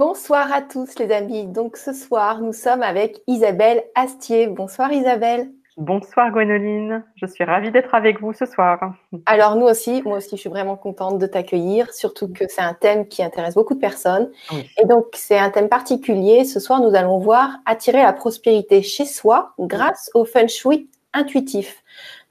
Bonsoir 0.00 0.50
à 0.50 0.62
tous 0.62 0.98
les 0.98 1.12
amis. 1.12 1.46
Donc 1.46 1.76
ce 1.76 1.92
soir, 1.92 2.40
nous 2.40 2.54
sommes 2.54 2.80
avec 2.80 3.20
Isabelle 3.26 3.84
Astier. 3.94 4.46
Bonsoir 4.46 4.90
Isabelle. 4.90 5.50
Bonsoir 5.76 6.30
Gwénoline, 6.32 7.04
je 7.16 7.26
suis 7.26 7.44
ravie 7.44 7.70
d'être 7.70 7.94
avec 7.94 8.18
vous 8.18 8.32
ce 8.32 8.46
soir. 8.46 8.94
Alors 9.26 9.56
nous 9.56 9.66
aussi, 9.66 10.00
moi 10.06 10.16
aussi 10.16 10.36
je 10.36 10.40
suis 10.40 10.48
vraiment 10.48 10.78
contente 10.78 11.18
de 11.18 11.26
t'accueillir, 11.26 11.92
surtout 11.92 12.28
que 12.28 12.46
c'est 12.48 12.62
un 12.62 12.72
thème 12.72 13.08
qui 13.08 13.22
intéresse 13.22 13.52
beaucoup 13.52 13.74
de 13.74 13.78
personnes. 13.78 14.30
Et 14.78 14.86
donc 14.86 15.08
c'est 15.12 15.36
un 15.36 15.50
thème 15.50 15.68
particulier. 15.68 16.46
Ce 16.46 16.60
soir 16.60 16.80
nous 16.80 16.94
allons 16.94 17.18
voir 17.18 17.58
attirer 17.66 18.02
la 18.02 18.14
prospérité 18.14 18.80
chez 18.80 19.04
soi 19.04 19.52
grâce 19.58 20.10
au 20.14 20.24
feng 20.24 20.48
shui 20.48 20.88
intuitif. 21.12 21.84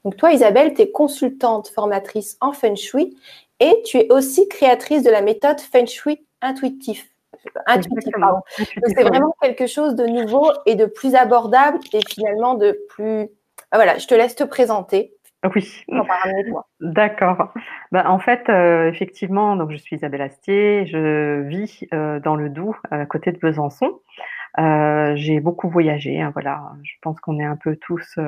Donc 0.04 0.16
toi 0.16 0.32
Isabelle, 0.32 0.74
tu 0.74 0.82
es 0.82 0.90
consultante 0.90 1.68
formatrice 1.68 2.36
en 2.40 2.52
feng 2.52 2.74
shui 2.74 3.16
et 3.60 3.80
tu 3.84 3.98
es 3.98 4.12
aussi 4.12 4.48
créatrice 4.48 5.04
de 5.04 5.10
la 5.10 5.22
méthode 5.22 5.60
feng 5.60 5.86
shui 5.86 6.26
intuitif. 6.42 7.06
Intuitif, 7.66 8.12
pardon. 8.18 8.40
c'est 8.56 9.02
vraiment 9.02 9.34
quelque 9.40 9.66
chose 9.66 9.94
de 9.94 10.06
nouveau 10.06 10.50
et 10.66 10.74
de 10.74 10.86
plus 10.86 11.14
abordable 11.14 11.78
et 11.92 12.00
finalement 12.08 12.54
de 12.54 12.78
plus 12.90 13.28
ah, 13.72 13.76
voilà, 13.76 13.98
je 13.98 14.06
te 14.06 14.14
laisse 14.14 14.34
te 14.34 14.44
présenter. 14.44 15.14
Oui. 15.54 15.84
D'accord. 16.80 17.54
Ben, 17.92 18.06
en 18.06 18.18
fait, 18.18 18.48
euh, 18.48 18.88
effectivement, 18.88 19.56
donc 19.56 19.70
je 19.70 19.76
suis 19.76 19.96
Isabelle 19.96 20.22
Astier, 20.22 20.86
je 20.86 21.42
vis 21.42 21.86
euh, 21.94 22.20
dans 22.20 22.36
le 22.36 22.50
Doubs, 22.50 22.76
à 22.90 23.06
côté 23.06 23.32
de 23.32 23.38
Besançon. 23.38 24.00
Euh, 24.58 25.12
j'ai 25.16 25.40
beaucoup 25.40 25.68
voyagé, 25.68 26.20
hein, 26.20 26.30
voilà. 26.32 26.72
Je 26.82 26.94
pense 27.02 27.20
qu'on 27.20 27.38
est 27.38 27.44
un 27.44 27.56
peu 27.56 27.76
tous 27.76 28.18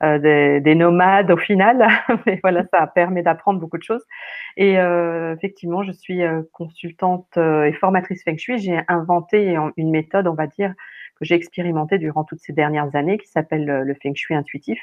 des, 0.00 0.60
des, 0.60 0.74
nomades 0.74 1.30
au 1.30 1.36
final, 1.36 1.86
mais 2.26 2.40
voilà, 2.42 2.64
ça 2.72 2.86
permet 2.88 3.22
d'apprendre 3.22 3.60
beaucoup 3.60 3.78
de 3.78 3.84
choses. 3.84 4.04
Et 4.56 4.74
effectivement, 4.74 5.84
je 5.84 5.92
suis 5.92 6.22
consultante 6.52 7.36
et 7.36 7.72
formatrice 7.74 8.24
Feng 8.24 8.36
Shui. 8.36 8.58
J'ai 8.58 8.80
inventé 8.88 9.56
une 9.76 9.90
méthode, 9.90 10.26
on 10.26 10.34
va 10.34 10.48
dire, 10.48 10.74
que 11.20 11.24
j'ai 11.24 11.36
expérimenté 11.36 11.98
durant 11.98 12.24
toutes 12.24 12.40
ces 12.40 12.52
dernières 12.52 12.96
années, 12.96 13.16
qui 13.18 13.28
s'appelle 13.28 13.64
le 13.64 13.94
Feng 14.02 14.14
Shui 14.16 14.34
intuitif, 14.34 14.80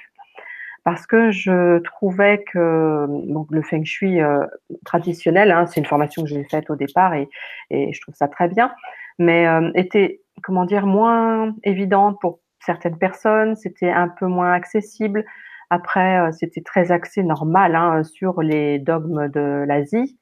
parce 0.83 1.05
que 1.05 1.31
je 1.31 1.79
trouvais 1.79 2.43
que 2.43 3.07
le 3.49 3.61
Feng 3.61 3.83
Shui 3.83 4.21
euh, 4.21 4.45
traditionnel, 4.85 5.51
hein, 5.51 5.65
c'est 5.67 5.79
une 5.79 5.85
formation 5.85 6.23
que 6.23 6.29
j'ai 6.29 6.43
faite 6.45 6.69
au 6.69 6.75
départ 6.75 7.13
et, 7.13 7.27
je 7.69 8.01
trouve 8.01 8.15
ça 8.15 8.27
très 8.27 8.47
bien, 8.47 8.71
mais 9.17 9.47
euh, 9.47 9.71
était 9.75 10.21
comment 10.43 10.65
dire 10.65 10.85
moins 10.85 11.55
évidente 11.63 12.17
pour 12.21 12.39
certaines 12.59 12.97
personnes, 12.97 13.55
c'était 13.55 13.91
un 13.91 14.07
peu 14.07 14.27
moins 14.27 14.53
accessible. 14.53 15.25
Après, 15.69 16.19
euh, 16.19 16.31
c'était 16.31 16.61
très 16.61 16.91
axé 16.91 17.23
normal 17.23 17.75
hein, 17.75 18.03
sur 18.03 18.41
les 18.41 18.79
dogmes 18.79 19.29
de 19.29 19.63
l'Asie 19.67 20.17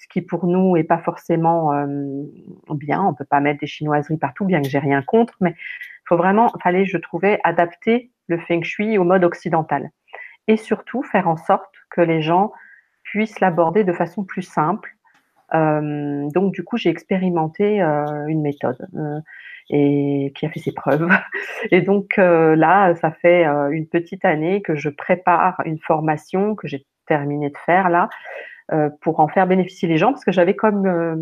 ce 0.00 0.06
qui 0.08 0.22
pour 0.22 0.46
nous 0.46 0.76
est 0.76 0.84
pas 0.84 0.98
forcément 0.98 1.74
euh, 1.74 1.86
bien. 2.70 3.04
On 3.04 3.14
peut 3.14 3.26
pas 3.26 3.40
mettre 3.40 3.60
des 3.60 3.66
chinoiseries 3.66 4.16
partout, 4.16 4.46
bien 4.46 4.62
que 4.62 4.68
j'ai 4.68 4.78
rien 4.78 5.02
contre, 5.02 5.34
mais 5.40 5.54
faut 6.08 6.16
vraiment, 6.16 6.52
fallait, 6.62 6.86
je 6.86 6.96
trouvais, 6.96 7.38
adapter 7.44 8.10
le 8.26 8.38
feng 8.38 8.62
shui 8.62 8.96
au 8.96 9.04
mode 9.04 9.24
occidental 9.24 9.90
et 10.48 10.56
surtout 10.56 11.02
faire 11.02 11.28
en 11.28 11.36
sorte 11.36 11.74
que 11.90 12.00
les 12.00 12.22
gens 12.22 12.50
puissent 13.02 13.40
l'aborder 13.40 13.84
de 13.84 13.92
façon 13.92 14.24
plus 14.24 14.42
simple. 14.42 14.96
Euh, 15.54 16.28
donc 16.34 16.52
du 16.52 16.64
coup, 16.64 16.76
j'ai 16.76 16.90
expérimenté 16.90 17.82
euh, 17.82 18.26
une 18.26 18.42
méthode 18.42 18.78
et 19.72 20.32
qui 20.34 20.46
a 20.46 20.50
fait 20.50 20.60
ses 20.60 20.72
preuves. 20.72 21.08
Et 21.70 21.80
donc 21.80 22.16
là, 22.16 22.94
ça 22.96 23.12
fait 23.12 23.44
une 23.44 23.86
petite 23.86 24.24
année 24.24 24.62
que 24.62 24.74
je 24.74 24.88
prépare 24.88 25.60
une 25.64 25.78
formation 25.78 26.56
que 26.56 26.66
j'ai 26.66 26.86
terminé 27.06 27.50
de 27.50 27.58
faire 27.66 27.88
là 27.88 28.08
euh, 28.72 28.88
pour 29.00 29.18
en 29.18 29.26
faire 29.26 29.48
bénéficier 29.48 29.88
les 29.88 29.98
gens, 29.98 30.12
parce 30.12 30.24
que 30.24 30.30
j'avais 30.30 30.54
comme, 30.54 30.86
euh, 30.86 31.16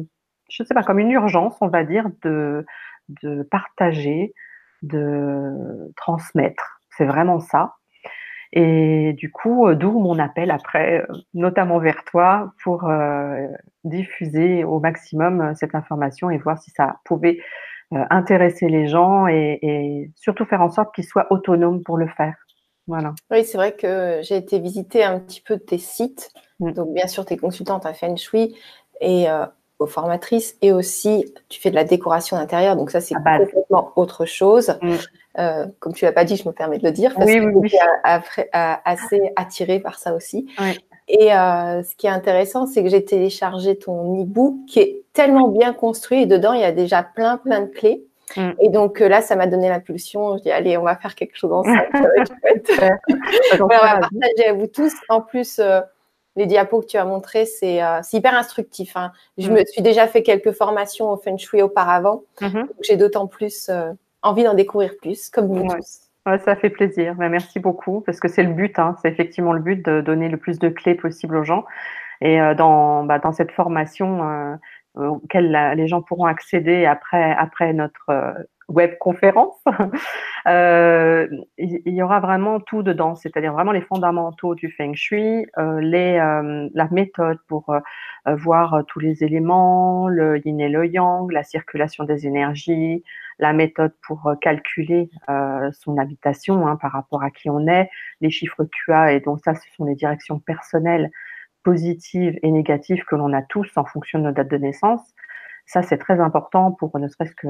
je 0.51 0.63
sais 0.65 0.75
pas, 0.75 0.83
comme 0.83 0.99
une 0.99 1.11
urgence, 1.11 1.57
on 1.63 1.69
va 1.69 1.83
dire, 1.83 2.05
de, 2.23 2.67
de 3.23 3.43
partager, 3.43 4.35
de 4.83 5.91
transmettre. 5.97 6.83
C'est 6.91 7.07
vraiment 7.07 7.41
ça. 7.41 7.77
Et 8.53 9.13
du 9.15 9.31
coup, 9.31 9.67
euh, 9.67 9.75
d'où 9.75 9.99
mon 9.99 10.19
appel 10.19 10.51
après, 10.51 11.07
notamment 11.35 11.79
vers 11.79 12.05
toi, 12.05 12.53
pour 12.63 12.91
diffuser 13.85 14.65
au 14.65 14.81
maximum 14.81 15.53
cette 15.55 15.75
information 15.75 16.31
et 16.31 16.39
voir 16.39 16.59
si 16.59 16.71
ça 16.71 16.97
pouvait 17.05 17.39
intéresser 17.91 18.69
les 18.69 18.87
gens 18.87 19.27
et, 19.27 19.59
et 19.63 20.11
surtout 20.15 20.45
faire 20.45 20.61
en 20.61 20.69
sorte 20.69 20.95
qu'ils 20.95 21.07
soient 21.07 21.27
autonomes 21.31 21.83
pour 21.83 21.97
le 21.97 22.09
faire. 22.09 22.35
Voilà. 22.87 23.15
Oui, 23.31 23.45
c'est 23.45 23.59
vrai 23.59 23.73
que 23.73 24.21
j'ai 24.23 24.37
été 24.37 24.59
visiter 24.59 25.05
un 25.05 25.21
petit 25.21 25.43
peu 25.43 25.59
tes 25.59 25.79
sites 25.79 26.33
Mm. 26.61 26.73
Donc, 26.73 26.95
bien 26.95 27.07
sûr, 27.07 27.25
tu 27.25 27.35
es 27.35 27.37
consultante 27.37 27.87
à 27.87 27.95
Feng 27.95 28.17
Shui 28.17 28.55
et 29.01 29.31
euh, 29.31 29.47
aux 29.79 29.87
formatrices 29.87 30.57
et 30.63 30.73
aussi 30.73 31.33
tu 31.49 31.61
fais 31.61 31.71
de 31.71 31.75
la 31.75 31.85
décoration 31.85 32.37
d'intérieur. 32.37 32.77
Donc, 32.77 32.91
ça, 32.91 33.01
c'est 33.01 33.15
complètement 33.15 33.93
autre 33.97 34.25
chose. 34.25 34.77
Mm. 34.83 34.95
Euh, 35.39 35.67
comme 35.79 35.93
tu 35.93 36.05
l'as 36.05 36.13
pas 36.13 36.25
dit, 36.25 36.37
je 36.37 36.49
me 36.49 36.53
permets 36.53 36.79
de 36.79 36.85
le 36.85 36.93
dire 36.93 37.15
parce 37.15 37.27
que 37.27 37.55
oui, 37.55 37.73
assez 38.53 39.33
attirée 39.37 39.79
par 39.79 39.99
ça 39.99 40.15
aussi. 40.15 40.49
Et 41.09 41.33
euh, 41.33 41.83
ce 41.83 41.95
qui 41.97 42.07
est 42.07 42.11
intéressant, 42.11 42.67
c'est 42.67 42.83
que 42.83 42.91
j'ai 42.91 43.05
téléchargé 43.05 43.79
ton 43.79 44.23
e-book 44.23 44.57
qui 44.67 44.81
est 44.81 45.03
tellement 45.13 45.49
bien 45.49 45.73
construit 45.73 46.23
et 46.23 46.27
dedans, 46.27 46.53
il 46.53 46.61
y 46.61 46.65
a 46.65 46.73
déjà 46.73 47.03
plein, 47.03 47.39
plein 47.39 47.61
de 47.61 47.67
clés. 47.67 48.05
Mm. 48.37 48.51
Et 48.61 48.69
donc 48.69 49.01
là, 49.01 49.23
ça 49.23 49.37
m'a 49.37 49.47
donné 49.47 49.69
l'impulsion. 49.69 50.37
Je 50.39 50.43
dis, 50.43 50.51
allez, 50.51 50.77
on 50.77 50.83
va 50.83 50.97
faire 50.97 51.15
quelque 51.15 51.37
chose 51.37 51.53
ensemble. 51.53 51.87
on 53.61 53.67
va 53.67 53.79
partager 53.79 54.49
à 54.49 54.53
vous 54.53 54.67
tous. 54.67 54.93
En 55.09 55.21
plus, 55.21 55.61
les 56.39 56.47
diapos 56.47 56.83
que 56.83 56.87
tu 56.87 56.97
as 56.97 57.05
montrés, 57.05 57.45
c'est 57.45 57.83
euh, 57.83 58.01
hyper 58.13 58.33
instructif. 58.35 58.97
Hein. 58.97 59.13
Je 59.39 59.51
mm. 59.51 59.55
me 59.55 59.65
suis 59.65 59.83
déjà 59.83 60.07
fait 60.07 60.23
quelques 60.23 60.53
formations 60.53 61.11
au 61.11 61.17
Feng 61.17 61.37
Shui 61.37 61.63
auparavant. 61.63 62.23
Mm-hmm. 62.41 62.67
J'ai 62.83 62.97
d'autant 62.97 63.27
plus 63.27 63.69
euh, 63.69 63.93
envie 64.23 64.45
d'en 64.45 64.55
découvrir 64.55 64.93
plus, 65.03 65.31
comme 65.31 65.49
vous 65.49 65.67
tous. 65.69 66.09
ça 66.45 66.55
fait 66.55 66.71
plaisir. 66.71 67.17
Ben, 67.17 67.29
merci 67.29 67.59
beaucoup, 67.59 68.03
parce 68.03 68.21
que 68.21 68.29
c'est 68.29 68.45
le 68.45 68.53
but. 68.53 68.79
Hein. 68.79 68.95
C'est 69.03 69.09
effectivement 69.09 69.53
le 69.53 69.61
but 69.61 69.85
de 69.85 70.01
donner 70.01 70.29
le 70.29 70.37
plus 70.37 70.61
de 70.61 70.69
clés 70.69 70.95
possible 70.95 71.37
aux 71.37 71.45
gens. 71.45 71.65
Et 72.21 72.41
euh, 72.41 72.55
dans, 72.55 73.03
bah, 73.03 73.19
dans 73.19 73.33
cette 73.33 73.51
formation 73.51 74.59
auquel 74.95 75.53
les 75.77 75.87
gens 75.87 76.03
pourront 76.03 76.27
accéder 76.27 76.85
après, 76.85 77.33
après 77.33 77.73
notre 77.73 78.35
web 78.69 78.97
conférence. 78.99 79.57
euh, 80.47 81.27
il 81.57 81.95
y 81.95 82.03
aura 82.03 82.21
vraiment 82.21 82.61
tout 82.61 82.83
dedans, 82.83 83.15
c'est-à-dire 83.15 83.53
vraiment 83.53 83.73
les 83.73 83.81
fondamentaux 83.81 84.55
du 84.55 84.71
feng 84.71 84.95
shui, 84.95 85.47
euh, 85.59 85.81
les, 85.81 86.19
euh, 86.19 86.69
la 86.75 86.89
méthode 86.91 87.39
pour 87.49 87.71
euh, 87.71 87.81
voir 88.27 88.83
tous 88.87 89.01
les 89.01 89.25
éléments, 89.25 90.09
le 90.09 90.39
yin 90.47 90.61
et 90.61 90.69
le 90.69 90.87
yang, 90.87 91.31
la 91.33 91.43
circulation 91.43 92.05
des 92.05 92.27
énergies, 92.27 93.03
la 93.39 93.53
méthode 93.53 93.93
pour 94.07 94.35
calculer 94.41 95.11
son 95.73 95.97
habitation 95.97 96.67
hein, 96.67 96.77
par 96.77 96.93
rapport 96.93 97.23
à 97.23 97.31
qui 97.31 97.49
on 97.49 97.67
est, 97.69 97.89
les 98.21 98.31
chiffres 98.31 98.65
QA, 98.65 99.13
et 99.13 99.21
donc 99.21 99.39
ça, 99.45 99.55
ce 99.55 99.63
sont 99.77 99.85
les 99.85 99.95
directions 99.95 100.41
personnelles 100.41 101.11
positives 101.63 102.39
et 102.43 102.51
négatives 102.51 103.05
que 103.05 103.15
l'on 103.15 103.33
a 103.33 103.43
tous 103.43 103.71
en 103.77 103.85
fonction 103.85 104.19
de 104.19 104.25
nos 104.25 104.33
dates 104.33 104.49
de 104.49 104.57
naissance. 104.57 105.15
Ça, 105.69 105.83
c'est 105.83 105.99
très 105.99 106.19
important 106.19 106.73
pour 106.73 106.99
ne 106.99 107.07
serait-ce 107.09 107.35
que 107.35 107.47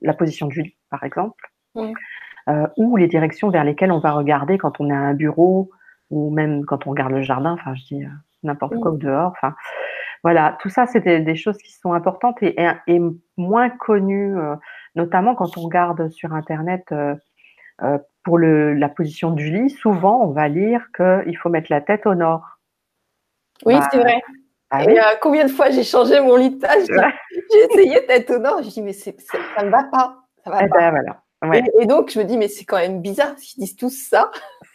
la 0.00 0.14
position 0.14 0.46
du 0.46 0.62
lit, 0.62 0.76
par 0.88 1.04
exemple, 1.04 1.52
euh, 1.76 2.66
ou 2.78 2.96
les 2.96 3.06
directions 3.06 3.50
vers 3.50 3.64
lesquelles 3.64 3.92
on 3.92 3.98
va 3.98 4.12
regarder 4.12 4.56
quand 4.56 4.80
on 4.80 4.88
est 4.88 4.94
à 4.94 4.98
un 4.98 5.12
bureau 5.12 5.70
ou 6.08 6.30
même 6.30 6.64
quand 6.64 6.86
on 6.86 6.90
regarde 6.90 7.12
le 7.12 7.20
jardin, 7.20 7.52
enfin, 7.52 7.74
je 7.74 7.84
dis 7.84 8.04
euh, 8.04 8.08
n'importe 8.42 8.76
quoi 8.76 8.92
au 8.92 8.96
dehors. 8.96 9.32
Enfin, 9.32 9.54
voilà, 10.22 10.56
tout 10.60 10.70
ça, 10.70 10.86
c'est 10.86 11.00
des, 11.00 11.36
choses 11.36 11.58
qui 11.58 11.72
sont 11.72 11.92
importantes 11.92 12.42
et, 12.42 12.56
et, 12.86 13.00
moins 13.36 13.68
connues, 13.68 14.38
euh, 14.38 14.56
notamment 14.94 15.34
quand 15.34 15.58
on 15.58 15.60
regarde 15.60 16.08
sur 16.08 16.32
Internet 16.32 16.94
pour 18.24 18.38
le, 18.38 18.72
la 18.72 18.88
position 18.88 19.32
du 19.32 19.50
lit. 19.50 19.68
Souvent, 19.68 20.22
on 20.22 20.30
va 20.30 20.48
lire 20.48 20.88
qu'il 20.96 21.36
faut 21.36 21.50
mettre 21.50 21.70
la 21.70 21.82
tête 21.82 22.06
au 22.06 22.14
nord. 22.14 22.58
Oui, 23.66 23.74
c'est 23.92 23.98
bah, 23.98 24.04
vrai. 24.04 24.22
Ah 24.70 24.84
et 24.84 24.96
combien 25.20 25.44
de 25.44 25.50
fois 25.50 25.70
j'ai 25.70 25.82
changé 25.82 26.20
mon 26.20 26.36
lit 26.36 26.50
de 26.50 26.66
J'ai 27.52 27.64
essayé 27.70 28.06
d'être 28.06 28.30
au 28.30 28.38
nord. 28.38 28.62
Je 28.62 28.68
dis, 28.68 28.82
mais 28.82 28.92
ça 28.92 29.12
ne 29.64 29.70
va 29.70 29.84
pas. 29.84 30.16
Ça 30.44 30.50
va 30.50 30.60
eh 30.62 30.68
pas. 30.68 30.92
Ben, 31.42 31.64
et, 31.80 31.86
donc, 31.86 32.10
je 32.10 32.18
me 32.18 32.24
dis, 32.24 32.36
mais 32.36 32.48
c'est 32.48 32.64
quand 32.64 32.76
même 32.76 33.00
bizarre 33.00 33.34
qu'ils 33.36 33.64
disent 33.64 33.76
tous 33.76 34.08
ça. 34.08 34.30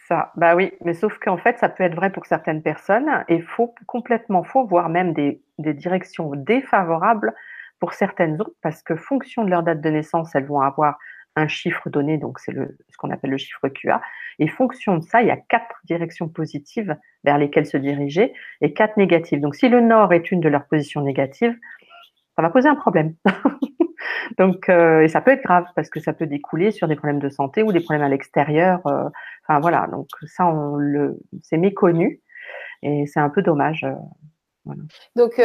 Ça, 0.08 0.32
bah 0.36 0.54
oui, 0.54 0.72
mais 0.84 0.94
sauf 0.94 1.18
qu'en 1.18 1.36
fait, 1.36 1.58
ça 1.58 1.68
peut 1.68 1.84
être 1.84 1.94
vrai 1.94 2.10
pour 2.10 2.26
certaines 2.26 2.62
personnes 2.62 3.24
et 3.28 3.40
faux, 3.40 3.74
complètement 3.86 4.42
faux, 4.42 4.64
voire 4.66 4.88
même 4.88 5.12
des, 5.14 5.40
des 5.58 5.74
directions 5.74 6.32
défavorables 6.34 7.34
pour 7.78 7.92
certaines 7.92 8.40
autres, 8.40 8.54
parce 8.62 8.82
que 8.82 8.96
fonction 8.96 9.44
de 9.44 9.50
leur 9.50 9.62
date 9.62 9.80
de 9.80 9.90
naissance, 9.90 10.34
elles 10.34 10.46
vont 10.46 10.60
avoir 10.60 10.98
un 11.36 11.48
chiffre 11.48 11.90
donné, 11.90 12.18
donc 12.18 12.38
c'est 12.38 12.52
ce 12.52 12.96
qu'on 12.98 13.10
appelle 13.10 13.30
le 13.30 13.36
chiffre 13.36 13.68
QA. 13.68 14.00
Et 14.38 14.48
fonction 14.48 14.98
de 14.98 15.02
ça, 15.02 15.22
il 15.22 15.28
y 15.28 15.30
a 15.30 15.36
quatre 15.36 15.76
directions 15.84 16.28
positives 16.28 16.96
vers 17.24 17.38
lesquelles 17.38 17.66
se 17.66 17.76
diriger 17.76 18.34
et 18.60 18.72
quatre 18.72 18.96
négatives. 18.96 19.40
Donc 19.40 19.54
si 19.54 19.68
le 19.68 19.80
nord 19.80 20.12
est 20.12 20.30
une 20.30 20.40
de 20.40 20.48
leurs 20.48 20.66
positions 20.66 21.00
négatives, 21.00 21.56
ça 22.36 22.42
va 22.42 22.50
poser 22.50 22.68
un 22.68 22.74
problème. 22.74 23.14
donc 24.38 24.68
euh, 24.68 25.02
et 25.02 25.08
ça 25.08 25.20
peut 25.20 25.30
être 25.30 25.42
grave 25.42 25.64
parce 25.74 25.88
que 25.88 26.00
ça 26.00 26.12
peut 26.12 26.26
découler 26.26 26.70
sur 26.70 26.86
des 26.86 26.96
problèmes 26.96 27.18
de 27.18 27.30
santé 27.30 27.62
ou 27.62 27.72
des 27.72 27.80
problèmes 27.80 28.04
à 28.04 28.08
l'extérieur. 28.08 28.86
Euh, 28.86 29.08
enfin 29.48 29.60
voilà, 29.60 29.86
donc 29.90 30.08
ça 30.26 30.46
on 30.46 30.76
le 30.76 31.18
c'est 31.42 31.56
méconnu 31.56 32.20
et 32.82 33.06
c'est 33.06 33.20
un 33.20 33.30
peu 33.30 33.42
dommage. 33.42 33.84
Euh, 33.84 34.74
Donc, 35.14 35.40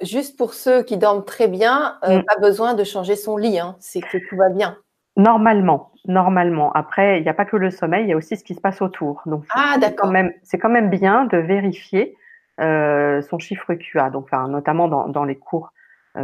juste 0.00 0.36
pour 0.36 0.54
ceux 0.54 0.82
qui 0.82 0.96
dorment 0.96 1.24
très 1.24 1.48
bien, 1.48 1.98
mm. 2.02 2.22
pas 2.22 2.40
besoin 2.40 2.74
de 2.74 2.82
changer 2.82 3.14
son 3.14 3.36
lit, 3.36 3.58
hein. 3.58 3.76
c'est 3.78 4.00
que 4.00 4.18
tout 4.28 4.36
va 4.36 4.48
bien. 4.48 4.78
Normalement, 5.16 5.92
normalement. 6.06 6.72
Après, 6.72 7.18
il 7.18 7.22
n'y 7.22 7.28
a 7.28 7.34
pas 7.34 7.44
que 7.44 7.56
le 7.56 7.70
sommeil, 7.70 8.04
il 8.04 8.10
y 8.10 8.12
a 8.12 8.16
aussi 8.16 8.36
ce 8.36 8.44
qui 8.44 8.54
se 8.54 8.60
passe 8.60 8.82
autour. 8.82 9.22
Donc, 9.26 9.44
ah, 9.54 9.76
d'accord. 9.80 10.12
C'est 10.42 10.58
quand, 10.58 10.70
même 10.70 10.90
bien 10.90 11.24
de 11.26 11.38
vérifier 11.38 12.16
euh, 12.60 13.22
son 13.22 13.38
chiffre 13.38 13.74
QA, 13.74 14.10
donc, 14.10 14.32
notamment 14.32 14.88
dans, 14.88 15.24
les 15.24 15.36
cours. 15.36 15.72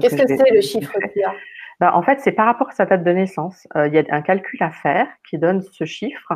Qu'est-ce 0.00 0.16
que, 0.16 0.26
c'est 0.26 0.54
le 0.54 0.60
chiffre 0.60 0.92
QA 0.98 1.32
ben, 1.78 1.92
En 1.92 2.02
fait, 2.02 2.20
c'est 2.20 2.32
par 2.32 2.46
rapport 2.46 2.68
à 2.68 2.72
sa 2.72 2.84
date 2.84 3.04
de 3.04 3.12
naissance. 3.12 3.68
il 3.76 3.94
y 3.94 3.98
a 3.98 4.04
un 4.10 4.22
calcul 4.22 4.62
à 4.62 4.70
faire 4.70 5.06
qui 5.28 5.38
donne 5.38 5.62
ce 5.62 5.84
chiffre. 5.84 6.32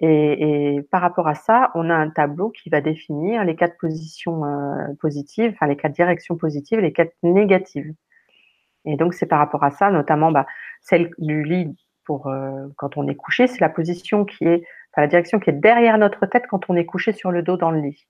Et, 0.00 0.80
par 0.90 1.00
rapport 1.00 1.26
à 1.26 1.34
ça, 1.34 1.70
on 1.74 1.88
a 1.88 1.94
un 1.94 2.10
tableau 2.10 2.50
qui 2.50 2.68
va 2.68 2.80
définir 2.80 3.44
les 3.44 3.56
quatre 3.56 3.78
positions 3.78 4.44
euh, 4.44 4.92
positives, 5.00 5.52
enfin 5.54 5.66
les 5.66 5.76
quatre 5.76 5.94
directions 5.94 6.36
positives 6.36 6.78
et 6.78 6.82
les 6.82 6.92
quatre 6.92 7.14
négatives. 7.22 7.94
Et 8.84 8.96
donc 8.96 9.14
c'est 9.14 9.26
par 9.26 9.38
rapport 9.38 9.64
à 9.64 9.70
ça, 9.70 9.90
notamment 9.90 10.30
bah, 10.30 10.46
celle 10.82 11.10
du 11.18 11.42
lit 11.42 11.74
pour 12.06 12.28
euh, 12.28 12.66
quand 12.76 12.96
on 12.96 13.06
est 13.08 13.14
couché, 13.14 13.46
c'est 13.46 13.60
la 13.60 13.68
position 13.68 14.24
qui 14.24 14.44
est, 14.44 14.62
enfin 14.92 15.02
la 15.02 15.06
direction 15.06 15.38
qui 15.38 15.50
est 15.50 15.54
derrière 15.54 15.98
notre 15.98 16.26
tête 16.26 16.46
quand 16.48 16.70
on 16.70 16.76
est 16.76 16.86
couché 16.86 17.12
sur 17.12 17.30
le 17.30 17.42
dos 17.42 17.56
dans 17.56 17.70
le 17.70 17.80
lit. 17.80 18.06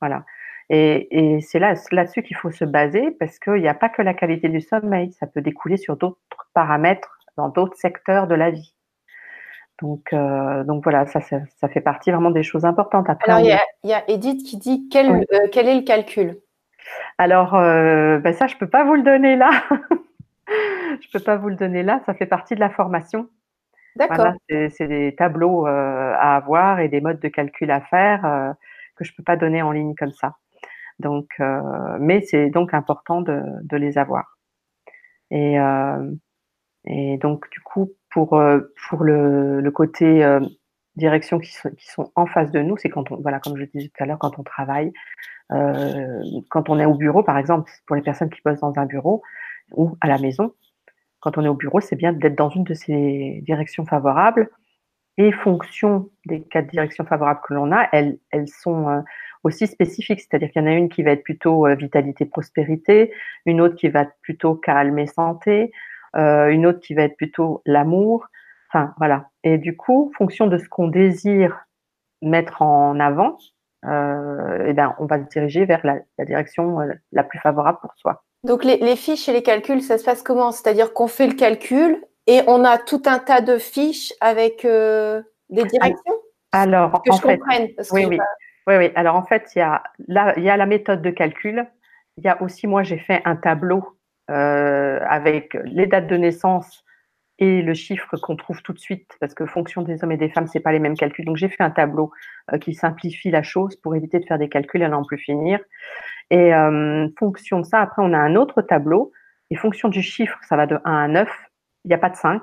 Voilà. 0.00 0.24
Et, 0.70 1.34
et 1.36 1.40
c'est 1.40 1.58
là, 1.58 1.74
là-dessus 1.92 2.22
qu'il 2.22 2.36
faut 2.36 2.50
se 2.50 2.64
baser 2.64 3.10
parce 3.18 3.38
qu'il 3.38 3.54
n'y 3.54 3.68
a 3.68 3.74
pas 3.74 3.88
que 3.88 4.02
la 4.02 4.14
qualité 4.14 4.48
du 4.48 4.60
sommeil, 4.60 5.12
ça 5.12 5.26
peut 5.26 5.42
découler 5.42 5.76
sur 5.76 5.96
d'autres 5.96 6.18
paramètres 6.54 7.18
dans 7.36 7.48
d'autres 7.48 7.76
secteurs 7.76 8.26
de 8.26 8.34
la 8.34 8.50
vie. 8.50 8.74
Donc, 9.82 10.12
euh, 10.12 10.62
donc 10.64 10.84
voilà, 10.84 11.06
ça, 11.06 11.20
ça, 11.20 11.68
fait 11.68 11.80
partie 11.80 12.10
vraiment 12.10 12.30
des 12.30 12.44
choses 12.44 12.64
importantes. 12.64 13.10
Après, 13.10 13.32
Alors, 13.32 13.44
il 13.82 13.90
y, 13.90 13.92
a 13.92 14.08
Edith 14.08 14.44
qui 14.44 14.56
dit 14.56 14.88
quel, 14.88 15.10
euh, 15.10 15.48
quel 15.50 15.66
est 15.66 15.74
le 15.74 15.82
calcul? 15.82 16.38
Alors, 17.18 17.54
euh, 17.54 18.18
ben 18.18 18.32
ça, 18.32 18.46
je 18.46 18.54
ne 18.54 18.58
peux 18.60 18.68
pas 18.68 18.84
vous 18.84 18.94
le 18.94 19.02
donner 19.02 19.36
là. 19.36 19.50
je 21.04 21.08
ne 21.08 21.20
peux 21.20 21.24
pas 21.24 21.36
vous 21.36 21.48
le 21.48 21.56
donner 21.56 21.82
là. 21.82 22.00
Ça 22.06 22.14
fait 22.14 22.26
partie 22.26 22.54
de 22.54 22.60
la 22.60 22.70
formation. 22.70 23.28
D'accord. 23.96 24.32
c'est 24.48 24.88
des 24.88 25.14
tableaux 25.14 25.66
à 25.66 26.34
avoir 26.34 26.80
et 26.80 26.88
des 26.88 27.00
modes 27.00 27.20
de 27.20 27.28
calcul 27.28 27.70
à 27.70 27.80
faire 27.80 28.54
que 28.96 29.04
je 29.04 29.12
ne 29.12 29.16
peux 29.16 29.22
pas 29.22 29.36
donner 29.36 29.62
en 29.62 29.70
ligne 29.70 29.94
comme 29.94 30.10
ça. 30.10 30.34
Donc, 30.98 31.28
mais 32.00 32.20
c'est 32.22 32.50
donc 32.50 32.74
important 32.74 33.20
de, 33.20 33.40
de, 33.62 33.76
les 33.76 33.96
avoir. 33.96 34.36
Et, 35.30 35.58
et 36.86 37.18
donc, 37.18 37.48
du 37.50 37.60
coup, 37.60 37.92
pour, 38.14 38.34
euh, 38.34 38.60
pour 38.88 39.02
le, 39.02 39.60
le 39.60 39.70
côté 39.70 40.24
euh, 40.24 40.40
direction 40.96 41.38
qui 41.38 41.52
sont, 41.52 41.70
qui 41.70 41.86
sont 41.86 42.12
en 42.14 42.26
face 42.26 42.50
de 42.52 42.60
nous, 42.60 42.76
c'est 42.76 42.88
quand 42.88 43.10
on, 43.10 43.16
voilà, 43.20 43.40
comme 43.40 43.56
je 43.56 43.64
disais 43.64 43.88
tout 43.88 44.02
à 44.02 44.06
l'heure, 44.06 44.18
quand 44.18 44.38
on 44.38 44.42
travaille, 44.42 44.92
euh, 45.52 46.22
quand 46.50 46.68
on 46.68 46.78
est 46.78 46.86
au 46.86 46.94
bureau, 46.94 47.22
par 47.22 47.38
exemple, 47.38 47.70
pour 47.86 47.96
les 47.96 48.02
personnes 48.02 48.30
qui 48.30 48.40
bossent 48.44 48.60
dans 48.60 48.78
un 48.78 48.86
bureau 48.86 49.22
ou 49.72 49.96
à 50.00 50.06
la 50.06 50.18
maison, 50.18 50.54
quand 51.24 51.38
on 51.38 51.44
est 51.44 51.48
au 51.48 51.54
bureau, 51.54 51.80
c'est 51.80 51.96
bien 51.96 52.12
d'être 52.12 52.36
dans 52.36 52.50
une 52.50 52.64
de 52.64 52.74
ces 52.74 53.40
directions 53.42 53.86
favorables. 53.86 54.50
Et 55.16 55.32
fonction 55.32 56.10
des 56.26 56.42
quatre 56.42 56.66
directions 56.66 57.04
favorables 57.04 57.40
que 57.46 57.54
l'on 57.54 57.72
a, 57.72 57.88
elles, 57.92 58.18
sont 58.46 59.02
aussi 59.44 59.66
spécifiques. 59.68 60.20
C'est-à-dire 60.20 60.50
qu'il 60.50 60.60
y 60.60 60.64
en 60.64 60.68
a 60.68 60.74
une 60.74 60.88
qui 60.88 61.02
va 61.02 61.12
être 61.12 61.22
plutôt 61.22 61.66
vitalité, 61.76 62.26
prospérité, 62.26 63.12
une 63.46 63.60
autre 63.60 63.76
qui 63.76 63.88
va 63.88 64.02
être 64.02 64.14
plutôt 64.22 64.54
calme 64.56 64.98
et 64.98 65.06
santé, 65.06 65.72
euh, 66.16 66.48
une 66.48 66.66
autre 66.66 66.80
qui 66.80 66.94
va 66.94 67.02
être 67.02 67.16
plutôt 67.16 67.62
l'amour. 67.66 68.26
Enfin, 68.68 68.94
voilà. 68.98 69.30
Et 69.42 69.58
du 69.58 69.76
coup, 69.76 70.12
fonction 70.16 70.46
de 70.46 70.58
ce 70.58 70.68
qu'on 70.68 70.88
désire 70.88 71.66
mettre 72.22 72.62
en 72.62 72.98
avant, 73.00 73.36
euh, 73.86 74.64
eh 74.66 74.72
ben, 74.72 74.94
on 74.98 75.06
va 75.06 75.22
se 75.22 75.28
diriger 75.28 75.64
vers 75.64 75.84
la, 75.84 76.24
direction 76.24 76.80
euh, 76.80 76.92
la 77.12 77.24
plus 77.24 77.38
favorable 77.38 77.78
pour 77.80 77.94
soi. 77.96 78.24
Donc, 78.44 78.64
les, 78.64 78.96
fiches 78.96 79.28
et 79.28 79.32
les 79.32 79.42
calculs, 79.42 79.82
ça 79.82 79.98
se 79.98 80.04
passe 80.04 80.22
comment? 80.22 80.52
C'est-à-dire 80.52 80.92
qu'on 80.92 81.08
fait 81.08 81.26
le 81.26 81.34
calcul 81.34 82.04
et 82.26 82.40
on 82.46 82.64
a 82.64 82.78
tout 82.78 83.02
un 83.06 83.18
tas 83.18 83.40
de 83.40 83.58
fiches 83.58 84.12
avec 84.20 84.62
des 84.62 85.64
directions? 85.64 86.14
Alors, 86.52 87.02
que 87.02 87.12
je 87.12 87.20
comprenne. 87.20 87.68
oui, 87.92 88.06
oui. 88.06 88.18
oui, 88.66 88.76
oui. 88.76 88.90
Alors, 88.94 89.16
en 89.16 89.24
fait, 89.24 89.50
il 89.56 89.58
y, 89.58 89.62
a 89.62 89.82
la, 90.06 90.38
il 90.38 90.44
y 90.44 90.50
a 90.50 90.56
la 90.56 90.66
méthode 90.66 91.02
de 91.02 91.10
calcul. 91.10 91.66
Il 92.16 92.24
y 92.24 92.28
a 92.28 92.40
aussi, 92.42 92.66
moi, 92.66 92.84
j'ai 92.84 92.98
fait 92.98 93.22
un 93.24 93.34
tableau 93.34 93.98
euh, 94.30 95.00
avec 95.06 95.54
les 95.64 95.86
dates 95.86 96.06
de 96.06 96.16
naissance 96.16 96.84
et 97.38 97.62
le 97.62 97.74
chiffre 97.74 98.16
qu'on 98.16 98.36
trouve 98.36 98.62
tout 98.62 98.72
de 98.72 98.78
suite, 98.78 99.10
parce 99.20 99.34
que 99.34 99.44
fonction 99.44 99.82
des 99.82 100.02
hommes 100.02 100.12
et 100.12 100.16
des 100.16 100.28
femmes, 100.30 100.46
c'est 100.46 100.60
pas 100.60 100.72
les 100.72 100.78
mêmes 100.78 100.96
calculs. 100.96 101.24
Donc 101.24 101.36
j'ai 101.36 101.48
fait 101.48 101.62
un 101.62 101.70
tableau 101.70 102.12
euh, 102.52 102.58
qui 102.58 102.74
simplifie 102.74 103.30
la 103.30 103.42
chose 103.42 103.76
pour 103.76 103.94
éviter 103.94 104.20
de 104.20 104.24
faire 104.24 104.38
des 104.38 104.48
calculs 104.48 104.82
à 104.82 104.88
n'en 104.88 105.04
plus 105.04 105.18
finir. 105.18 105.58
Et 106.30 106.54
euh, 106.54 107.08
fonction 107.18 107.60
de 107.60 107.64
ça, 107.64 107.80
après 107.80 108.02
on 108.02 108.12
a 108.12 108.18
un 108.18 108.36
autre 108.36 108.62
tableau. 108.62 109.12
Et 109.50 109.56
fonction 109.56 109.88
du 109.88 110.02
chiffre, 110.02 110.38
ça 110.48 110.56
va 110.56 110.66
de 110.66 110.78
1 110.84 111.04
à 111.04 111.08
9. 111.08 111.28
Il 111.84 111.88
n'y 111.88 111.94
a 111.94 111.98
pas 111.98 112.10
de 112.10 112.16
5. 112.16 112.42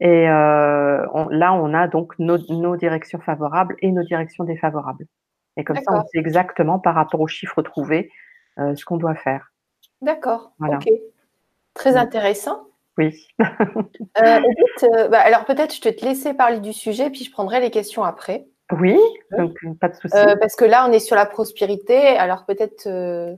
Et 0.00 0.28
euh, 0.28 1.06
là, 1.30 1.52
on 1.54 1.74
a 1.74 1.86
donc 1.86 2.18
nos, 2.18 2.36
nos, 2.48 2.76
directions 2.76 3.20
favorables 3.20 3.76
et 3.82 3.92
nos 3.92 4.02
directions 4.02 4.42
défavorables. 4.42 5.06
Et 5.56 5.64
comme 5.64 5.76
ça, 5.76 5.92
on 5.92 6.02
sait 6.06 6.18
exactement 6.18 6.80
par 6.80 6.94
rapport 6.94 7.20
aux 7.20 7.28
chiffres 7.28 7.62
trouvés 7.62 8.10
euh, 8.58 8.74
ce 8.74 8.84
qu'on 8.84 8.96
doit 8.96 9.14
faire. 9.14 9.52
D'accord. 10.00 10.52
Ok. 10.60 10.88
Très 11.74 11.96
intéressant. 11.96 12.64
Oui. 12.98 13.28
euh, 13.40 15.08
bah, 15.08 15.20
alors 15.20 15.44
peut-être 15.44 15.74
je 15.74 15.80
te 15.80 16.04
laisser 16.04 16.34
parler 16.34 16.60
du 16.60 16.72
sujet, 16.72 17.08
puis 17.08 17.24
je 17.24 17.30
prendrai 17.30 17.60
les 17.60 17.70
questions 17.70 18.02
après. 18.02 18.46
Oui, 18.72 18.98
donc 19.36 19.56
pas 19.80 19.88
de 19.88 19.94
souci. 19.94 20.16
Euh, 20.16 20.36
parce 20.36 20.56
que 20.56 20.64
là, 20.64 20.86
on 20.88 20.92
est 20.92 20.98
sur 20.98 21.16
la 21.16 21.26
prospérité. 21.26 21.96
Alors 22.16 22.44
peut-être 22.46 22.86
euh, 22.86 23.34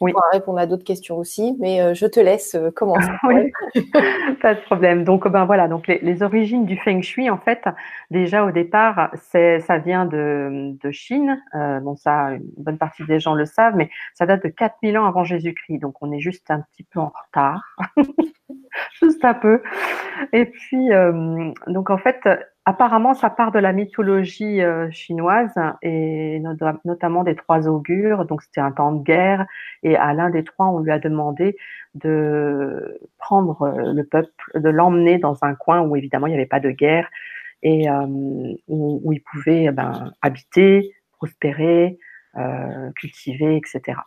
oui. 0.00 0.12
On 0.16 0.32
répondre 0.32 0.58
à 0.58 0.66
d'autres 0.66 0.84
questions 0.84 1.18
aussi, 1.18 1.56
mais 1.60 1.82
euh, 1.82 1.92
je 1.92 2.06
te 2.06 2.18
laisse 2.20 2.54
euh, 2.54 2.70
commencer. 2.70 3.10
pas 4.40 4.54
de 4.54 4.60
problème. 4.62 5.04
Donc, 5.04 5.28
ben 5.28 5.44
voilà, 5.44 5.68
donc 5.68 5.86
les, 5.86 6.22
origines 6.22 6.64
du 6.64 6.78
Feng 6.78 7.02
Shui, 7.02 7.28
en 7.28 7.36
fait, 7.36 7.62
déjà 8.10 8.44
au 8.44 8.50
départ, 8.50 9.10
c'est, 9.16 9.60
ça 9.60 9.76
vient 9.76 10.06
de, 10.06 10.74
de 10.82 10.90
Chine. 10.90 11.38
Euh, 11.54 11.80
bon, 11.80 11.96
ça, 11.96 12.30
une 12.30 12.50
bonne 12.56 12.78
partie 12.78 13.04
des 13.04 13.20
gens 13.20 13.34
le 13.34 13.44
savent, 13.44 13.76
mais 13.76 13.90
ça 14.14 14.24
date 14.24 14.42
de 14.42 14.48
4000 14.48 14.96
ans 14.96 15.04
avant 15.04 15.22
Jésus-Christ. 15.22 15.78
Donc, 15.78 15.96
on 16.00 16.10
est 16.12 16.20
juste 16.20 16.50
un 16.50 16.60
petit 16.60 16.84
peu 16.84 16.98
en 17.00 17.12
retard. 17.26 17.76
juste 19.02 19.22
un 19.24 19.34
peu. 19.34 19.62
Et 20.32 20.46
puis, 20.46 20.92
euh, 20.94 21.52
donc 21.66 21.90
en 21.90 21.98
fait, 21.98 22.26
Apparemment, 22.66 23.14
ça 23.14 23.30
part 23.30 23.52
de 23.52 23.58
la 23.58 23.72
mythologie 23.72 24.60
euh, 24.60 24.90
chinoise 24.90 25.54
et 25.80 26.40
notamment 26.84 27.24
des 27.24 27.34
trois 27.34 27.66
augures. 27.68 28.26
Donc, 28.26 28.42
c'était 28.42 28.60
un 28.60 28.70
temps 28.70 28.92
de 28.92 29.02
guerre 29.02 29.46
et 29.82 29.96
à 29.96 30.12
l'un 30.12 30.28
des 30.28 30.44
trois, 30.44 30.66
on 30.66 30.80
lui 30.80 30.92
a 30.92 30.98
demandé 30.98 31.56
de 31.94 33.00
prendre 33.18 33.62
euh, 33.62 33.92
le 33.94 34.04
peuple, 34.04 34.30
de 34.54 34.68
l'emmener 34.68 35.16
dans 35.16 35.42
un 35.42 35.54
coin 35.54 35.80
où 35.80 35.96
évidemment 35.96 36.26
il 36.26 36.30
n'y 36.30 36.36
avait 36.36 36.46
pas 36.46 36.60
de 36.60 36.70
guerre 36.70 37.08
et 37.62 37.90
euh, 37.90 38.06
où, 38.68 39.10
il 39.12 39.22
pouvait 39.22 39.64
eh 39.64 39.70
ben, 39.70 40.12
habiter, 40.22 40.94
prospérer, 41.16 41.98
cultiver, 42.94 43.56
etc. 43.56 43.98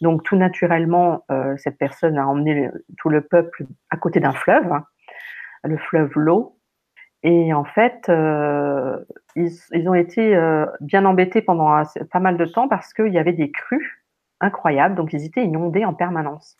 Donc, 0.00 0.24
tout 0.24 0.36
naturellement, 0.36 1.24
cette 1.56 1.78
personne 1.78 2.18
a 2.18 2.26
emmené 2.26 2.68
tout 2.96 3.08
le 3.08 3.20
peuple 3.20 3.66
à 3.90 3.96
côté 3.96 4.18
d'un 4.18 4.32
fleuve, 4.32 4.72
hein, 4.72 4.84
le 5.62 5.76
fleuve 5.76 6.10
L'eau 6.16 6.57
et 7.22 7.52
en 7.52 7.64
fait, 7.64 8.08
euh, 8.08 9.04
ils, 9.34 9.50
ils, 9.72 9.88
ont 9.88 9.94
été 9.94 10.36
euh, 10.36 10.66
bien 10.80 11.04
embêtés 11.04 11.42
pendant 11.42 11.82
pas 12.12 12.20
mal 12.20 12.36
de 12.36 12.44
temps 12.44 12.68
parce 12.68 12.92
qu'il 12.94 13.12
y 13.12 13.18
avait 13.18 13.32
des 13.32 13.50
crues 13.50 14.04
incroyables, 14.40 14.94
donc 14.94 15.12
ils 15.12 15.24
étaient 15.24 15.44
inondés 15.44 15.84
en 15.84 15.94
permanence. 15.94 16.56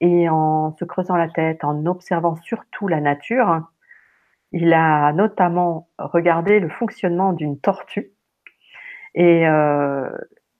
Et 0.00 0.28
en 0.28 0.74
se 0.78 0.84
creusant 0.84 1.16
la 1.16 1.28
tête, 1.28 1.64
en 1.64 1.86
observant 1.86 2.36
surtout 2.36 2.88
la 2.88 3.00
nature, 3.00 3.62
il 4.52 4.72
a 4.72 5.12
notamment 5.12 5.88
regardé 5.98 6.60
le 6.60 6.68
fonctionnement 6.68 7.32
d'une 7.32 7.60
tortue. 7.60 8.12
Et 9.14 9.46
euh, 9.46 10.10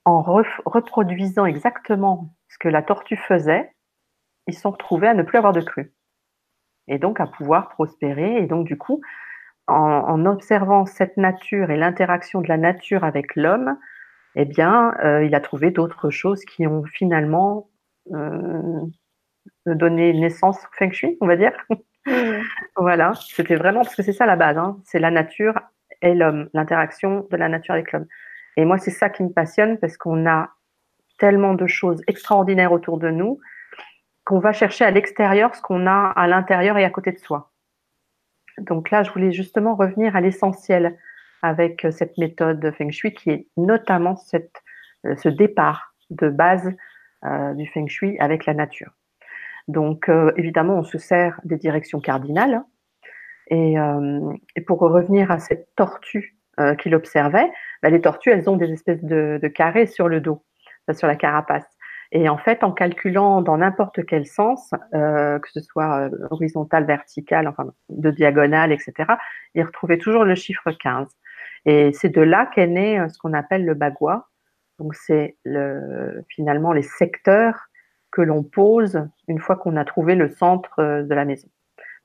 en 0.04 0.21
reproduisant 0.23 1.47
exactement 1.47 2.28
ce 2.49 2.59
que 2.59 2.69
la 2.69 2.83
tortue 2.83 3.16
faisait, 3.16 3.73
ils 4.47 4.54
sont 4.54 4.71
retrouvés 4.71 5.09
à 5.09 5.14
ne 5.14 5.23
plus 5.23 5.38
avoir 5.38 5.54
de 5.54 5.62
crues 5.62 5.94
et 6.88 6.99
donc 6.99 7.21
à 7.21 7.26
pouvoir 7.26 7.69
prospérer. 7.71 8.37
Et 8.38 8.47
donc 8.47 8.67
du 8.67 8.76
coup, 8.76 9.00
en, 9.67 10.26
observant 10.26 10.87
cette 10.87 11.17
nature 11.17 11.71
et 11.71 11.76
l'interaction 11.76 12.41
de 12.41 12.49
la 12.49 12.57
nature 12.57 13.05
avec 13.05 13.35
l'homme, 13.37 13.76
eh 14.37 14.45
bien, 14.45 14.95
euh, 15.05 15.25
il 15.25 15.35
a 15.35 15.41
trouvé 15.41 15.71
d'autres 15.71 16.11
choses 16.11 16.45
qui 16.45 16.67
ont 16.67 16.85
finalement 16.85 17.69
euh, 18.12 18.81
donné 19.67 20.12
naissance 20.12 20.59
au 20.59 20.69
Feng 20.76 20.93
Shui, 20.93 21.17
on 21.21 21.26
va 21.26 21.37
dire. 21.37 21.53
Mmh. 22.07 22.43
voilà, 22.76 23.12
c'était 23.14 23.57
vraiment 23.57 23.83
parce 23.83 23.95
que 23.95 24.03
c'est 24.03 24.12
ça 24.12 24.26
la 24.26 24.37
base, 24.37 24.59
hein. 24.59 24.79
c'est 24.85 24.99
la 24.99 25.11
nature 25.11 25.59
et 26.03 26.14
l'homme, 26.14 26.50
l'interaction 26.53 27.26
de 27.31 27.37
la 27.37 27.49
nature 27.49 27.75
avec 27.75 27.93
l'homme. 27.93 28.07
Et 28.57 28.64
moi, 28.64 28.79
c'est 28.79 28.91
ça 28.91 29.09
qui 29.09 29.23
me 29.23 29.31
passionne 29.31 29.79
parce 29.79 29.97
qu'on 29.97 30.29
a 30.29 30.50
tellement 31.19 31.55
de 31.55 31.67
choses 31.67 32.03
extraordinaires 32.07 32.73
autour 32.73 32.99
de 32.99 33.09
nous 33.11 33.41
qu'on 34.25 34.38
va 34.38 34.52
chercher 34.52 34.85
à 34.85 34.90
l'extérieur 34.90 35.54
ce 35.54 35.62
qu'on 35.62 35.87
a 35.87 36.12
à 36.16 36.26
l'intérieur 36.26 36.78
et 36.78 36.85
à 36.85 36.90
côté 36.90 37.12
de 37.12 37.19
soi. 37.19 37.50
Donc 38.59 38.90
là, 38.90 39.02
je 39.02 39.11
voulais 39.11 39.33
justement 39.33 39.75
revenir 39.75 40.16
à 40.16 40.21
l'essentiel 40.21 40.99
avec 41.43 41.85
euh, 41.85 41.90
cette 41.90 42.16
méthode 42.19 42.73
Feng 42.76 42.90
Shui 42.90 43.12
qui 43.12 43.31
est 43.31 43.49
notamment 43.57 44.16
euh, 44.35 45.16
ce 45.16 45.28
départ 45.28 45.95
de 46.11 46.28
base 46.28 46.73
du 47.57 47.66
feng 47.69 47.88
shui 47.88 48.19
avec 48.19 48.45
la 48.45 48.52
nature. 48.52 48.93
Donc, 49.66 50.11
évidemment, 50.37 50.75
on 50.75 50.85
se 50.85 50.99
sert 50.99 51.40
des 51.43 51.57
directions 51.57 51.99
cardinales. 51.99 52.62
Et, 53.49 53.76
pour 54.66 54.81
revenir 54.81 55.31
à 55.31 55.38
cette 55.38 55.75
tortue 55.75 56.37
qu'il 56.78 56.95
observait, 56.95 57.50
bah, 57.83 57.88
les 57.88 58.02
tortues, 58.02 58.28
elles 58.28 58.50
ont 58.50 58.59
des 58.59 58.71
espèces 58.71 59.02
de 59.02 59.49
carrés 59.49 59.87
sur 59.87 60.07
le 60.07 60.21
dos, 60.21 60.45
sur 60.93 61.09
la 61.09 61.16
carapace. 61.16 61.64
Et 62.13 62.29
en 62.29 62.39
fait, 62.39 62.63
en 62.63 62.73
calculant 62.73 63.43
dans 63.43 63.59
n'importe 63.59 64.05
quel 64.07 64.27
sens, 64.27 64.73
euh, 64.95 65.39
que 65.39 65.51
ce 65.51 65.61
soit 65.61 66.09
euh, 66.09 66.11
horizontal, 66.31 66.85
vertical, 66.85 67.49
enfin 67.49 67.67
de 67.89 68.11
diagonale, 68.11 68.73
etc., 68.73 69.15
il 69.55 69.65
retrouvait 69.65 69.99
toujours 69.99 70.25
le 70.25 70.35
chiffre 70.35 70.71
15. 70.71 71.09
Et 71.67 71.93
c'est 71.93 72.11
de 72.11 72.21
là 72.21 72.47
qu'est 72.47 72.67
né 72.67 73.01
euh, 73.01 73.09
ce 73.09 73.19
qu'on 73.19 73.33
appelle 73.33 73.65
le 73.65 73.75
bagua. 73.75 74.29
Donc 74.79 74.95
c'est 74.95 75.37
le, 75.45 76.25
finalement 76.29 76.73
les 76.73 76.83
secteurs 76.83 77.69
que 78.11 78.23
l'on 78.23 78.43
pose 78.43 79.09
une 79.29 79.41
fois 79.41 79.57
qu'on 79.57 79.77
a 79.77 79.85
trouvé 79.85 80.15
le 80.15 80.29
centre 80.29 81.03
de 81.03 81.15
la 81.15 81.25
maison. 81.25 81.49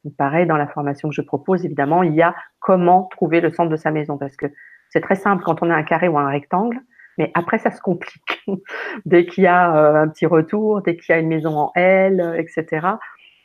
Donc 0.03 0.15
pareil, 0.15 0.47
dans 0.47 0.57
la 0.57 0.67
formation 0.67 1.09
que 1.09 1.15
je 1.15 1.21
propose, 1.21 1.65
évidemment, 1.65 2.03
il 2.03 2.15
y 2.15 2.21
a 2.21 2.33
comment 2.59 3.09
trouver 3.11 3.41
le 3.41 3.51
centre 3.51 3.69
de 3.69 3.75
sa 3.75 3.91
maison, 3.91 4.17
parce 4.17 4.35
que 4.35 4.47
c'est 4.89 5.01
très 5.01 5.15
simple 5.15 5.43
quand 5.43 5.61
on 5.61 5.69
a 5.69 5.75
un 5.75 5.83
carré 5.83 6.07
ou 6.07 6.17
un 6.17 6.29
rectangle. 6.29 6.79
Mais 7.19 7.31
après, 7.33 7.57
ça 7.59 7.69
se 7.69 7.81
complique. 7.81 8.43
dès 9.05 9.25
qu'il 9.25 9.43
y 9.43 9.47
a 9.47 9.75
euh, 9.75 10.03
un 10.03 10.07
petit 10.07 10.25
retour, 10.25 10.81
dès 10.81 10.95
qu'il 10.95 11.13
y 11.13 11.17
a 11.17 11.19
une 11.19 11.27
maison 11.27 11.55
en 11.55 11.71
L, 11.75 12.35
etc., 12.37 12.87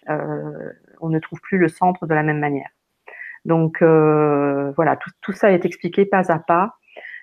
euh, 0.09 0.73
on 1.01 1.09
ne 1.09 1.19
trouve 1.19 1.41
plus 1.41 1.59
le 1.59 1.69
centre 1.69 2.07
de 2.07 2.15
la 2.15 2.23
même 2.23 2.39
manière. 2.39 2.69
Donc 3.45 3.83
euh, 3.83 4.73
voilà, 4.77 4.97
tout, 5.21 5.33
ça 5.33 5.51
est 5.51 5.67
expliqué 5.67 6.07
pas 6.07 6.33
à 6.33 6.39
pas. 6.39 6.77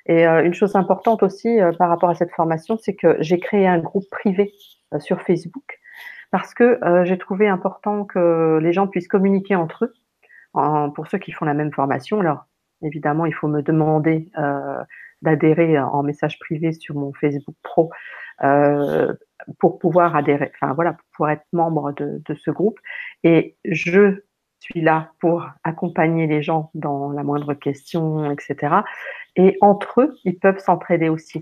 Et 0.08 0.25
une 0.25 0.53
chose 0.53 0.75
importante 0.75 1.22
aussi 1.22 1.60
par 1.77 1.88
rapport 1.88 2.10
à 2.10 2.15
cette 2.15 2.31
formation, 2.31 2.75
c'est 2.75 2.96
que 2.96 3.17
j'ai 3.20 3.39
créé 3.39 3.67
un 3.67 3.77
groupe 3.77 4.10
privé 4.10 4.51
sur 4.98 5.22
Facebook 5.22 5.79
parce 6.31 6.55
que 6.55 6.79
j'ai 7.03 7.20
trouvé 7.20 7.48
important 7.48 8.05
que 8.05 8.60
les 8.63 8.74
gens 8.74 8.88
puissent 8.88 9.08
communiquer 9.08 9.55
entre 9.55 9.86
eux. 9.86 9.93
pour 10.96 11.05
ceux 11.05 11.20
qui 11.20 11.31
font 11.31 11.46
la 11.46 11.53
même 11.53 11.72
formation, 11.72 12.20
alors 12.20 12.46
évidemment, 12.81 13.27
il 13.27 13.34
faut 13.34 13.48
me 13.48 13.62
demander 13.62 14.31
d'adhérer 15.22 15.80
en 15.80 16.04
message 16.04 16.40
privé 16.40 16.72
sur 16.74 16.96
mon 16.96 17.13
Facebook 17.13 17.56
Pro 17.63 17.92
euh, 18.44 19.13
pour 19.60 19.80
pouvoir 19.80 20.16
adhérer, 20.16 20.51
enfin 20.56 20.74
voilà, 20.74 20.94
pour 20.94 21.06
pouvoir 21.16 21.32
être 21.32 21.46
membre 21.51 21.92
de, 21.94 22.22
de, 22.25 22.36
ce 22.36 22.51
groupe. 22.51 22.80
Et 23.24 23.56
je 23.66 24.20
suis 24.60 24.82
là 24.82 25.12
pour 25.20 25.48
accompagner 25.63 26.28
les 26.28 26.42
gens 26.42 26.72
dans 26.74 27.12
la 27.12 27.24
moindre 27.24 27.54
question, 27.54 28.32
etc. 28.32 28.75
Et 29.36 29.58
entre 29.62 30.01
eux, 30.01 30.16
ils 30.24 30.38
peuvent 30.38 30.60
s'entraider 30.60 31.10
aussi. 31.10 31.42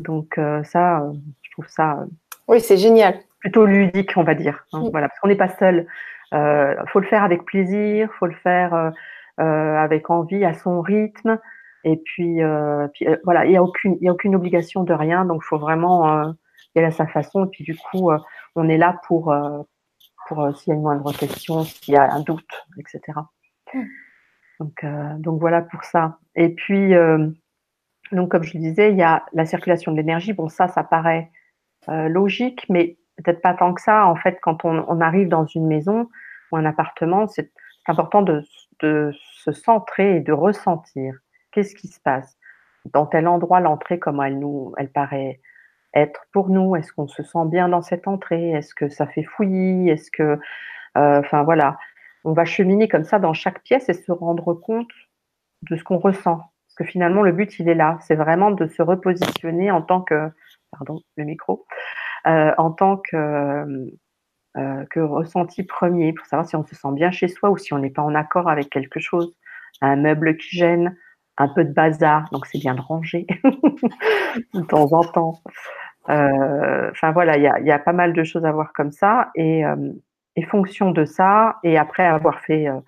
Donc 0.00 0.38
euh, 0.38 0.62
ça, 0.64 1.00
euh, 1.00 1.12
je 1.42 1.50
trouve 1.52 1.68
ça. 1.68 2.04
oui, 2.48 2.60
c'est 2.60 2.76
génial. 2.76 3.18
Plutôt 3.38 3.64
ludique, 3.64 4.16
on 4.16 4.24
va 4.24 4.34
dire. 4.34 4.64
Hein, 4.72 4.82
Voilà, 4.90 5.08
parce 5.08 5.18
qu'on 5.20 5.28
n'est 5.28 5.36
pas 5.36 5.48
seul. 5.48 5.86
Il 6.32 6.84
faut 6.88 7.00
le 7.00 7.06
faire 7.06 7.24
avec 7.24 7.44
plaisir, 7.44 8.08
faut 8.18 8.26
le 8.26 8.34
faire 8.34 8.92
avec 9.38 10.10
envie, 10.10 10.44
à 10.44 10.54
son 10.54 10.80
rythme. 10.80 11.40
Et 11.84 11.96
puis, 11.96 12.42
euh, 12.42 12.88
puis 12.88 13.06
euh, 13.08 13.16
voilà, 13.24 13.46
il 13.46 13.50
n'y 13.50 13.56
a, 13.56 13.62
aucune, 13.62 13.96
y 14.00 14.08
a 14.08 14.12
aucune 14.12 14.34
obligation 14.34 14.84
de 14.84 14.92
rien, 14.92 15.24
donc 15.24 15.42
il 15.44 15.48
faut 15.48 15.58
vraiment 15.58 16.08
euh, 16.08 16.32
y 16.74 16.78
aller 16.78 16.88
à 16.88 16.92
sa 16.92 17.06
façon. 17.06 17.46
Et 17.46 17.48
puis 17.48 17.64
du 17.64 17.76
coup, 17.76 18.10
euh, 18.10 18.18
on 18.54 18.68
est 18.68 18.76
là 18.76 19.00
pour, 19.06 19.34
pour 20.28 20.56
s'il 20.56 20.70
y 20.70 20.72
a 20.72 20.76
une 20.76 20.82
moindre 20.82 21.12
question, 21.12 21.64
s'il 21.64 21.94
y 21.94 21.96
a 21.96 22.12
un 22.12 22.20
doute, 22.20 22.66
etc. 22.78 23.00
Mmh. 23.72 23.82
Donc, 24.60 24.84
donc 25.20 25.40
voilà 25.40 25.62
pour 25.62 25.84
ça. 25.84 26.18
Et 26.34 26.50
puis, 26.50 26.92
donc 28.12 28.30
comme 28.30 28.42
je 28.42 28.58
le 28.58 28.60
disais, 28.60 28.90
il 28.90 28.98
y 28.98 29.02
a 29.02 29.24
la 29.32 29.46
circulation 29.46 29.92
de 29.92 29.96
l'énergie. 29.96 30.34
Bon, 30.34 30.48
ça, 30.48 30.68
ça 30.68 30.84
paraît 30.84 31.30
logique, 31.88 32.66
mais 32.68 32.98
peut-être 33.16 33.40
pas 33.40 33.54
tant 33.54 33.72
que 33.72 33.80
ça. 33.80 34.06
En 34.06 34.16
fait, 34.16 34.38
quand 34.42 34.64
on, 34.66 34.84
on 34.86 35.00
arrive 35.00 35.28
dans 35.28 35.46
une 35.46 35.66
maison 35.66 36.10
ou 36.52 36.56
un 36.58 36.66
appartement, 36.66 37.26
c'est 37.26 37.52
important 37.86 38.20
de, 38.20 38.42
de 38.80 39.12
se 39.14 39.52
centrer 39.52 40.16
et 40.16 40.20
de 40.20 40.32
ressentir 40.32 41.14
Qu'est-ce 41.52 41.74
qui 41.74 41.88
se 41.88 42.00
passe? 42.00 42.36
Dans 42.92 43.06
tel 43.06 43.28
endroit, 43.28 43.60
l'entrée, 43.60 43.98
comment 43.98 44.22
elle 44.22 44.38
nous, 44.38 44.72
elle 44.78 44.90
paraît 44.90 45.40
être 45.94 46.26
pour 46.32 46.48
nous? 46.48 46.76
Est-ce 46.76 46.92
qu'on 46.92 47.08
se 47.08 47.22
sent 47.22 47.46
bien 47.46 47.68
dans 47.68 47.82
cette 47.82 48.08
entrée? 48.08 48.50
Est-ce 48.50 48.74
que 48.74 48.88
ça 48.88 49.06
fait 49.06 49.24
fouillis? 49.24 49.90
Est-ce 49.90 50.10
que, 50.10 50.38
euh, 50.98 51.20
enfin 51.20 51.42
voilà, 51.42 51.76
on 52.24 52.32
va 52.32 52.44
cheminer 52.44 52.88
comme 52.88 53.04
ça 53.04 53.18
dans 53.18 53.32
chaque 53.32 53.62
pièce 53.62 53.88
et 53.88 53.94
se 53.94 54.12
rendre 54.12 54.54
compte 54.54 54.90
de 55.68 55.76
ce 55.76 55.84
qu'on 55.84 55.98
ressent. 55.98 56.36
Parce 56.36 56.76
que 56.76 56.84
finalement, 56.84 57.22
le 57.22 57.32
but, 57.32 57.58
il 57.58 57.68
est 57.68 57.74
là. 57.74 57.98
C'est 58.02 58.14
vraiment 58.14 58.50
de 58.50 58.66
se 58.66 58.82
repositionner 58.82 59.70
en 59.70 59.82
tant 59.82 60.00
que, 60.02 60.30
pardon, 60.70 61.00
le 61.16 61.24
micro, 61.24 61.66
euh, 62.26 62.52
en 62.58 62.70
tant 62.70 62.96
que, 62.96 63.90
euh, 64.56 64.84
que 64.90 65.00
ressenti 65.00 65.64
premier 65.64 66.12
pour 66.12 66.26
savoir 66.26 66.48
si 66.48 66.56
on 66.56 66.64
se 66.64 66.74
sent 66.74 66.92
bien 66.92 67.10
chez 67.10 67.28
soi 67.28 67.50
ou 67.50 67.56
si 67.56 67.72
on 67.72 67.78
n'est 67.78 67.90
pas 67.90 68.02
en 68.02 68.14
accord 68.14 68.48
avec 68.48 68.70
quelque 68.70 69.00
chose, 69.00 69.36
un 69.80 69.96
meuble 69.96 70.36
qui 70.36 70.56
gêne, 70.56 70.96
un 71.40 71.48
peu 71.48 71.64
de 71.64 71.72
bazar, 71.72 72.28
donc 72.32 72.44
c'est 72.46 72.58
bien 72.58 72.74
de 72.74 72.82
ranger 72.82 73.26
de 74.54 74.60
temps 74.60 74.92
en 74.92 75.02
temps. 75.02 75.40
Euh, 76.10 76.90
enfin 76.90 77.12
voilà, 77.12 77.38
il 77.38 77.66
y 77.66 77.72
a, 77.72 77.78
pas 77.78 77.94
mal 77.94 78.12
de 78.12 78.22
choses 78.24 78.44
à 78.44 78.52
voir 78.52 78.72
comme 78.74 78.92
ça. 78.92 79.30
Et, 79.34 79.64
euh, 79.64 79.92
fonction 80.48 80.90
de 80.90 81.04
ça, 81.04 81.58
et 81.62 81.76
après 81.76 82.06
avoir 82.06 82.40
fait 82.40 82.66
euh, 82.66 82.80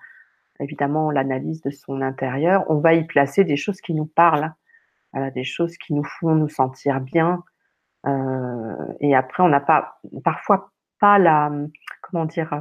évidemment 0.59 1.11
l'analyse 1.11 1.61
de 1.61 1.69
son 1.69 2.01
intérieur, 2.01 2.63
on 2.67 2.79
va 2.79 2.95
y 2.95 3.05
placer 3.05 3.43
des 3.43 3.57
choses 3.57 3.79
qui 3.79 3.93
nous 3.93 4.07
parlent, 4.07 4.51
des 5.35 5.43
choses 5.43 5.77
qui 5.77 5.93
nous 5.93 6.03
font 6.03 6.33
nous 6.33 6.49
sentir 6.49 6.99
bien. 6.99 7.43
et 8.99 9.15
après, 9.15 9.43
on 9.43 9.49
n'a 9.49 9.59
pas, 9.59 9.99
parfois 10.23 10.71
pas 10.99 11.19
la, 11.19 11.51
comment 12.01 12.25
dire, 12.25 12.59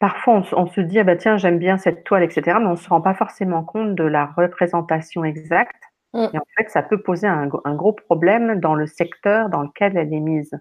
parfois 0.00 0.42
on, 0.52 0.66
se 0.66 0.80
dit 0.80 0.98
ah 0.98 1.04
bah 1.04 1.16
tiens 1.16 1.36
j'aime 1.36 1.58
bien 1.58 1.78
cette 1.78 2.04
toile 2.04 2.22
etc 2.22 2.56
mais 2.60 2.66
on 2.66 2.72
ne 2.72 2.76
se 2.76 2.88
rend 2.88 3.00
pas 3.00 3.14
forcément 3.14 3.62
compte 3.62 3.94
de 3.94 4.04
la 4.04 4.26
représentation 4.26 5.24
exacte 5.24 5.82
mm. 6.12 6.26
et 6.32 6.38
en 6.38 6.46
fait 6.56 6.70
ça 6.70 6.82
peut 6.82 7.00
poser 7.00 7.26
un, 7.26 7.46
gros 7.46 7.92
problème 7.92 8.60
dans 8.60 8.74
le 8.74 8.86
secteur 8.86 9.48
dans 9.48 9.62
lequel 9.62 9.96
elle 9.96 10.12
est 10.12 10.20
mise. 10.20 10.52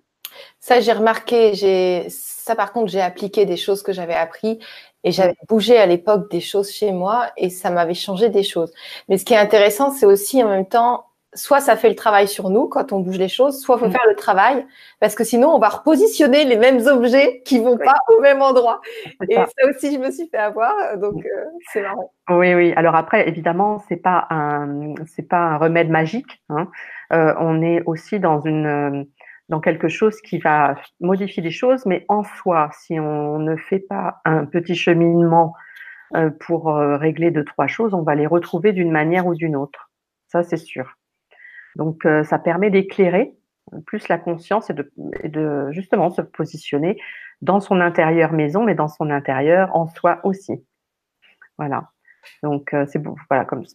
Ça 0.60 0.80
j'ai 0.80 0.94
remarqué, 0.94 1.54
j'ai 1.54 2.08
ça 2.10 2.56
par 2.56 2.74
contre 2.74 2.92
j'ai 2.92 3.02
appliqué 3.02 3.46
des 3.46 3.58
choses 3.58 3.84
que 3.84 3.94
j'avais 3.94 4.16
appris 4.16 4.60
et 5.04 5.12
j'avais 5.12 5.36
bougé 5.48 5.78
à 5.78 5.86
l'époque 5.86 6.32
des 6.32 6.42
choses 6.42 6.72
chez 6.72 6.92
moi 6.92 7.32
et 7.38 7.50
ça 7.50 7.70
m'avait 7.70 7.94
changé 7.94 8.30
des 8.30 8.44
choses. 8.44 8.74
Mais 9.10 9.18
ce 9.18 9.26
qui 9.26 9.34
est 9.34 9.38
intéressant 9.38 9.92
c'est 9.92 10.06
aussi 10.06 10.44
en 10.44 10.50
même 10.50 10.68
temps 10.68 11.06
soit 11.36 11.60
ça 11.60 11.76
fait 11.76 11.90
le 11.90 11.96
travail 11.96 12.28
sur 12.28 12.50
nous 12.50 12.68
quand 12.68 12.92
on 12.92 13.00
bouge 13.00 13.18
les 13.18 13.28
choses, 13.28 13.60
soit 13.60 13.78
faut 13.78 13.88
mm. 13.88 13.92
faire 13.92 14.08
le 14.08 14.16
travail 14.16 14.66
parce 15.00 15.16
que 15.16 15.24
sinon 15.24 15.50
on 15.50 15.60
va 15.60 15.70
repositionner 15.70 16.46
les 16.46 16.58
mêmes 16.58 16.86
objets 16.88 17.42
qui 17.46 17.60
vont 17.60 17.78
pas 17.78 17.96
au 18.16 18.22
même 18.22 18.42
endroit. 18.42 18.82
Et 19.30 19.36
ça. 19.36 19.46
aussi 19.70 19.94
je 19.94 20.00
me 20.00 20.12
suis 20.12 20.28
fait 20.28 20.38
avoir, 20.38 20.74
donc 20.98 21.26
euh, 21.26 21.46
c'est 21.72 21.82
marrant. 21.82 22.12
Oui 22.30 22.54
oui. 22.54 22.74
Alors 22.76 22.96
après 22.96 23.28
évidemment 23.28 23.84
c'est 23.88 23.98
pas 23.98 24.28
un 24.30 24.96
c'est 25.06 25.28
pas 25.28 25.40
un 25.40 25.58
remède 25.58 25.90
magique. 25.90 26.42
Hein. 26.50 26.68
Euh, 27.12 27.34
on 27.40 27.62
est 27.62 27.84
aussi 27.86 28.20
dans 28.20 28.40
une 28.42 29.08
dans 29.50 29.60
quelque 29.60 29.90
chose 29.90 30.22
qui 30.22 30.40
va 30.40 30.76
modifier 31.00 31.44
les 31.44 31.52
choses, 31.52 31.86
mais 31.86 32.06
en 32.08 32.24
soi 32.24 32.70
si 32.80 33.00
on 33.00 33.40
ne 33.40 33.56
fait 33.56 33.80
pas 33.80 34.22
un 34.26 34.46
petit 34.46 34.76
cheminement 34.76 35.54
euh, 36.16 36.30
pour 36.30 36.76
régler 36.76 37.32
deux 37.32 37.46
trois 37.46 37.68
choses, 37.68 37.94
on 37.94 38.04
va 38.04 38.16
les 38.16 38.28
retrouver 38.28 38.72
d'une 38.72 38.92
manière 38.92 39.26
ou 39.26 39.36
d'une 39.36 39.56
autre. 39.56 39.90
Ça 40.28 40.44
c'est 40.44 40.58
sûr. 40.58 40.96
Donc, 41.76 42.06
euh, 42.06 42.24
ça 42.24 42.40
permet 42.40 42.70
d'éclairer 42.70 43.36
plus 43.86 44.08
la 44.08 44.18
conscience 44.18 44.70
et 44.70 45.30
de, 45.30 45.72
justement 45.72 46.10
se 46.10 46.22
positionner 46.22 47.00
dans 47.42 47.60
son 47.60 47.82
intérieur 47.82 48.34
maison, 48.34 48.64
mais 48.64 48.76
dans 48.76 48.88
son 48.88 49.10
intérieur 49.10 49.76
en 49.76 49.88
soi 49.88 50.20
aussi. 50.24 50.64
Voilà. 51.58 51.90
Donc, 52.42 52.74
euh, 52.74 52.86
c'est 52.88 53.02
pour 53.02 53.18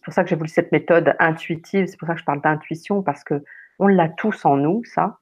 ça 0.09 0.23
que 0.23 0.29
j'ai 0.29 0.35
voulu 0.35 0.49
cette 0.49 0.71
méthode 0.71 1.15
intuitive. 1.19 1.85
C'est 1.87 1.97
pour 1.97 2.07
ça 2.07 2.13
que 2.13 2.19
je 2.19 2.25
parle 2.25 2.41
d'intuition 2.41 3.03
parce 3.03 3.23
que 3.23 3.43
on 3.79 3.87
l'a 3.87 4.09
tous 4.09 4.45
en 4.45 4.57
nous, 4.57 4.83
ça. 4.85 5.19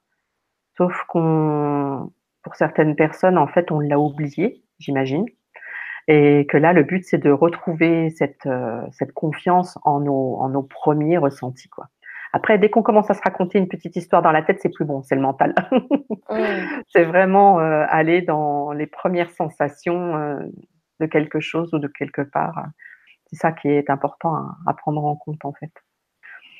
Sauf 0.76 1.04
qu'on, 1.08 2.10
pour 2.42 2.56
certaines 2.56 2.96
personnes, 2.96 3.38
en 3.38 3.46
fait, 3.46 3.70
on 3.70 3.80
l'a 3.80 3.98
oublié, 3.98 4.62
j'imagine. 4.78 5.26
Et 6.08 6.46
que 6.46 6.56
là, 6.56 6.72
le 6.72 6.82
but, 6.82 7.04
c'est 7.04 7.18
de 7.18 7.30
retrouver 7.30 8.10
cette, 8.10 8.46
euh, 8.46 8.80
confiance 9.14 9.78
en 9.82 10.00
nos, 10.00 10.36
en 10.36 10.48
nos 10.48 10.62
premiers 10.62 11.18
ressentis, 11.18 11.68
quoi. 11.68 11.88
Après, 12.32 12.58
dès 12.58 12.70
qu'on 12.70 12.82
commence 12.82 13.10
à 13.10 13.14
se 13.14 13.22
raconter 13.22 13.58
une 13.58 13.68
petite 13.68 13.96
histoire 13.96 14.22
dans 14.22 14.32
la 14.32 14.42
tête, 14.42 14.58
c'est 14.60 14.68
plus 14.68 14.84
bon, 14.84 15.02
c'est 15.02 15.14
le 15.14 15.20
mental. 15.20 15.54
c'est 16.88 17.04
vraiment 17.04 17.60
euh, 17.60 17.84
aller 17.88 18.22
dans 18.22 18.72
les 18.72 18.86
premières 18.86 19.30
sensations 19.30 20.16
euh, 20.16 20.38
de 21.00 21.06
quelque 21.06 21.40
chose 21.40 21.72
ou 21.72 21.78
de 21.78 21.88
quelque 21.88 22.22
part. 22.22 22.64
C'est 23.26 23.36
ça 23.36 23.52
qui 23.52 23.68
est 23.68 23.90
important 23.90 24.34
à, 24.66 24.74
prendre 24.74 25.04
en 25.04 25.16
compte, 25.16 25.44
en 25.44 25.52
fait. 25.52 25.72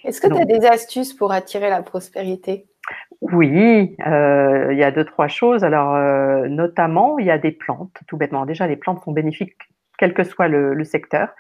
Est-ce 0.05 0.21
que 0.21 0.29
tu 0.29 0.41
as 0.41 0.45
des 0.45 0.65
astuces 0.67 1.13
pour 1.13 1.33
attirer 1.33 1.71
la 1.71 1.83
prospérité? 1.83 2.67
Oui, 3.21 3.97
euh, 4.07 4.69
il 4.71 4.79
y 4.79 4.85
a 4.85 4.91
deux, 4.91 5.05
trois 5.05 5.29
choses. 5.29 5.65
Alors, 5.65 5.97
notamment, 6.49 7.19
il 7.19 7.27
y 7.27 7.31
a 7.31 7.39
des 7.39 7.53
plantes, 7.53 7.99
tout 8.07 8.17
bêtement. 8.17 8.47
Déjà, 8.47 8.67
les 8.67 8.77
plantes 8.77 9.03
sont 9.03 9.13
bénéfiques, 9.13 9.57
quel 9.99 10.15
que 10.15 10.25
soit 10.25 10.49
le 10.49 10.85
secteur. 10.85 11.31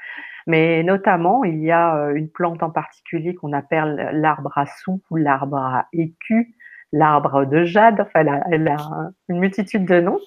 Mais 0.49 0.83
notamment, 0.83 1.45
il 1.45 1.63
y 1.63 1.71
a 1.71 1.95
euh, 1.95 2.15
une 2.15 2.31
plante 2.31 2.63
en 2.63 2.71
particulier 2.71 3.35
qu'on 3.35 3.53
appelle 3.53 4.11
l'arbre 4.15 4.57
à 4.57 4.67
sou 4.67 5.01
ou 5.11 5.17
l'arbre 5.17 5.59
à 5.59 5.87
écu, 5.93 6.57
l'arbre 6.91 7.45
de 7.45 7.65
jade. 7.65 8.01
Enfin, 8.01 8.41
elle 8.51 8.67
a, 8.67 8.77
une 9.29 9.39
multitude 9.39 9.85
de 9.85 10.01
noms. 10.01 10.19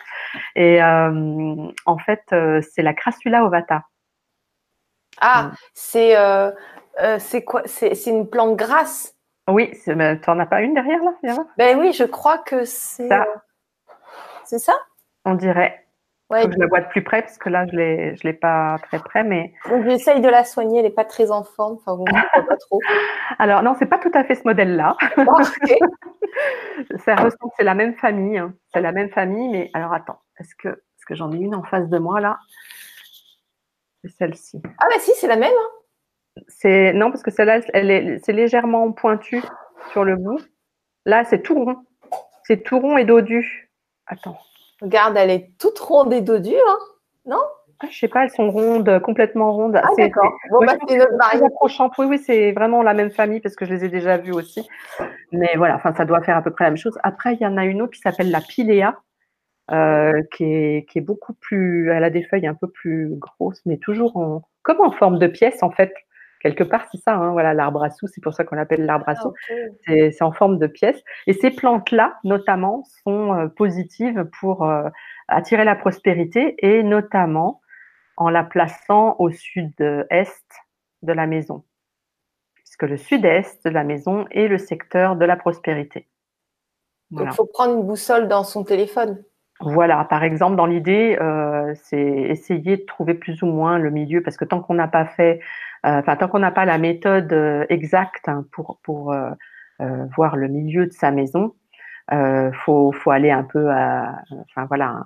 Et 0.55 0.81
en 0.81 1.97
fait, 1.97 2.23
c'est 2.61 2.83
la 2.83 2.93
Crassula 2.93 3.43
ovata. 3.43 3.83
Ah, 5.19 5.51
c'est 5.73 6.15
c'est 7.17 7.43
quoi 7.43 7.63
C'est 7.65 8.05
une 8.05 8.29
plante 8.29 8.55
grasse. 8.55 9.15
Oui, 9.49 9.71
tu 9.83 9.95
n'en 9.95 10.39
as 10.39 10.45
pas 10.45 10.61
une 10.61 10.75
derrière 10.75 11.01
là 11.03 11.35
Ben 11.57 11.79
oui, 11.79 11.93
je 11.93 12.03
crois 12.03 12.37
que 12.37 12.63
c'est. 12.63 13.09
C'est 14.45 14.59
ça? 14.59 14.73
On 15.25 15.35
dirait. 15.35 15.87
Ouais, 16.31 16.43
je 16.43 16.57
la 16.57 16.67
vois 16.67 16.79
de 16.79 16.87
plus 16.87 17.03
près 17.03 17.21
parce 17.23 17.37
que 17.37 17.49
là, 17.49 17.65
je 17.67 17.75
ne 17.75 18.23
l'ai 18.23 18.33
pas 18.33 18.77
très 18.83 18.99
près. 18.99 19.25
Mais... 19.25 19.53
j'essaye 19.83 20.21
de 20.21 20.29
la 20.29 20.45
soigner, 20.45 20.79
elle 20.79 20.85
n'est 20.85 20.89
pas 20.89 21.03
très 21.03 21.29
en 21.29 21.43
forme. 21.43 21.73
Enfin, 21.73 21.97
vous 21.97 22.05
ne 22.05 22.47
pas 22.47 22.55
trop. 22.55 22.79
Alors, 23.39 23.61
non, 23.63 23.75
c'est 23.77 23.85
pas 23.85 23.97
tout 23.97 24.11
à 24.13 24.23
fait 24.23 24.35
ce 24.35 24.43
modèle-là. 24.45 24.95
ça 27.03 27.15
ressemble, 27.15 27.51
c'est 27.57 27.65
la 27.65 27.73
même 27.73 27.95
famille. 27.95 28.37
Hein. 28.37 28.53
C'est 28.73 28.79
la 28.79 28.93
même 28.93 29.09
famille, 29.09 29.49
mais 29.49 29.69
alors 29.73 29.91
attends, 29.91 30.21
est-ce 30.39 30.55
que, 30.55 30.69
est 30.69 31.05
que 31.05 31.15
j'en 31.15 31.33
ai 31.33 31.37
une 31.37 31.53
en 31.53 31.63
face 31.63 31.89
de 31.89 31.97
moi 31.97 32.21
là? 32.21 32.39
C'est 34.01 34.11
celle-ci. 34.11 34.61
Ah, 34.79 34.85
bah 34.89 34.99
si, 34.99 35.11
c'est 35.15 35.27
la 35.27 35.35
même. 35.35 35.51
Hein. 35.51 36.41
C'est 36.47 36.93
Non, 36.93 37.11
parce 37.11 37.23
que 37.23 37.31
celle-là, 37.31 37.59
elle 37.73 37.91
est, 37.91 38.19
c'est 38.23 38.31
légèrement 38.31 38.89
pointu 38.93 39.41
sur 39.91 40.05
le 40.05 40.15
bout. 40.15 40.39
Là, 41.05 41.25
c'est 41.25 41.41
tout 41.41 41.55
rond. 41.55 41.75
C'est 42.45 42.63
tout 42.63 42.79
rond 42.79 42.97
et 42.97 43.03
dodu. 43.03 43.69
Attends. 44.07 44.37
Regarde, 44.81 45.15
elle 45.17 45.29
est 45.29 45.51
toute 45.59 45.79
ronde 45.79 46.11
et 46.13 46.21
dodue, 46.21 46.55
hein 46.55 46.77
non? 47.25 47.41
Ah, 47.79 47.87
Je 47.89 47.97
sais 47.97 48.07
pas, 48.07 48.23
elles 48.23 48.31
sont 48.31 48.51
rondes, 48.51 48.99
complètement 49.01 49.51
rondes. 49.53 49.79
Ah, 49.81 49.87
d'accord. 49.97 50.31
Bon, 50.51 50.59
bah, 50.65 50.75
c'est 50.87 50.97
notre 50.97 51.17
variante. 51.17 51.51
Oui, 51.97 52.05
oui, 52.05 52.19
c'est 52.19 52.51
vraiment 52.51 52.83
la 52.83 52.93
même 52.93 53.09
famille 53.11 53.39
parce 53.39 53.55
que 53.55 53.65
je 53.65 53.73
les 53.73 53.85
ai 53.85 53.89
déjà 53.89 54.17
vues 54.17 54.33
aussi. 54.33 54.67
Mais 55.31 55.53
voilà, 55.55 55.75
enfin, 55.75 55.93
ça 55.93 56.05
doit 56.05 56.21
faire 56.21 56.37
à 56.37 56.43
peu 56.43 56.51
près 56.51 56.65
la 56.65 56.71
même 56.71 56.77
chose. 56.77 56.97
Après, 57.03 57.33
il 57.33 57.41
y 57.41 57.45
en 57.45 57.57
a 57.57 57.65
une 57.65 57.81
autre 57.81 57.93
qui 57.93 58.01
s'appelle 58.01 58.29
la 58.29 58.41
Pilea, 58.41 58.95
euh, 59.71 60.21
qui, 60.35 60.43
est, 60.43 60.89
qui 60.89 60.99
est 60.99 61.01
beaucoup 61.01 61.33
plus. 61.33 61.89
Elle 61.91 62.03
a 62.03 62.11
des 62.11 62.23
feuilles 62.23 62.47
un 62.47 62.53
peu 62.53 62.67
plus 62.67 63.09
grosses, 63.15 63.61
mais 63.65 63.77
toujours 63.77 64.17
en, 64.17 64.43
comme 64.61 64.81
en 64.81 64.91
forme 64.91 65.17
de 65.17 65.27
pièce, 65.27 65.63
en 65.63 65.71
fait 65.71 65.93
quelque 66.41 66.63
part, 66.63 66.85
c'est 66.91 67.01
ça, 67.01 67.15
hein, 67.15 67.31
voilà, 67.31 67.53
l'arbre 67.53 67.83
à 67.83 67.89
sous, 67.89 68.07
c'est 68.07 68.21
pour 68.21 68.33
ça 68.33 68.43
qu'on 68.43 68.55
l'appelle 68.55 68.85
l'arbre 68.85 69.07
à 69.07 69.15
sous. 69.15 69.33
C'est 69.85 70.21
en 70.21 70.31
forme 70.31 70.57
de 70.57 70.67
pièce. 70.67 71.01
Et 71.27 71.33
ces 71.33 71.51
plantes-là, 71.51 72.17
notamment, 72.23 72.83
sont 73.03 73.33
euh, 73.33 73.47
positives 73.47 74.27
pour 74.39 74.63
euh, 74.63 74.89
attirer 75.27 75.63
la 75.63 75.75
prospérité 75.75 76.55
et 76.59 76.83
notamment 76.83 77.61
en 78.17 78.29
la 78.29 78.43
plaçant 78.43 79.15
au 79.19 79.31
sud-est 79.31 80.45
de 81.01 81.13
la 81.13 81.27
maison. 81.27 81.63
Puisque 82.55 82.83
le 82.83 82.97
sud-est 82.97 83.65
de 83.65 83.69
la 83.69 83.83
maison 83.83 84.27
est 84.31 84.47
le 84.47 84.57
secteur 84.57 85.15
de 85.15 85.25
la 85.25 85.35
prospérité. 85.35 86.07
Donc, 87.11 87.27
il 87.29 87.33
faut 87.33 87.45
prendre 87.45 87.77
une 87.77 87.83
boussole 87.83 88.27
dans 88.27 88.43
son 88.43 88.63
téléphone. 88.63 89.23
Voilà, 89.61 90.05
par 90.05 90.23
exemple, 90.23 90.55
dans 90.55 90.65
l'idée, 90.65 91.17
euh, 91.21 91.73
c'est 91.75 92.01
essayer 92.01 92.77
de 92.77 92.85
trouver 92.85 93.13
plus 93.13 93.43
ou 93.43 93.47
moins 93.47 93.77
le 93.77 93.91
milieu, 93.91 94.21
parce 94.21 94.37
que 94.37 94.45
tant 94.45 94.61
qu'on 94.61 94.73
n'a 94.73 94.87
pas 94.87 95.05
fait 95.05 95.39
euh, 95.85 95.99
enfin 95.99 96.15
tant 96.15 96.27
qu'on 96.27 96.39
n'a 96.39 96.51
pas 96.51 96.65
la 96.65 96.77
méthode 96.77 97.33
euh, 97.33 97.65
exacte 97.69 98.27
hein, 98.27 98.45
pour 98.51 98.79
pour 98.83 99.13
euh, 99.13 99.31
voir 100.15 100.35
le 100.35 100.47
milieu 100.47 100.85
de 100.85 100.91
sa 100.91 101.11
maison, 101.11 101.55
faut 102.65 102.91
faut 102.91 103.11
aller 103.11 103.31
un 103.31 103.43
peu 103.43 103.71
à 103.71 104.21
enfin 104.43 104.65
voilà 104.67 105.05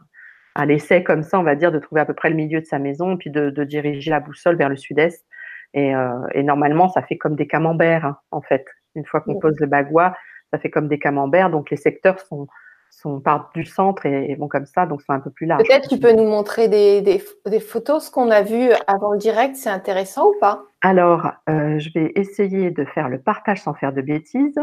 à 0.55 0.65
l'essai 0.65 1.03
comme 1.03 1.23
ça, 1.23 1.39
on 1.39 1.43
va 1.43 1.55
dire, 1.55 1.71
de 1.71 1.79
trouver 1.79 2.01
à 2.01 2.05
peu 2.05 2.13
près 2.13 2.29
le 2.29 2.35
milieu 2.35 2.61
de 2.61 2.65
sa 2.65 2.79
maison, 2.79 3.17
puis 3.17 3.29
de, 3.29 3.49
de 3.49 3.63
diriger 3.65 4.09
la 4.09 4.21
boussole 4.21 4.55
vers 4.55 4.69
le 4.69 4.77
sud-est. 4.77 5.25
Et, 5.73 5.91
et, 6.33 6.43
normalement, 6.43 6.87
ça 6.87 7.01
fait 7.01 7.17
comme 7.17 7.35
des 7.35 7.47
camemberts, 7.47 8.05
hein, 8.05 8.17
en 8.31 8.41
fait. 8.41 8.65
Une 8.95 9.05
fois 9.05 9.19
qu'on 9.19 9.37
pose 9.37 9.59
le 9.59 9.67
bagua, 9.67 10.15
ça 10.51 10.59
fait 10.59 10.69
comme 10.69 10.87
des 10.87 10.97
camemberts. 10.97 11.49
Donc 11.49 11.69
les 11.71 11.77
secteurs 11.77 12.19
sont, 12.21 12.47
sont 12.95 13.19
partent 13.19 13.53
du 13.53 13.65
centre 13.65 14.05
et, 14.05 14.35
vont 14.35 14.47
comme 14.47 14.65
ça, 14.65 14.85
donc 14.85 15.01
sont 15.01 15.13
un 15.13 15.19
peu 15.19 15.29
plus 15.29 15.45
larges. 15.45 15.63
Peut-être 15.63 15.89
tu 15.89 15.99
peux 15.99 16.13
nous 16.13 16.27
montrer 16.27 16.67
des, 16.67 17.01
des, 17.01 17.59
photos, 17.59 18.05
ce 18.05 18.11
qu'on 18.11 18.31
a 18.31 18.41
vu 18.41 18.69
avant 18.87 19.11
le 19.11 19.17
direct, 19.17 19.55
c'est 19.55 19.69
intéressant 19.69 20.29
ou 20.29 20.35
pas? 20.39 20.63
Alors, 20.81 21.31
euh, 21.49 21.77
je 21.79 21.89
vais 21.93 22.11
essayer 22.15 22.71
de 22.71 22.85
faire 22.85 23.09
le 23.09 23.19
partage 23.19 23.61
sans 23.61 23.73
faire 23.73 23.93
de 23.93 24.01
bêtises. 24.01 24.59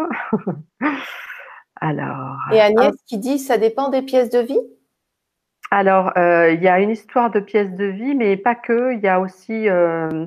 Alors. 1.81 2.37
Et 2.53 2.61
Agnès 2.61 2.95
qui 3.07 3.19
dit, 3.19 3.39
ça 3.39 3.59
dépend 3.59 3.91
des 3.91 4.03
pièces 4.03 4.31
de 4.31 4.39
vie? 4.39 4.61
Alors, 5.71 6.13
euh, 6.17 6.53
il 6.53 6.63
y 6.63 6.69
a 6.69 6.81
une 6.81 6.91
histoire 6.91 7.31
de 7.31 7.41
pièces 7.41 7.73
de 7.73 7.87
vie, 7.87 8.15
mais 8.15 8.37
pas 8.37 8.55
que. 8.55 8.95
Il 8.95 9.01
y 9.01 9.09
a 9.09 9.21
aussi, 9.21 9.69
euh, 9.69 10.27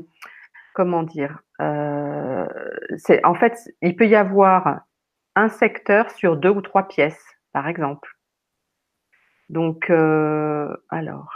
comment 0.74 1.04
dire, 1.04 1.40
en 1.60 3.36
fait, 3.36 3.70
il 3.82 3.96
peut 3.96 4.08
y 4.08 4.16
avoir 4.16 4.82
un 5.36 5.50
secteur 5.50 6.10
sur 6.12 6.38
deux 6.38 6.50
ou 6.50 6.62
trois 6.62 6.88
pièces 6.88 7.35
par 7.56 7.70
exemple. 7.70 8.18
Donc, 9.48 9.90
euh, 9.90 10.76
alors, 10.90 11.30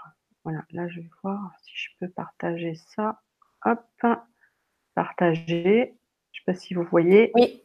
voilà, 0.43 0.65
là 0.71 0.89
je 0.89 0.99
vais 0.99 1.09
voir 1.23 1.53
si 1.61 1.71
je 1.73 1.87
peux 1.97 2.09
partager 2.09 2.75
ça. 2.75 3.21
Hop, 3.63 3.79
partager. 4.95 5.95
Je 6.33 6.41
ne 6.41 6.41
sais 6.41 6.45
pas 6.45 6.53
si 6.55 6.73
vous 6.73 6.83
voyez. 6.83 7.31
Oui. 7.35 7.63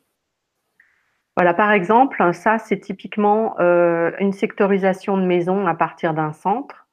Voilà, 1.37 1.53
par 1.53 1.73
exemple, 1.73 2.33
ça 2.33 2.61
c'est 2.61 2.79
typiquement 2.79 3.59
euh, 3.59 4.13
une 4.21 4.33
sectorisation 4.33 5.19
de 5.19 5.25
maison 5.25 5.67
à 5.67 5.75
partir 5.75 6.15
d'un 6.15 6.33
centre. 6.33 6.87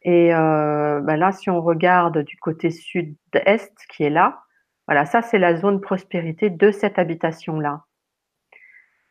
Et 0.00 0.34
euh, 0.34 1.00
ben 1.02 1.16
là, 1.16 1.30
si 1.30 1.50
on 1.50 1.60
regarde 1.60 2.20
du 2.20 2.38
côté 2.38 2.70
sud-est 2.70 3.74
qui 3.90 4.04
est 4.04 4.10
là, 4.10 4.44
voilà, 4.88 5.04
ça 5.04 5.20
c'est 5.20 5.38
la 5.38 5.56
zone 5.56 5.82
prospérité 5.82 6.48
de 6.48 6.70
cette 6.70 6.98
habitation-là. 6.98 7.84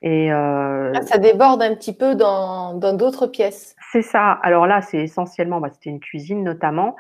Et 0.06 0.32
euh, 0.32 0.94
ah, 0.96 1.02
ça 1.02 1.18
déborde 1.18 1.63
un 1.63 1.74
petit 1.74 1.94
peu 1.94 2.13
dans 2.13 2.76
d'autres 2.76 3.26
pièces. 3.26 3.76
C'est 3.91 4.04
ça. 4.04 4.34
Alors 4.44 4.68
là, 4.68 4.84
c'est 4.84 5.00
essentiellement, 5.00 5.60
bah, 5.60 5.70
c'était 5.74 5.89
une 5.89 6.00
cuisine 6.00 6.44
notamment, 6.44 6.96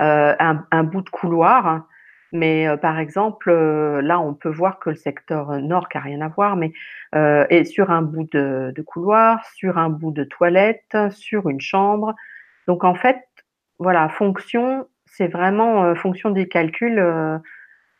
euh, 0.00 0.34
un, 0.40 0.82
bout 0.82 1.02
de 1.02 1.08
couloir. 1.08 1.86
Mais 2.32 2.66
euh, 2.66 2.76
par 2.76 2.98
exemple, 2.98 3.52
là, 3.52 4.18
on 4.18 4.34
peut 4.34 4.48
voir 4.48 4.80
que 4.80 4.90
le 4.90 4.96
secteur 4.96 5.52
nord, 5.62 5.88
qui 5.88 5.98
n'a 5.98 6.02
rien 6.02 6.20
à 6.20 6.28
voir, 6.28 6.56
mais 6.56 6.72
est 7.12 7.64
sur 7.64 7.92
un 7.92 8.02
bout 8.02 8.28
de, 8.32 8.82
couloir, 8.84 9.46
sur 9.54 9.78
un 9.78 9.88
bout 9.88 10.10
de 10.10 10.24
toilette, 10.24 10.96
sur 11.10 11.48
une 11.48 11.60
chambre. 11.60 12.12
Donc 12.66 12.82
en 12.82 12.96
fait, 12.96 13.22
voilà, 13.78 14.08
fonction, 14.08 14.88
c'est 15.06 15.28
vraiment 15.28 15.94
fonction 15.94 16.30
des 16.30 16.48
calculs, 16.48 17.00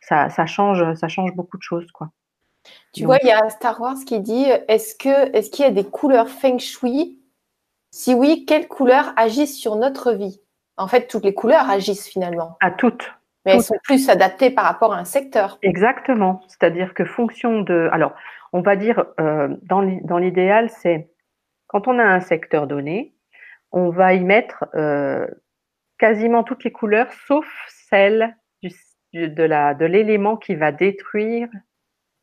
ça, 0.01 0.29
ça, 0.29 0.45
change, 0.45 0.93
ça 0.95 1.07
change 1.07 1.33
beaucoup 1.33 1.57
de 1.57 1.63
choses, 1.63 1.89
quoi. 1.93 2.09
Tu 2.93 3.05
vois, 3.05 3.17
il 3.21 3.27
y 3.27 3.31
a 3.31 3.49
Star 3.49 3.79
Wars 3.79 3.97
qui 4.05 4.19
dit 4.19 4.45
est-ce 4.67 4.95
que 4.95 5.35
est-ce 5.35 5.49
qu'il 5.49 5.65
y 5.65 5.67
a 5.67 5.71
des 5.71 5.85
couleurs 5.85 6.29
feng 6.29 6.57
shui? 6.57 7.19
Si 7.91 8.13
oui, 8.13 8.45
quelles 8.45 8.67
couleurs 8.67 9.13
agissent 9.15 9.57
sur 9.57 9.75
notre 9.75 10.13
vie? 10.13 10.41
En 10.77 10.87
fait, 10.87 11.07
toutes 11.07 11.23
les 11.23 11.33
couleurs 11.33 11.69
agissent 11.69 12.07
finalement. 12.07 12.57
À 12.61 12.71
toutes. 12.71 13.11
Mais 13.45 13.53
elles 13.53 13.63
sont 13.63 13.77
plus 13.83 14.09
adaptées 14.09 14.49
par 14.49 14.65
rapport 14.65 14.93
à 14.93 14.97
un 14.97 15.05
secteur. 15.05 15.59
Exactement. 15.61 16.41
C'est-à-dire 16.47 16.93
que 16.93 17.05
fonction 17.05 17.61
de. 17.61 17.89
Alors, 17.91 18.13
on 18.53 18.61
va 18.61 18.75
dire, 18.75 19.05
euh, 19.19 19.49
dans 19.63 20.17
l'idéal, 20.17 20.69
c'est 20.69 21.09
quand 21.67 21.87
on 21.87 21.99
a 21.99 22.03
un 22.03 22.19
secteur 22.19 22.67
donné, 22.67 23.13
on 23.71 23.89
va 23.89 24.13
y 24.13 24.23
mettre 24.23 24.65
euh, 24.75 25.27
quasiment 25.97 26.43
toutes 26.43 26.63
les 26.63 26.71
couleurs, 26.71 27.11
sauf 27.27 27.45
celle 27.89 28.35
du, 28.61 28.71
de 29.13 29.85
l'élément 29.85 30.37
qui 30.37 30.55
va 30.55 30.71
détruire 30.71 31.47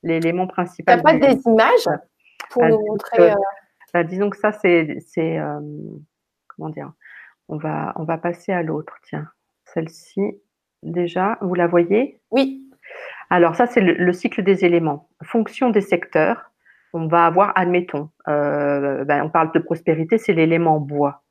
l'élément 0.03 0.47
principal. 0.47 0.99
Tu 0.99 1.05
n'as 1.05 1.13
pas 1.13 1.19
des 1.19 1.41
images 1.47 1.89
pour 2.51 2.65
nous 2.65 2.81
montrer 2.87 3.33
euh, 3.33 3.35
bah, 3.93 4.05
Disons 4.05 4.31
que 4.31 4.37
ça, 4.37 4.53
c'est. 4.53 4.99
Euh, 5.19 5.61
comment 6.49 6.71
dire 6.71 6.93
on 7.49 7.59
va, 7.59 7.93
on 7.97 8.05
va 8.05 8.19
passer 8.19 8.53
à 8.53 8.63
l'autre. 8.63 8.95
Tiens, 9.05 9.29
celle-ci, 9.65 10.41
déjà, 10.83 11.39
vous 11.41 11.55
la 11.55 11.67
voyez? 11.67 12.21
Oui. 12.31 12.69
Alors, 13.31 13.55
ça, 13.57 13.67
c'est 13.67 13.81
le, 13.81 14.13
cycle 14.13 14.43
des 14.43 14.65
éléments. 14.65 15.09
Fonction 15.23 15.71
des 15.71 15.81
secteurs, 15.81 16.51
on 16.93 17.07
va 17.09 17.27
avoir, 17.27 17.53
admettons, 17.57 18.11
euh, 18.29 19.05
ben, 19.05 19.23
on 19.25 19.31
parle 19.31 19.53
de 19.53 19.59
prospérité, 19.59 20.19
c'est 20.19 20.33
l'élément 20.33 20.81
bois. 20.81 21.25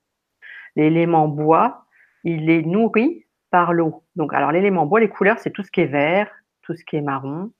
L'élément 0.75 1.27
bois, 1.27 1.85
il 2.23 2.49
est 2.49 2.63
nourri 2.63 3.25
par 3.49 3.73
l'eau. 3.73 4.03
Donc, 4.15 4.33
alors, 4.33 4.51
l'élément 4.51 4.85
bois, 4.85 4.99
les 4.99 5.09
couleurs, 5.09 5.39
c'est 5.39 5.51
tout 5.51 5.63
ce 5.63 5.71
qui 5.71 5.81
est 5.81 5.85
vert, 5.85 6.29
tout 6.61 6.75
ce 6.75 6.83
qui 6.83 6.97
est 6.97 7.01
marron, 7.01 7.51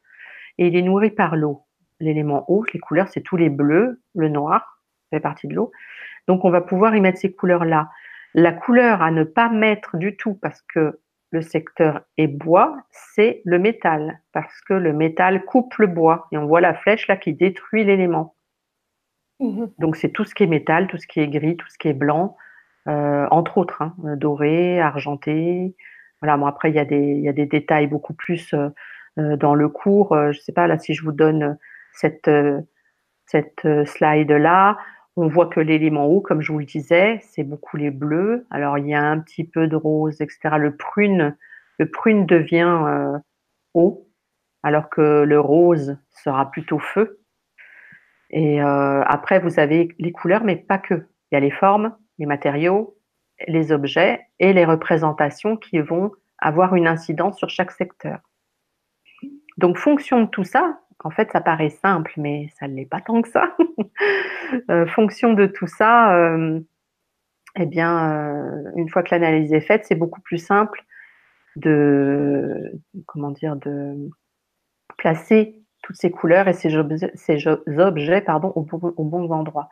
et 0.58 0.68
il 0.68 0.76
est 0.76 0.82
nourri 0.82 1.12
par 1.12 1.36
l'eau. 1.36 1.64
L'élément 2.00 2.46
eau, 2.50 2.66
les 2.74 2.80
couleurs, 2.80 3.08
c'est 3.10 3.22
tous 3.22 3.38
les 3.38 3.50
bleus, 3.50 4.02
le 4.16 4.30
noir, 4.30 4.82
ça 5.04 5.18
fait 5.18 5.22
partie 5.22 5.48
de 5.48 5.56
l'eau. 5.56 5.72
Donc 6.28 6.44
on 6.46 6.50
va 6.50 6.62
pouvoir 6.62 6.96
y 6.96 7.02
mettre 7.02 7.20
ces 7.20 7.34
couleurs-là. 7.34 7.90
La 8.34 8.52
couleur 8.52 9.02
à 9.02 9.12
ne 9.12 9.24
pas 9.24 9.50
mettre 9.50 9.98
du 9.98 10.18
tout 10.18 10.34
parce 10.34 10.62
que 10.62 11.00
le 11.32 11.42
secteur 11.42 12.02
est 12.18 12.28
bois, 12.28 12.78
c'est 12.92 13.42
le 13.46 13.60
métal, 13.60 14.22
parce 14.32 14.62
que 14.62 14.74
le 14.74 14.94
métal 14.94 15.44
coupe 15.46 15.76
le 15.76 15.88
bois. 15.88 16.28
Et 16.32 16.38
on 16.38 16.46
voit 16.46 16.62
la 16.62 16.74
flèche 16.74 17.08
là 17.08 17.18
qui 17.18 17.34
détruit 17.34 17.84
l'élément. 17.84 18.36
Mmh 19.40 19.66
Donc 19.80 19.96
c'est 19.98 20.10
tout 20.10 20.24
ce 20.24 20.34
qui 20.34 20.44
est 20.44 20.48
métal, 20.48 20.88
tout 20.88 20.98
ce 20.98 21.08
qui 21.08 21.20
est 21.20 21.28
gris, 21.28 21.58
tout 21.58 21.68
ce 21.70 21.78
qui 21.78 21.90
est 21.90 21.94
blanc, 21.94 22.38
euh, 22.88 23.28
entre 23.32 23.58
autres, 23.58 23.82
hein, 23.82 23.96
doré, 24.16 24.80
argenté. 24.80 25.76
Voilà, 26.22 26.38
bon 26.38 26.46
après 26.46 26.70
il 26.70 26.76
y, 26.76 26.80
a 26.80 26.86
des, 26.86 26.98
il 26.98 27.22
y 27.22 27.30
a 27.30 27.34
des 27.34 27.46
détails 27.46 27.88
beaucoup 27.88 28.14
plus 28.14 28.54
euh, 28.54 28.58
euh, 28.68 28.70
dans 29.18 29.56
le 29.56 29.70
cours. 29.70 30.14
Euh, 30.14 30.32
je 30.32 30.40
ne 30.40 30.42
sais 30.42 30.54
pas 30.54 30.68
là 30.68 30.78
si 30.78 30.94
je 30.94 31.04
vous 31.04 31.12
donne 31.12 31.58
cette 31.94 32.30
cette 33.26 33.68
slide-là, 33.86 34.78
on 35.18 35.28
voit 35.28 35.48
que 35.48 35.60
l'élément 35.60 36.06
haut, 36.06 36.22
comme 36.22 36.42
je 36.42 36.52
vous 36.52 36.60
le 36.60 36.66
disais, 36.66 37.20
c'est 37.22 37.44
beaucoup 37.44 37.78
les 37.78 37.92
bleus. 37.92 38.46
Alors 38.50 38.78
il 38.78 38.88
y 38.88 38.94
a 38.94 39.02
un 39.02 39.20
petit 39.20 39.46
peu 39.46 39.68
de 39.68 39.76
rose, 39.76 40.20
etc. 40.22 40.58
Le 40.58 40.76
prune, 40.76 41.36
le 41.80 41.90
prune 41.90 42.26
devient 42.26 42.84
euh, 42.86 43.18
haut, 43.74 44.10
alors 44.64 44.90
que 44.90 45.24
le 45.24 45.40
rose 45.40 45.98
sera 46.10 46.52
plutôt 46.52 46.80
feu. 46.80 47.22
Et 48.30 48.62
euh, 48.62 49.04
après, 49.04 49.40
vous 49.40 49.60
avez 49.60 49.96
les 50.00 50.12
couleurs, 50.12 50.44
mais 50.44 50.58
pas 50.58 50.80
que. 50.80 51.08
Il 51.32 51.36
y 51.36 51.38
a 51.38 51.40
les 51.40 51.52
formes, 51.52 51.96
les 52.18 52.26
matériaux, 52.26 52.98
les 53.48 53.72
objets 53.72 54.22
et 54.40 54.54
les 54.54 54.66
représentations 54.66 55.58
qui 55.58 55.80
vont 55.80 56.12
avoir 56.40 56.76
une 56.76 56.88
incidence 56.88 57.38
sur 57.38 57.50
chaque 57.50 57.72
secteur. 57.72 58.20
Donc, 59.58 59.78
fonction 59.78 60.22
de 60.22 60.28
tout 60.28 60.44
ça, 60.44 60.80
en 61.04 61.10
fait, 61.10 61.32
ça 61.32 61.42
paraît 61.42 61.70
simple, 61.70 62.12
mais 62.18 62.50
ça 62.60 62.68
ne 62.68 62.76
l'est 62.76 62.86
pas 62.86 63.02
tant 63.02 63.22
que 63.22 63.30
ça. 63.30 63.56
euh, 64.70 64.86
fonction 64.88 65.34
de 65.34 65.46
tout 65.46 65.68
ça, 65.68 66.16
euh, 66.18 66.60
eh 67.58 67.66
bien, 67.66 68.12
euh, 68.12 68.72
une 68.76 68.90
fois 68.90 69.04
que 69.04 69.10
l'analyse 69.12 69.54
est 69.54 69.62
faite, 69.62 69.86
c'est 69.86 69.96
beaucoup 69.96 70.22
plus 70.22 70.38
simple 70.38 70.84
de, 71.56 72.74
comment 73.06 73.32
dire, 73.32 73.56
de 73.56 74.10
placer 74.98 75.62
toutes 75.84 75.96
ces 75.96 76.12
couleurs 76.12 76.48
et 76.48 76.54
ces, 76.54 76.76
objets, 76.76 77.12
ces 77.14 77.48
objets 77.48 78.22
pardon, 78.22 78.52
au, 78.56 78.66
au 78.72 79.04
bons 79.04 79.32
endroits. 79.32 79.70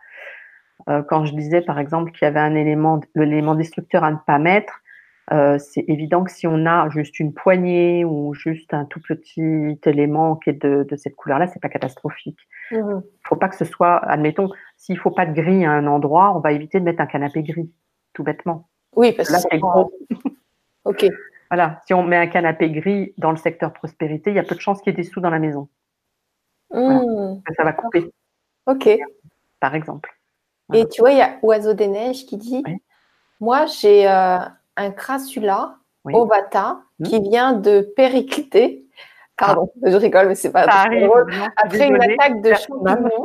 Quand 1.07 1.23
je 1.25 1.33
disais, 1.33 1.61
par 1.61 1.79
exemple, 1.79 2.11
qu'il 2.11 2.25
y 2.25 2.27
avait 2.27 2.41
un 2.41 2.55
élément, 2.55 2.99
l'élément 3.15 3.55
destructeur 3.55 4.03
à 4.03 4.11
ne 4.11 4.17
pas 4.27 4.37
mettre, 4.37 4.82
euh, 5.31 5.57
c'est 5.57 5.85
évident 5.87 6.23
que 6.23 6.31
si 6.31 6.47
on 6.47 6.65
a 6.65 6.89
juste 6.89 7.19
une 7.19 7.33
poignée 7.33 8.03
ou 8.03 8.33
juste 8.33 8.73
un 8.73 8.85
tout 8.85 8.99
petit 8.99 9.79
élément 9.85 10.35
qui 10.35 10.49
est 10.49 10.65
de, 10.65 10.95
cette 10.97 11.15
couleur-là, 11.15 11.47
c'est 11.47 11.61
pas 11.61 11.69
catastrophique. 11.69 12.39
Il 12.71 12.79
mmh. 12.79 13.03
faut 13.23 13.35
pas 13.35 13.47
que 13.47 13.55
ce 13.55 13.65
soit, 13.65 13.97
admettons, 13.97 14.49
s'il 14.77 14.97
faut 14.97 15.11
pas 15.11 15.25
de 15.25 15.33
gris 15.33 15.65
à 15.65 15.71
un 15.71 15.87
endroit, 15.87 16.35
on 16.35 16.39
va 16.39 16.51
éviter 16.51 16.79
de 16.79 16.85
mettre 16.85 17.01
un 17.01 17.05
canapé 17.05 17.41
gris, 17.41 17.71
tout 18.13 18.23
bêtement. 18.23 18.67
Oui, 18.95 19.13
parce 19.13 19.29
que 19.29 19.37
c'est 19.37 19.59
gros. 19.59 19.93
ok. 20.85 21.05
Voilà, 21.49 21.81
si 21.85 21.93
on 21.93 22.03
met 22.03 22.17
un 22.17 22.27
canapé 22.27 22.69
gris 22.69 23.13
dans 23.17 23.31
le 23.31 23.37
secteur 23.37 23.71
prospérité, 23.71 24.31
il 24.31 24.35
y 24.35 24.39
a 24.39 24.43
peu 24.43 24.55
de 24.55 24.59
chances 24.59 24.81
qu'il 24.81 24.91
y 24.91 24.93
ait 24.93 25.01
des 25.01 25.07
sous 25.07 25.21
dans 25.21 25.29
la 25.29 25.39
maison. 25.39 25.69
Mmh. 26.71 27.41
Ça 27.55 27.63
va 27.63 27.71
couper. 27.71 28.11
Ok. 28.65 28.89
Par 29.59 29.75
exemple. 29.75 30.13
Et 30.73 30.87
tu 30.87 31.01
vois, 31.01 31.11
il 31.11 31.17
y 31.17 31.21
a 31.21 31.37
Oiseau 31.43 31.73
des 31.73 31.87
Neiges 31.87 32.25
qui 32.25 32.37
dit 32.37 32.63
Moi, 33.39 33.65
j'ai 33.67 34.09
euh, 34.09 34.39
un 34.75 34.91
crassula 34.91 35.77
ovata 36.05 36.81
hmm. 36.99 37.03
qui 37.05 37.21
vient 37.21 37.53
de 37.53 37.81
péricliter. 37.95 38.85
Pardon, 39.37 39.71
ah. 39.83 39.89
je 39.89 39.97
rigole, 39.97 40.27
mais 40.27 40.35
c'est 40.35 40.51
pas 40.51 40.67
drôle. 40.67 41.33
Après 41.57 41.87
une 41.87 42.01
attaque 42.01 42.41
de 42.41 42.53
champignons, 42.53 43.23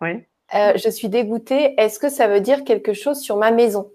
euh, 0.02 0.72
je 0.76 0.90
suis 0.90 1.08
dégoûtée. 1.08 1.80
Est-ce 1.80 1.98
que 1.98 2.08
ça 2.08 2.28
veut 2.28 2.40
dire 2.40 2.64
quelque 2.64 2.92
chose 2.92 3.20
sur 3.20 3.36
ma 3.36 3.50
maison? 3.50 3.90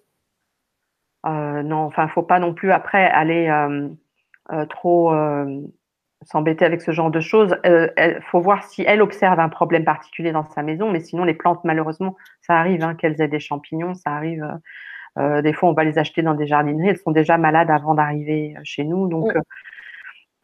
Euh, 1.25 1.63
Non, 1.63 1.79
enfin, 1.79 2.07
faut 2.07 2.23
pas 2.23 2.39
non 2.39 2.53
plus 2.53 2.71
après 2.71 3.05
aller 3.05 3.49
euh, 3.49 4.65
trop 4.67 5.13
s'embêter 6.23 6.65
avec 6.65 6.81
ce 6.81 6.91
genre 6.91 7.11
de 7.11 7.19
choses. 7.19 7.57
Il 7.65 8.21
faut 8.29 8.39
voir 8.39 8.63
si 8.63 8.83
elle 8.83 9.01
observe 9.01 9.39
un 9.39 9.49
problème 9.49 9.83
particulier 9.83 10.31
dans 10.31 10.45
sa 10.45 10.63
maison, 10.63 10.89
mais 10.89 11.01
sinon 11.01 11.25
les 11.25 11.33
plantes, 11.33 11.61
malheureusement, 11.63 12.15
ça 12.41 12.53
arrive 12.57 12.83
hein, 12.83 12.95
qu'elles 12.95 13.19
aient 13.21 13.27
des 13.27 13.39
champignons, 13.39 13.95
ça 13.95 14.11
arrive 14.11 14.47
euh, 15.19 15.41
des 15.41 15.53
fois, 15.53 15.69
on 15.69 15.73
va 15.73 15.83
les 15.83 15.97
acheter 15.97 16.21
dans 16.21 16.33
des 16.33 16.47
jardineries. 16.47 16.89
Elles 16.89 16.97
sont 16.97 17.11
déjà 17.11 17.37
malades 17.37 17.69
avant 17.69 17.93
d'arriver 17.93 18.55
euh, 18.57 18.61
chez 18.63 18.83
nous. 18.83 19.07
Donc, 19.07 19.33
mm. 19.33 19.37
euh, 19.37 19.41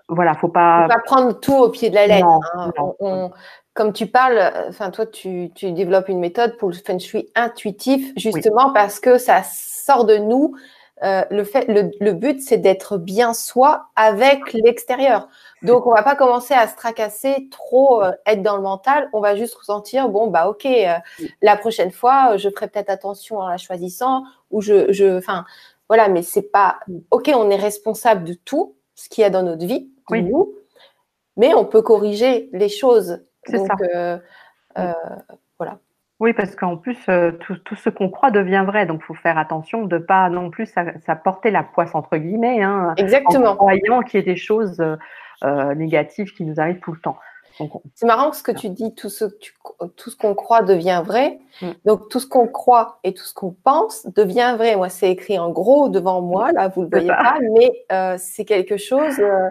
voilà, 0.09 0.33
faut 0.33 0.49
pas. 0.49 0.83
Faut 0.83 0.95
pas 0.95 1.03
prendre 1.03 1.39
tout 1.39 1.55
au 1.55 1.69
pied 1.69 1.89
de 1.89 1.95
la 1.95 2.07
lettre. 2.07 2.27
Hein. 2.55 3.31
comme 3.73 3.93
tu 3.93 4.07
parles, 4.07 4.51
enfin, 4.67 4.89
toi, 4.91 5.05
tu, 5.05 5.49
développes 5.61 6.09
une 6.09 6.19
méthode 6.19 6.57
pour 6.57 6.69
le 6.69 6.75
feng 6.75 6.99
shui 6.99 7.29
intuitif, 7.35 8.13
justement 8.17 8.73
parce 8.73 8.99
que 8.99 9.17
ça 9.17 9.43
sort 9.43 10.05
de 10.05 10.17
nous. 10.17 10.55
le, 11.01 11.43
fait, 11.43 11.65
le 11.67 12.11
but, 12.13 12.41
c'est 12.41 12.57
d'être 12.57 12.97
bien 12.97 13.33
soi 13.33 13.89
avec 13.95 14.53
l'extérieur. 14.53 15.27
Donc, 15.63 15.87
on 15.87 15.91
va 15.93 16.03
pas 16.03 16.15
commencer 16.15 16.53
à 16.53 16.67
se 16.67 16.75
tracasser, 16.75 17.47
trop 17.49 18.03
euh, 18.03 18.11
être 18.25 18.43
dans 18.43 18.57
le 18.57 18.61
mental. 18.61 19.09
On 19.13 19.19
va 19.19 19.35
juste 19.35 19.55
ressentir, 19.55 20.09
bon, 20.09 20.27
bah, 20.27 20.47
ok, 20.47 20.65
euh, 20.65 20.93
la 21.41 21.57
prochaine 21.57 21.91
fois, 21.91 22.37
je 22.37 22.49
ferai 22.49 22.67
peut-être 22.67 22.89
attention 22.89 23.39
en 23.39 23.47
la 23.47 23.57
choisissant, 23.57 24.23
ou 24.51 24.61
je, 24.61 24.91
je, 24.91 25.17
enfin, 25.17 25.45
voilà, 25.89 26.09
mais 26.09 26.21
c'est 26.21 26.51
pas, 26.51 26.79
ok, 27.11 27.31
on 27.35 27.49
est 27.49 27.55
responsable 27.55 28.23
de 28.23 28.33
tout 28.33 28.75
ce 28.95 29.09
qu'il 29.09 29.23
y 29.23 29.25
a 29.25 29.29
dans 29.29 29.43
notre 29.43 29.65
vie, 29.65 29.89
oui. 30.09 30.23
nous, 30.23 30.53
mais 31.37 31.53
on 31.53 31.65
peut 31.65 31.81
corriger 31.81 32.49
les 32.53 32.69
choses. 32.69 33.23
C'est 33.45 33.59
ça. 33.59 33.75
Euh, 33.95 34.93
voilà. 35.57 35.79
Oui, 36.19 36.33
parce 36.33 36.55
qu'en 36.55 36.77
plus, 36.77 36.97
tout, 37.39 37.75
ce 37.75 37.89
qu'on 37.89 38.09
croit 38.09 38.31
devient 38.31 38.63
vrai. 38.65 38.85
Donc, 38.85 39.01
il 39.03 39.05
faut 39.05 39.13
faire 39.13 39.37
attention 39.37 39.85
de 39.85 39.97
pas 39.99 40.29
non 40.29 40.49
plus 40.49 40.65
ça, 40.65 41.15
porter 41.15 41.51
la 41.51 41.63
poisse, 41.63 41.93
entre 41.93 42.17
guillemets. 42.17 42.63
Hein, 42.63 42.93
Exactement. 42.97 43.51
En 43.51 43.55
croyant 43.55 44.01
qu'il 44.01 44.19
y 44.19 44.23
ait 44.23 44.25
des 44.25 44.35
choses 44.35 44.81
euh, 45.43 45.75
négatives 45.75 46.33
qui 46.33 46.43
nous 46.43 46.59
arrivent 46.59 46.79
tout 46.79 46.91
le 46.91 46.99
temps. 46.99 47.17
C'est 47.95 48.05
marrant 48.05 48.33
ce 48.33 48.43
que 48.43 48.51
tu 48.51 48.69
dis, 48.69 48.93
tout 48.93 49.09
ce, 49.09 49.25
tout 49.95 50.09
ce 50.09 50.15
qu'on 50.15 50.35
croit 50.35 50.61
devient 50.61 51.01
vrai. 51.05 51.39
Mm. 51.61 51.71
Donc 51.85 52.09
tout 52.09 52.19
ce 52.19 52.27
qu'on 52.27 52.47
croit 52.47 52.99
et 53.03 53.13
tout 53.13 53.23
ce 53.23 53.33
qu'on 53.33 53.51
pense 53.51 54.05
devient 54.15 54.55
vrai. 54.57 54.75
Moi, 54.75 54.89
c'est 54.89 55.11
écrit 55.11 55.39
en 55.39 55.49
gros 55.49 55.89
devant 55.89 56.21
moi, 56.21 56.51
là, 56.51 56.67
vous 56.67 56.83
le 56.83 56.89
voyez 56.89 57.07
pas, 57.07 57.37
mais 57.55 57.71
euh, 57.91 58.15
c'est 58.19 58.45
quelque 58.45 58.77
chose 58.77 59.19
euh, 59.19 59.49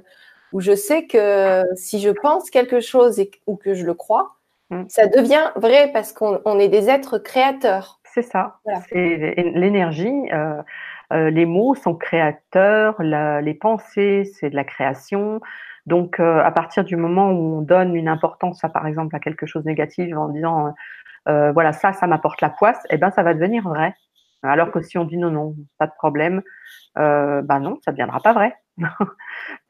où 0.53 0.61
je 0.61 0.75
sais 0.75 1.07
que 1.07 1.65
si 1.75 2.01
je 2.01 2.11
pense 2.11 2.51
quelque 2.51 2.81
chose 2.81 3.19
et, 3.19 3.31
ou 3.47 3.57
que 3.57 3.75
je 3.75 3.85
le 3.85 3.95
crois, 3.95 4.37
mm. 4.71 4.85
ça 4.89 5.07
devient 5.07 5.51
vrai 5.57 5.91
parce 5.93 6.13
qu'on 6.13 6.59
est 6.59 6.69
des 6.69 6.89
êtres 6.89 7.19
créateurs. 7.19 8.01
C'est 8.05 8.23
ça. 8.23 8.61
C'est 8.89 9.35
l'énergie. 9.55 10.31
les 11.11 11.45
mots 11.45 11.75
sont 11.75 11.95
créateurs, 11.95 13.03
les 13.03 13.55
pensées, 13.55 14.25
c'est 14.25 14.49
de 14.49 14.57
la 14.57 14.65
création. 14.65 15.41
Donc, 15.87 16.19
euh, 16.19 16.43
à 16.43 16.51
partir 16.51 16.85
du 16.85 16.97
moment 16.97 17.31
où 17.31 17.59
on 17.59 17.63
donne 17.63 17.95
une 17.95 18.09
importance, 18.09 18.63
à, 18.65 18.69
par 18.69 18.87
exemple, 18.87 19.15
à 19.15 19.21
quelque 19.21 19.47
chose 19.47 19.63
de 19.63 19.69
négatif 19.69 20.15
en 20.17 20.29
disant, 20.29 20.67
euh, 20.67 20.71
euh, 21.29 21.53
voilà, 21.53 21.73
ça, 21.73 21.93
ça 21.93 22.07
m'apporte 22.07 22.41
la 22.41 22.51
poisse, 22.51 22.83
eh 22.91 22.97
ben, 22.97 23.11
ça 23.13 23.23
va 23.23 23.35
devenir 23.35 23.63
vrai. 23.69 23.95
Alors 24.43 24.71
que 24.71 24.81
si 24.81 24.99
on 24.99 25.05
dit 25.05 25.17
non, 25.17 25.31
non, 25.31 25.55
pas 25.79 25.87
de 25.87 25.93
problème, 25.97 26.43
euh, 26.99 27.43
ben 27.43 27.59
non, 27.59 27.79
ça 27.85 27.91
ne 27.91 27.97
deviendra 27.97 28.21
pas 28.21 28.33
vrai. 28.33 28.55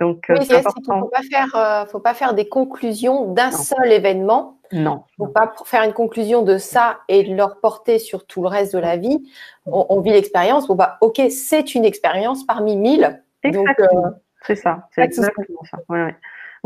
Donc, 0.00 0.26
oui, 0.28 0.44
c'est 0.44 0.58
important. 0.58 1.00
Faut 1.00 1.08
pas 1.08 1.22
faire, 1.22 1.86
faut 1.88 2.00
pas 2.00 2.14
faire 2.14 2.34
des 2.34 2.48
conclusions 2.48 3.32
d'un 3.32 3.52
seul 3.52 3.92
événement. 3.92 4.58
Non. 4.72 5.04
Faut 5.16 5.28
pas 5.28 5.54
faire 5.64 5.84
une 5.84 5.92
conclusion 5.92 6.42
de 6.42 6.58
ça 6.58 6.98
et 7.08 7.22
de 7.22 7.34
leur 7.34 7.60
porter 7.60 7.98
sur 7.98 8.26
tout 8.26 8.42
le 8.42 8.48
reste 8.48 8.74
de 8.74 8.80
la 8.80 8.96
vie. 8.96 9.30
On, 9.66 10.00
vit 10.00 10.10
l'expérience. 10.10 10.66
Bon 10.66 10.74
bah, 10.74 10.98
ok, 11.00 11.22
c'est 11.30 11.74
une 11.74 11.84
expérience 11.84 12.44
parmi 12.44 12.76
mille. 12.76 13.22
Exactement. 13.44 14.14
C'est 14.46 14.54
ça, 14.54 14.88
c'est 14.92 15.02
exactement 15.02 15.64
ça. 15.64 15.78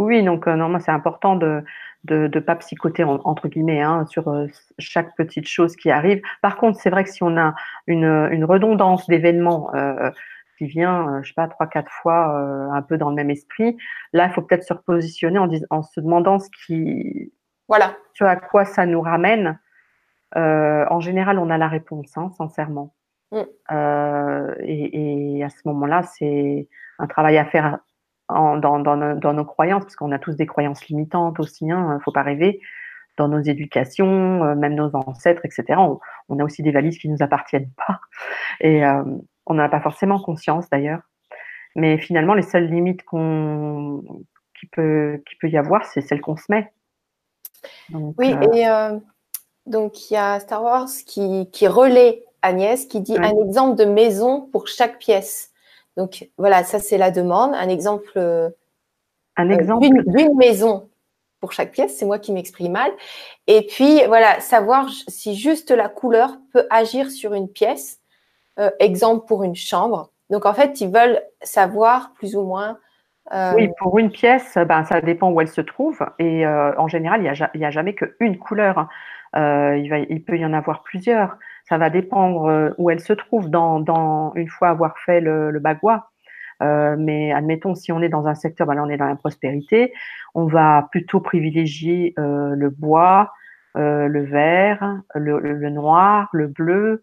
Oui, 0.01 0.23
donc 0.23 0.47
euh, 0.49 0.57
non, 0.57 0.79
c'est 0.81 0.91
important 0.91 1.37
de 1.37 1.63
ne 2.09 2.27
de, 2.27 2.41
pas 2.41 2.57
psychoter 2.57 3.05
entre 3.05 3.49
guillemets 3.49 3.83
hein, 3.83 4.07
sur 4.07 4.29
euh, 4.29 4.47
chaque 4.79 5.15
petite 5.17 5.47
chose 5.47 5.77
qui 5.77 5.91
arrive. 5.91 6.23
Par 6.41 6.57
contre, 6.57 6.81
c'est 6.81 6.91
vrai 6.91 7.05
que 7.05 7.11
si 7.11 7.23
on 7.23 7.37
a 7.37 7.55
une, 7.87 8.29
une 8.31 8.45
redondance 8.45 9.07
d'événements 9.09 9.75
euh, 9.75 10.11
qui 10.57 10.67
vient, 10.67 11.21
je 11.23 11.29
sais 11.29 11.35
pas, 11.35 11.49
trois, 11.49 11.67
quatre 11.67 11.91
fois 11.91 12.35
un 12.73 12.83
peu 12.83 12.99
dans 12.99 13.11
le 13.11 13.15
même 13.15 13.31
esprit, 13.31 13.77
là, 14.13 14.27
il 14.27 14.33
faut 14.33 14.43
peut-être 14.43 14.65
se 14.65 14.73
repositionner 14.73 15.39
en, 15.39 15.49
en 15.71 15.83
se 15.83 16.01
demandant 16.01 16.39
ce 16.39 16.49
qui, 16.65 17.33
voilà, 17.69 17.97
à 18.21 18.37
quoi 18.37 18.65
ça 18.65 18.87
nous 18.87 19.01
ramène. 19.01 19.59
en 20.35 21.01
général, 21.01 21.39
on 21.39 21.51
a 21.51 21.59
la 21.59 21.69
réponse, 21.69 22.17
hein, 22.17 22.31
sincèrement. 22.37 22.95
Mm. 23.33 23.43
Et, 24.65 25.39
et, 25.39 25.45
à 25.45 25.51
ce 25.51 25.61
moment-là, 25.67 26.03
c'est 26.03 26.69
un 26.99 27.07
travail 27.07 27.39
à 27.39 27.45
faire 27.45 27.79
dans, 28.31 28.79
dans, 28.79 29.35
nos, 29.35 29.45
croyances, 29.45 29.85
parce 29.85 29.97
qu'on 29.97 30.13
a 30.13 30.19
tous 30.19 30.37
des 30.37 30.47
croyances 30.47 30.87
limitantes 30.87 31.41
aussi, 31.41 31.67
il 31.67 31.73
hein, 31.73 31.95
ne 31.95 32.01
faut 32.01 32.13
pas 32.13 32.23
rêver, 32.23 32.61
dans 33.17 33.29
nos 33.29 33.41
éducations, 33.41 34.45
euh, 34.45 34.55
même 34.55 34.75
nos 34.75 34.95
ancêtres, 34.95 35.45
etc. 35.45 35.81
On, 36.29 36.39
a 36.39 36.45
aussi 36.45 36.63
des 36.63 36.71
valises 36.71 36.99
qui 36.99 37.09
ne 37.09 37.15
nous 37.15 37.23
appartiennent 37.23 37.71
pas, 37.87 38.01
et 38.61 38.85
euh, 38.85 39.03
on 39.47 39.55
n'en 39.55 39.65
a 39.65 39.69
pas 39.69 39.81
forcément 39.81 40.21
conscience 40.21 40.69
d'ailleurs. 40.71 41.03
Mais 41.77 41.99
finalement, 41.99 42.35
les 42.35 42.43
seules 42.43 42.67
limites 42.67 43.05
qu'on 43.05 44.03
qui 44.59 44.67
peut, 44.67 45.23
qui 45.29 45.37
peut 45.37 45.49
y 45.49 45.57
avoir, 45.57 45.85
c'est 45.87 46.01
celles 46.01 46.21
qu'on 46.21 46.37
se 46.37 46.47
met. 46.51 46.73
oui, 47.93 48.35
euh, 48.35 48.97
et 48.97 49.71
donc 49.71 50.11
il 50.11 50.15
y 50.15 50.17
a 50.17 50.41
Star 50.41 50.63
Wars 50.63 50.89
qui, 51.07 51.49
qui 51.53 51.69
relaie 51.69 52.25
Agnès, 52.43 52.87
qui 52.87 53.01
dit 53.01 53.17
un 53.19 53.37
exemple 53.47 53.77
de 53.77 53.85
maison 53.85 54.49
pour 54.53 54.69
chaque 54.69 54.99
pièce. 54.99 55.51
Donc 55.97 56.29
voilà, 56.39 56.65
ça 56.65 56.79
c'est 56.79 56.99
la 56.99 57.11
demande. 57.11 57.53
Un 57.55 57.69
exemple, 57.69 58.19
un 59.37 59.51
euh, 59.51 59.55
exemple 59.55 59.89
d'une 60.07 60.37
maison 60.37 60.89
pour 61.41 61.53
chaque 61.53 61.73
pièce. 61.73 61.97
C'est 61.97 62.07
moi 62.07 62.19
qui 62.19 62.33
m'exprime 62.33 62.73
mal. 62.73 62.91
Et 63.47 63.67
puis 63.67 64.03
voilà, 64.07 64.41
savoir 64.41 64.89
si 65.09 65.35
juste 65.35 65.71
la 65.71 65.89
couleur 65.89 66.37
peut 66.53 66.67
agir 66.71 67.11
sur 67.11 67.35
une 67.35 67.49
pièce. 67.49 67.99
Euh, 68.59 68.71
exemple 68.79 69.27
pour 69.27 69.45
une 69.45 69.55
chambre. 69.55 70.11
Donc 70.29 70.45
en 70.45 70.53
fait, 70.53 70.81
ils 70.81 70.91
veulent 70.91 71.23
savoir 71.41 72.13
plus 72.15 72.37
ou 72.37 72.43
moins 72.43 72.79
Oui, 73.55 73.71
pour 73.79 73.99
une 73.99 74.11
pièce, 74.11 74.59
ben, 74.69 74.85
ça 74.85 75.01
dépend 75.01 75.31
où 75.31 75.41
elle 75.41 75.49
se 75.49 75.61
trouve. 75.61 76.05
Et 76.19 76.47
en 76.47 76.89
général, 76.89 77.21
il 77.21 77.59
n'y 77.59 77.65
a, 77.65 77.69
a, 77.69 77.71
jamais 77.71 77.95
qu'une 77.95 78.39
couleur. 78.39 78.89
il, 79.35 79.89
va, 79.89 79.99
il 79.99 80.23
peut 80.25 80.37
y 80.37 80.45
en 80.45 80.53
avoir 80.53 80.83
plusieurs. 80.83 81.37
Ça 81.71 81.79
va 81.79 81.89
dépendre 81.89 82.75
où 82.77 82.91
elle 82.91 83.01
se 83.01 83.15
trouve 83.15 83.49
dans, 83.49 83.81
dans 83.81 84.35
une 84.35 84.49
fois 84.49 84.69
avoir 84.69 84.99
fait 84.99 85.23
le, 85.23 85.51
le 85.51 85.61
bagua. 85.61 86.11
Euh, 86.63 86.97
mais 86.99 87.33
admettons, 87.33 87.75
si 87.75 87.93
on 87.93 88.03
est 88.03 88.09
dans 88.09 88.27
un 88.27 88.35
secteur, 88.35 88.67
ben 88.67 88.75
là 88.75 88.83
on 88.85 88.91
est 88.91 88.99
dans 88.99 89.07
la 89.07 89.17
prospérité, 89.17 89.95
on 90.35 90.47
va 90.47 90.89
plutôt 90.91 91.21
privilégier 91.21 92.13
euh, 92.19 92.55
le 92.55 92.69
bois, 92.71 93.33
euh, 93.77 94.09
le 94.09 94.25
vert, 94.25 95.01
le, 95.15 95.39
le, 95.39 95.71
noir, 95.71 96.29
le 96.33 96.49
bleu, 96.49 97.03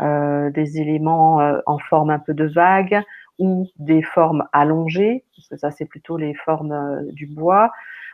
euh, 0.00 0.50
des 0.50 0.80
éléments 0.80 1.40
euh, 1.40 1.60
en 1.66 1.78
forme 1.78 2.10
un 2.10 2.18
peu 2.18 2.34
de 2.34 2.44
vague 2.44 3.02
ou 3.40 3.66
des 3.76 4.02
formes 4.02 4.46
allongées, 4.52 5.24
parce 5.34 5.48
que 5.48 5.56
ça 5.56 5.72
c'est 5.72 5.86
plutôt 5.86 6.16
les 6.16 6.34
formes 6.34 6.72
euh, 6.72 7.02
du 7.12 7.26
bois. 7.26 7.72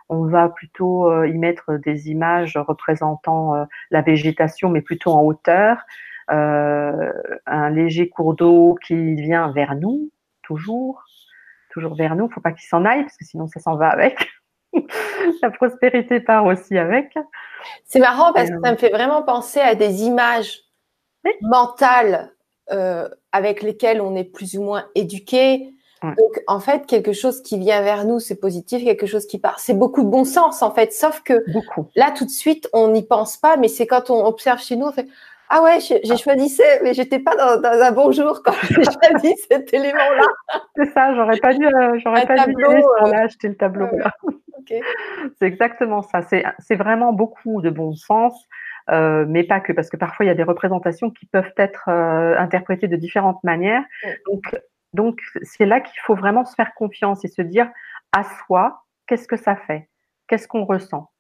On 0.09 0.25
va 0.27 0.49
plutôt 0.49 1.25
y 1.25 1.37
mettre 1.37 1.79
des 1.79 2.11
images 2.11 2.57
représentant 2.57 3.67
la 3.91 4.03
végétation, 4.03 4.69
mais 4.69 4.81
plutôt 4.81 5.11
en 5.11 5.23
hauteur. 5.23 5.79
un 6.29 7.71
léger 7.71 8.09
cours 8.09 8.35
d'eau 8.35 8.79
qui 8.87 9.17
vient 9.17 9.51
vers 9.51 9.75
nous, 9.75 10.13
toujours, 10.45 11.05
toujours 11.71 11.97
vers 11.97 12.15
nous. 12.15 12.27
Il 12.27 12.29
ne 12.29 12.33
faut 12.35 12.41
pas 12.41 12.53
qu'il 12.53 12.69
s'en 12.69 12.85
aille, 12.85 13.03
parce 13.03 13.17
que 13.17 13.25
sinon 13.25 13.49
ça 13.49 13.59
s'en 13.59 13.75
va 13.75 13.89
avec. 13.89 14.29
la 15.43 15.51
prospérité 15.51 16.21
part 16.21 16.47
aussi 16.47 16.77
avec. 16.79 17.15
C'est 17.85 18.01
marrant 18.01 18.33
parce 18.33 18.51
que 18.51 18.61
ça 18.63 18.73
me 18.73 18.77
fait 18.77 18.91
vraiment 18.91 19.23
penser 19.23 19.61
à 19.61 19.75
des 19.75 20.05
images 20.05 20.61
mentales 21.43 22.33
euh, 22.71 23.09
avec 23.37 23.63
lesquelles 23.63 24.01
on 24.01 24.17
est 24.17 24.25
plus 24.25 24.57
ou 24.57 24.63
moins 24.63 24.87
éduqué. 24.95 25.73
Donc, 26.03 26.41
en 26.47 26.61
fait, 26.61 26.87
quelque 26.87 27.13
chose 27.13 27.43
qui 27.43 27.59
vient 27.59 27.83
vers 27.83 28.05
nous, 28.05 28.21
c'est 28.21 28.37
positif. 28.37 28.85
Quelque 28.85 29.07
chose 29.07 29.27
qui 29.27 29.39
part, 29.39 29.59
c'est 29.59 29.75
beaucoup 29.75 30.05
de 30.05 30.09
bon 30.09 30.25
sens, 30.25 30.63
en 30.63 30.71
fait. 30.71 30.93
Sauf 30.93 31.23
que 31.23 31.45
là, 31.97 32.13
tout 32.17 32.25
de 32.25 32.31
suite, 32.31 32.69
on 32.73 32.89
n'y 32.89 33.03
pense 33.03 33.37
pas, 33.37 33.57
mais 33.57 33.69
c'est 33.69 33.87
quand 33.87 34.11
on 34.11 34.25
observe 34.25 34.61
chez 34.61 34.77
nous, 34.77 34.87
on 34.87 34.93
fait 34.93 35.09
ah 35.49 35.63
ouais, 35.63 35.79
j'ai 35.81 36.01
ah. 36.11 36.17
choisi 36.17 36.49
ça, 36.49 36.65
mais 36.83 36.93
j'étais 36.93 37.21
pas 37.21 37.37
dans, 37.37 37.61
dans, 37.61 37.81
un 37.81 37.93
bon 37.93 38.11
jour 38.11 38.43
quand 38.45 38.55
j'ai 38.63 38.83
choisi 38.83 39.35
cet 39.49 39.73
élément-là. 39.73 40.27
C'est 40.75 40.93
ça, 40.93 41.15
j'aurais 41.15 41.39
pas 41.39 41.55
dû, 41.55 41.65
euh, 41.65 41.99
j'aurais 42.03 42.27
pas 42.27 42.35
tableau, 42.35 42.73
dû 42.73 42.79
euh... 42.79 43.11
là, 43.11 43.23
acheter 43.23 43.49
le 43.49 43.57
tableau. 43.57 43.87
C'est 45.39 45.47
exactement 45.47 46.03
ça. 46.03 46.23
C'est 46.23 46.75
vraiment 46.75 47.13
beaucoup 47.13 47.63
de 47.63 47.71
bon 47.71 47.95
sens, 47.95 48.35
euh, 48.91 49.25
mais 49.29 49.45
pas 49.45 49.61
que, 49.61 49.73
parce 49.73 49.91
que 49.91 49.97
parfois 49.97 50.25
il 50.25 50.29
y 50.29 50.33
a 50.33 50.35
des 50.35 50.43
représentations 50.43 51.11
qui 51.11 51.27
peuvent 51.27 51.53
être 51.57 51.89
euh, 51.89 52.37
interprétées 52.39 52.89
de 52.89 52.97
différentes 52.97 53.43
manières. 53.45 53.83
Donc, 54.27 54.57
donc 54.93 55.21
c'est 55.43 55.67
là 55.67 55.81
qu'il 55.81 56.01
faut 56.01 56.15
vraiment 56.15 56.45
se 56.45 56.55
faire 56.55 56.75
confiance 56.75 57.25
et 57.25 57.29
se 57.29 57.43
dire 57.43 57.69
à 58.13 58.25
soi, 58.25 58.85
qu'est-ce 59.07 59.29
que 59.29 59.37
ça 59.37 59.57
fait, 59.57 59.89
qu'est-ce 60.29 60.49
qu'on 60.49 60.65
ressent? 60.65 61.11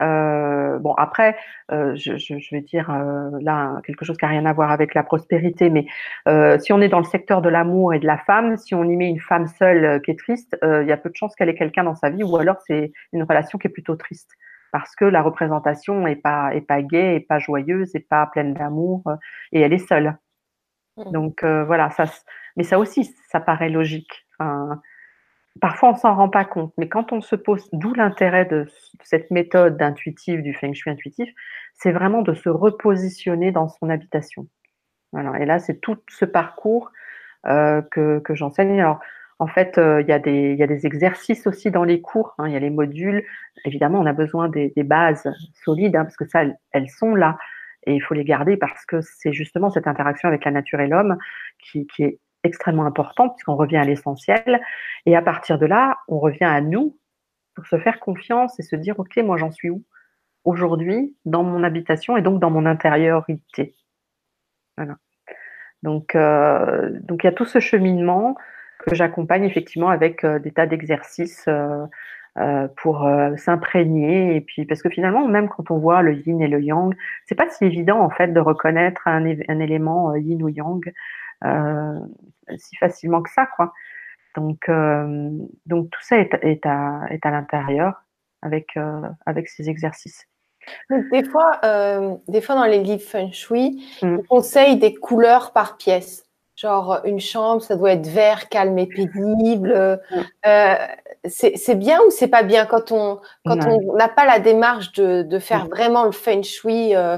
Euh, 0.00 0.78
bon, 0.78 0.94
après, 0.94 1.36
euh, 1.72 1.94
je, 1.96 2.16
je, 2.16 2.38
je, 2.38 2.54
vais 2.54 2.60
dire 2.60 2.90
euh, 2.90 3.30
là 3.40 3.80
quelque 3.84 4.04
chose 4.04 4.16
qui 4.16 4.24
n'a 4.24 4.30
rien 4.30 4.46
à 4.46 4.52
voir 4.52 4.70
avec 4.70 4.94
la 4.94 5.02
prospérité, 5.02 5.70
mais 5.70 5.86
euh, 6.28 6.58
si 6.58 6.72
on 6.72 6.80
est 6.80 6.88
dans 6.88 6.98
le 6.98 7.04
secteur 7.04 7.42
de 7.42 7.48
l'amour 7.48 7.94
et 7.94 7.98
de 7.98 8.06
la 8.06 8.18
femme, 8.18 8.56
si 8.56 8.74
on 8.74 8.84
y 8.84 8.96
met 8.96 9.08
une 9.08 9.20
femme 9.20 9.46
seule 9.46 9.84
euh, 9.84 9.98
qui 9.98 10.12
est 10.12 10.18
triste, 10.18 10.56
il 10.62 10.86
y 10.86 10.92
a 10.92 10.96
peu 10.96 11.10
de 11.10 11.16
chances 11.16 11.34
qu'elle 11.34 11.48
ait 11.48 11.54
quelqu'un 11.54 11.84
dans 11.84 11.94
sa 11.94 12.10
vie, 12.10 12.22
ou 12.22 12.36
alors 12.36 12.56
c'est 12.66 12.92
une 13.12 13.24
relation 13.24 13.58
qui 13.58 13.66
est 13.66 13.70
plutôt 13.70 13.96
triste, 13.96 14.30
parce 14.72 14.94
que 14.96 15.04
la 15.04 15.22
représentation 15.22 16.06
est 16.06 16.16
pas 16.16 16.54
est 16.54 16.60
pas 16.60 16.82
gaie, 16.82 17.16
est 17.16 17.26
pas 17.26 17.38
joyeuse, 17.38 17.94
est 17.94 18.08
pas 18.08 18.26
pleine 18.26 18.54
d'amour, 18.54 19.02
et 19.52 19.60
elle 19.60 19.72
est 19.72 19.86
seule. 19.86 20.16
Mmh. 20.96 21.12
Donc 21.12 21.44
voilà, 21.44 21.90
ça, 21.90 22.04
mais 22.56 22.64
ça 22.64 22.78
aussi, 22.78 23.14
ça 23.28 23.40
paraît 23.40 23.70
logique. 23.70 24.26
Enfin, 24.38 24.80
Parfois, 25.60 25.90
on 25.90 25.96
s'en 25.96 26.14
rend 26.14 26.28
pas 26.28 26.44
compte, 26.44 26.72
mais 26.78 26.88
quand 26.88 27.12
on 27.12 27.20
se 27.20 27.34
pose, 27.34 27.68
d'où 27.72 27.92
l'intérêt 27.94 28.44
de 28.44 28.66
cette 29.02 29.30
méthode 29.30 29.80
intuitive 29.82 30.42
du 30.42 30.54
feng 30.54 30.72
shui 30.72 30.90
intuitif, 30.90 31.30
c'est 31.74 31.92
vraiment 31.92 32.22
de 32.22 32.34
se 32.34 32.48
repositionner 32.48 33.50
dans 33.50 33.68
son 33.68 33.88
habitation. 33.88 34.46
Voilà. 35.12 35.40
Et 35.40 35.46
là, 35.46 35.58
c'est 35.58 35.80
tout 35.80 35.98
ce 36.08 36.24
parcours 36.24 36.92
euh, 37.46 37.82
que, 37.90 38.20
que 38.20 38.34
j'enseigne. 38.34 38.80
Alors, 38.80 39.00
en 39.40 39.46
fait, 39.46 39.78
euh, 39.78 40.00
il, 40.02 40.08
y 40.08 40.12
a 40.12 40.18
des, 40.18 40.86
exercices 40.86 41.46
aussi 41.46 41.70
dans 41.70 41.84
les 41.84 42.00
cours. 42.00 42.34
Hein, 42.38 42.48
il 42.48 42.54
y 42.54 42.56
a 42.56 42.60
les 42.60 42.70
modules. 42.70 43.24
Évidemment, 43.64 44.00
on 44.00 44.06
a 44.06 44.12
besoin 44.12 44.48
des, 44.48 44.72
bases 44.78 45.28
solides 45.64 45.94
hein, 45.94 46.04
parce 46.04 46.16
que 46.16 46.26
ça, 46.26 46.42
elles, 46.72 46.90
sont 46.90 47.14
là 47.14 47.38
et 47.86 47.94
il 47.94 48.00
faut 48.00 48.14
les 48.14 48.24
garder 48.24 48.56
parce 48.56 48.84
que 48.84 49.00
c'est 49.00 49.32
justement 49.32 49.70
cette 49.70 49.86
interaction 49.86 50.28
avec 50.28 50.44
la 50.44 50.50
nature 50.50 50.80
et 50.80 50.88
l'homme 50.88 51.16
qui, 51.60 51.86
est 52.00 52.18
extrêmement 52.44 52.84
important 52.84 53.28
puisqu'on 53.30 53.56
revient 53.56 53.76
à 53.76 53.84
l'essentiel. 53.84 54.60
Et 55.06 55.16
à 55.16 55.22
partir 55.22 55.58
de 55.58 55.66
là, 55.66 55.98
on 56.08 56.18
revient 56.18 56.44
à 56.44 56.60
nous 56.60 56.98
pour 57.54 57.66
se 57.66 57.78
faire 57.78 58.00
confiance 58.00 58.58
et 58.58 58.62
se 58.62 58.76
dire, 58.76 58.98
OK, 58.98 59.16
moi 59.18 59.36
j'en 59.36 59.50
suis 59.52 59.70
où 59.70 59.84
aujourd'hui 60.44 61.16
dans 61.24 61.44
mon 61.44 61.62
habitation 61.62 62.16
et 62.16 62.22
donc 62.22 62.40
dans 62.40 62.50
mon 62.50 62.66
intériorité? 62.66 63.76
Voilà. 64.76 64.96
Donc, 65.84 66.16
euh, 66.16 66.90
donc 67.02 67.22
il 67.22 67.26
y 67.26 67.30
a 67.30 67.32
tout 67.32 67.44
ce 67.44 67.60
cheminement 67.60 68.36
que 68.78 68.94
j'accompagne 68.94 69.44
effectivement 69.44 69.88
avec 69.88 70.24
euh, 70.24 70.38
des 70.38 70.52
tas 70.52 70.66
d'exercices 70.66 71.44
euh, 71.48 71.86
euh 72.38 72.68
pour 72.76 73.08
s'imprégner 73.36 74.36
et 74.36 74.40
puis 74.40 74.64
parce 74.64 74.82
que 74.82 74.90
finalement 74.90 75.26
même 75.26 75.48
quand 75.48 75.70
on 75.70 75.78
voit 75.78 76.02
le 76.02 76.14
yin 76.14 76.40
et 76.40 76.46
le 76.46 76.60
yang, 76.60 76.94
c'est 77.26 77.34
pas 77.34 77.48
si 77.48 77.64
évident 77.64 78.00
en 78.00 78.10
fait 78.10 78.28
de 78.28 78.40
reconnaître 78.40 79.08
un, 79.08 79.24
un 79.26 79.58
élément 79.58 80.14
yin 80.14 80.42
ou 80.42 80.48
yang 80.48 80.80
euh, 81.44 82.00
si 82.56 82.76
facilement 82.76 83.22
que 83.22 83.30
ça, 83.30 83.46
quoi. 83.46 83.72
Donc, 84.36 84.68
euh, 84.68 85.30
donc 85.66 85.90
tout 85.90 86.02
ça 86.02 86.18
est, 86.18 86.34
est 86.42 86.66
à, 86.66 87.02
est 87.10 87.24
à 87.24 87.30
l'intérieur 87.30 88.02
avec, 88.42 88.76
euh, 88.76 89.02
avec 89.26 89.48
ces 89.48 89.68
exercices. 89.68 90.26
des 90.90 91.24
fois, 91.24 91.60
des 92.28 92.40
fois 92.40 92.54
dans 92.54 92.64
les 92.64 92.82
livres 92.82 93.02
feng 93.02 93.30
shui, 93.32 93.84
mm. 94.02 94.18
on 94.18 94.22
conseille 94.22 94.78
des 94.78 94.94
couleurs 94.94 95.52
par 95.52 95.76
pièce. 95.76 96.24
Genre 96.58 97.02
une 97.04 97.20
chambre, 97.20 97.62
ça 97.62 97.76
doit 97.76 97.92
être 97.92 98.08
vert, 98.08 98.48
calme 98.48 98.76
et 98.80 98.88
pénible. 98.88 100.00
Euh, 100.44 100.76
c'est 101.24 101.78
bien 101.78 102.00
ou 102.00 102.10
c'est 102.10 102.26
pas 102.26 102.42
bien 102.42 102.66
quand 102.66 102.90
on 102.90 103.20
quand 103.46 103.64
on 103.64 103.94
n'a 103.94 104.08
pas 104.08 104.26
la 104.26 104.40
démarche 104.40 104.90
de, 104.94 105.22
de 105.22 105.38
faire 105.38 105.66
vraiment 105.66 106.02
le 106.02 106.10
feng 106.10 106.42
shui, 106.42 106.96
euh, 106.96 107.16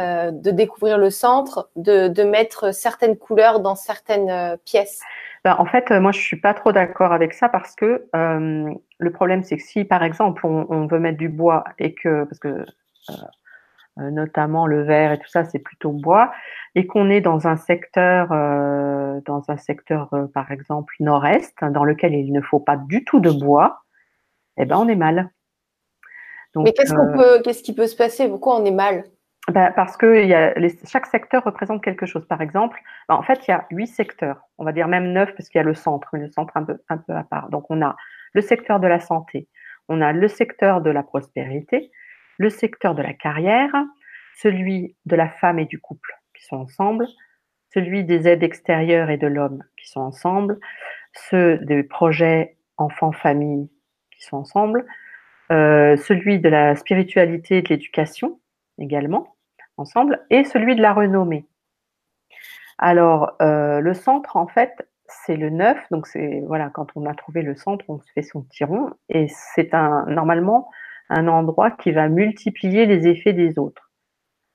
euh, 0.00 0.32
de 0.32 0.50
découvrir 0.50 0.98
le 0.98 1.10
centre, 1.10 1.70
de, 1.76 2.08
de, 2.08 2.24
mettre 2.24 2.74
certaines 2.74 3.16
couleurs 3.16 3.60
dans 3.60 3.76
certaines 3.76 4.30
euh, 4.30 4.56
pièces? 4.64 5.00
Ben, 5.44 5.54
en 5.60 5.66
fait, 5.66 5.90
moi, 5.90 6.10
je 6.10 6.18
suis 6.18 6.40
pas 6.40 6.52
trop 6.52 6.72
d'accord 6.72 7.12
avec 7.12 7.32
ça 7.32 7.48
parce 7.48 7.76
que 7.76 8.08
euh, 8.16 8.74
le 8.98 9.12
problème, 9.12 9.44
c'est 9.44 9.56
que 9.56 9.62
si, 9.62 9.84
par 9.84 10.02
exemple, 10.02 10.44
on, 10.46 10.66
on, 10.68 10.88
veut 10.88 10.98
mettre 10.98 11.18
du 11.18 11.28
bois 11.28 11.62
et 11.78 11.94
que 11.94 12.24
parce 12.24 12.40
que 12.40 12.48
euh, 12.48 13.12
notamment 13.96 14.66
le 14.66 14.82
verre 14.82 15.12
et 15.12 15.18
tout 15.18 15.28
ça, 15.28 15.44
c'est 15.44 15.58
plutôt 15.58 15.92
bois, 15.92 16.32
et 16.74 16.86
qu'on 16.86 17.10
est 17.10 17.20
dans 17.20 17.46
un 17.46 17.56
secteur, 17.56 18.32
euh, 18.32 19.20
dans 19.26 19.42
un 19.48 19.56
secteur, 19.56 20.12
euh, 20.12 20.26
par 20.26 20.50
exemple, 20.50 20.94
nord-est, 21.00 21.64
dans 21.64 21.84
lequel 21.84 22.14
il 22.14 22.32
ne 22.32 22.40
faut 22.40 22.60
pas 22.60 22.76
du 22.76 23.04
tout 23.04 23.20
de 23.20 23.30
bois, 23.30 23.82
eh 24.56 24.64
ben, 24.64 24.76
on 24.76 24.88
est 24.88 24.96
mal. 24.96 25.30
Donc, 26.54 26.64
Mais 26.64 26.72
qu'est-ce 26.72 26.94
qu'on 26.94 27.12
peut, 27.12 27.40
qu'est-ce 27.42 27.62
qui 27.62 27.74
peut 27.74 27.86
se 27.86 27.96
passer? 27.96 28.28
Pourquoi 28.28 28.60
on 28.60 28.64
est 28.64 28.70
mal? 28.70 29.04
Ben 29.52 29.72
parce 29.76 29.98
que 29.98 30.24
y 30.24 30.32
a 30.32 30.54
les, 30.54 30.74
chaque 30.86 31.04
secteur 31.04 31.44
représente 31.44 31.84
quelque 31.84 32.06
chose. 32.06 32.26
Par 32.26 32.40
exemple, 32.40 32.80
ben 33.08 33.16
en 33.16 33.22
fait, 33.22 33.46
il 33.46 33.50
y 33.50 33.54
a 33.54 33.66
huit 33.70 33.88
secteurs. 33.88 34.40
On 34.56 34.64
va 34.64 34.72
dire 34.72 34.88
même 34.88 35.12
neuf 35.12 35.34
parce 35.36 35.50
qu'il 35.50 35.58
y 35.58 35.60
a 35.60 35.64
le 35.64 35.74
centre, 35.74 36.08
le 36.16 36.30
centre 36.30 36.56
un 36.56 36.64
peu, 36.64 36.78
un 36.88 36.96
peu 36.96 37.12
à 37.12 37.24
part. 37.24 37.50
Donc, 37.50 37.66
on 37.68 37.82
a 37.82 37.94
le 38.32 38.40
secteur 38.40 38.80
de 38.80 38.86
la 38.86 39.00
santé, 39.00 39.48
on 39.88 40.00
a 40.00 40.12
le 40.12 40.28
secteur 40.28 40.80
de 40.80 40.90
la 40.90 41.02
prospérité, 41.02 41.90
le 42.38 42.50
secteur 42.50 42.94
de 42.94 43.02
la 43.02 43.14
carrière, 43.14 43.72
celui 44.36 44.96
de 45.06 45.16
la 45.16 45.28
femme 45.28 45.58
et 45.58 45.66
du 45.66 45.78
couple 45.78 46.12
qui 46.36 46.44
sont 46.44 46.56
ensemble, 46.56 47.06
celui 47.72 48.04
des 48.04 48.28
aides 48.28 48.42
extérieures 48.42 49.10
et 49.10 49.16
de 49.16 49.26
l'homme 49.26 49.62
qui 49.76 49.88
sont 49.88 50.00
ensemble, 50.00 50.58
ceux 51.12 51.58
des 51.58 51.82
projets 51.82 52.56
enfants-famille 52.76 53.70
qui 54.10 54.24
sont 54.24 54.38
ensemble, 54.38 54.86
euh, 55.52 55.96
celui 55.96 56.38
de 56.38 56.48
la 56.48 56.76
spiritualité 56.76 57.58
et 57.58 57.62
de 57.62 57.68
l'éducation 57.68 58.40
également 58.78 59.36
ensemble, 59.76 60.24
et 60.30 60.44
celui 60.44 60.76
de 60.76 60.82
la 60.82 60.92
renommée. 60.92 61.46
Alors, 62.78 63.36
euh, 63.42 63.80
le 63.80 63.94
centre, 63.94 64.36
en 64.36 64.46
fait, 64.46 64.88
c'est 65.06 65.36
le 65.36 65.50
neuf, 65.50 65.78
donc 65.90 66.06
c'est 66.06 66.42
voilà, 66.46 66.70
quand 66.70 66.88
on 66.96 67.06
a 67.06 67.14
trouvé 67.14 67.42
le 67.42 67.54
centre, 67.54 67.84
on 67.88 67.98
se 67.98 68.10
fait 68.12 68.22
son 68.22 68.42
tiron, 68.42 68.90
et 69.08 69.28
c'est 69.28 69.74
un 69.74 70.06
normalement 70.06 70.70
un 71.14 71.28
endroit 71.28 71.70
qui 71.70 71.92
va 71.92 72.08
multiplier 72.08 72.86
les 72.86 73.06
effets 73.06 73.32
des 73.32 73.58
autres. 73.58 73.92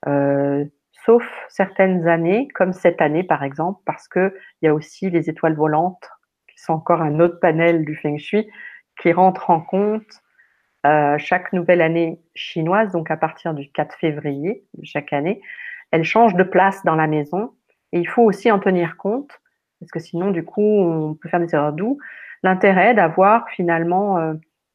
Euh, 0.06 0.64
sauf 1.04 1.26
certaines 1.48 2.06
années, 2.06 2.48
comme 2.54 2.72
cette 2.72 3.00
année 3.00 3.24
par 3.24 3.42
exemple, 3.42 3.80
parce 3.86 4.06
que 4.08 4.34
il 4.60 4.66
y 4.66 4.68
a 4.68 4.74
aussi 4.74 5.08
les 5.10 5.30
étoiles 5.30 5.54
volantes, 5.54 6.08
qui 6.48 6.58
sont 6.62 6.74
encore 6.74 7.00
un 7.00 7.18
autre 7.18 7.40
panel 7.40 7.84
du 7.84 7.96
Feng 7.96 8.18
Shui, 8.18 8.46
qui 9.00 9.12
rentrent 9.12 9.48
en 9.48 9.60
compte 9.60 10.04
euh, 10.86 11.16
chaque 11.18 11.52
nouvelle 11.54 11.80
année 11.80 12.20
chinoise, 12.34 12.92
donc 12.92 13.10
à 13.10 13.16
partir 13.16 13.54
du 13.54 13.70
4 13.72 13.94
février 13.96 14.64
de 14.74 14.84
chaque 14.84 15.14
année, 15.14 15.40
elle 15.90 16.04
change 16.04 16.34
de 16.34 16.44
place 16.44 16.84
dans 16.84 16.96
la 16.96 17.06
maison. 17.06 17.52
Et 17.92 17.98
il 18.00 18.08
faut 18.08 18.22
aussi 18.22 18.50
en 18.50 18.58
tenir 18.58 18.98
compte, 18.98 19.30
parce 19.80 19.90
que 19.90 19.98
sinon 19.98 20.30
du 20.30 20.44
coup 20.44 20.62
on 20.62 21.14
peut 21.14 21.30
faire 21.30 21.40
des 21.40 21.54
erreurs. 21.54 21.72
D'où 21.72 21.98
l'intérêt 22.42 22.94
d'avoir 22.94 23.48
finalement 23.48 24.18
euh, 24.18 24.34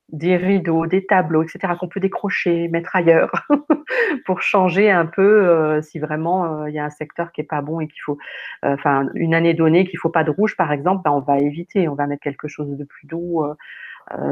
des 0.10 0.38
rideaux, 0.38 0.86
des 0.86 1.06
tableaux, 1.06 1.44
etc., 1.44 1.74
qu'on 1.80 1.88
peut 1.88 2.00
décrocher, 2.00 2.68
mettre 2.68 2.96
ailleurs, 2.96 3.32
pour 4.26 4.42
changer 4.42 4.92
un 4.92 5.06
peu 5.06 5.48
euh, 5.48 5.82
si 5.82 6.00
vraiment 6.00 6.68
il 6.68 6.74
y 6.74 6.80
a 6.80 6.86
un 6.86 6.90
secteur 6.90 7.32
qui 7.32 7.42
est 7.42 7.46
pas 7.46 7.62
bon 7.62 7.80
et 7.80 7.88
qu'il 7.88 8.02
faut, 8.02 8.18
enfin, 8.64 9.10
une 9.16 9.34
année 9.34 9.54
donnée 9.54 9.86
qu'il 9.86 10.00
faut 10.00 10.10
pas 10.10 10.24
de 10.24 10.32
rouge, 10.32 10.56
par 10.56 10.72
exemple, 10.72 11.02
ben, 11.04 11.12
on 11.12 11.22
va 11.22 11.40
éviter, 11.40 11.88
on 11.88 11.96
va 11.96 12.08
mettre 12.08 12.22
quelque 12.22 12.48
chose 12.48 12.70
de 12.70 12.84
plus 12.84 13.08
doux 13.08 13.44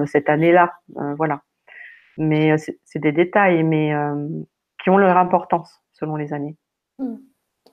cette 0.06 0.30
année-là, 0.30 0.74
voilà. 1.18 1.42
Mais 2.18 2.56
c'est 2.58 3.00
des 3.00 3.12
détails, 3.12 3.64
mais 3.64 3.94
qui 4.84 4.90
ont 4.90 4.98
leur 4.98 5.18
importance 5.18 5.82
selon 5.92 6.16
les 6.16 6.34
années. 6.34 6.56
Mmh. 7.00 7.16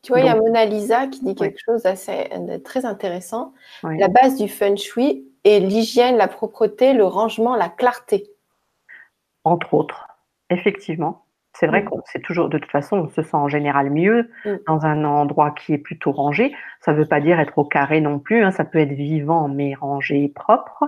Tu 0.03 0.13
vois, 0.13 0.21
il 0.21 0.27
y 0.27 0.31
a 0.31 0.37
Mona 0.37 0.65
Lisa 0.65 1.09
qui 1.09 1.23
dit 1.23 1.35
quelque 1.35 1.59
chose 1.63 1.83
d'assez 1.83 2.31
très 2.65 2.87
intéressant. 2.87 3.53
La 3.83 4.09
base 4.09 4.37
du 4.37 4.49
feng 4.49 4.77
shui 4.77 5.30
est 5.45 5.61
l'hygiène, 5.61 6.17
la 6.17 6.29
propreté, 6.29 6.93
le 6.93 7.05
rangement, 7.05 7.57
la 7.57 7.69
clarté. 7.69 8.31
Entre 9.45 9.75
autres, 9.75 10.07
effectivement. 10.51 11.25
C'est 11.53 11.67
vrai 11.67 11.83
mm. 11.83 11.85
qu'on 11.87 12.03
c'est 12.07 12.23
toujours, 12.23 12.49
de 12.49 12.59
toute 12.59 12.71
façon, 12.71 12.99
on 12.99 13.09
se 13.09 13.23
sent 13.23 13.37
en 13.37 13.49
général 13.49 13.91
mieux 13.91 14.31
mm. 14.45 14.51
dans 14.67 14.87
un 14.87 15.05
endroit 15.05 15.51
qui 15.51 15.73
est 15.75 15.79
plutôt 15.79 16.13
rangé. 16.13 16.55
Ça 16.81 16.93
ne 16.93 16.99
veut 16.99 17.07
pas 17.07 17.21
dire 17.21 17.41
être 17.41 17.59
au 17.59 17.65
carré 17.65 18.01
non 18.01 18.19
plus. 18.19 18.45
Hein. 18.45 18.51
Ça 18.51 18.65
peut 18.65 18.79
être 18.79 18.93
vivant 18.93 19.49
mais 19.49 19.75
rangé, 19.75 20.29
propre 20.29 20.85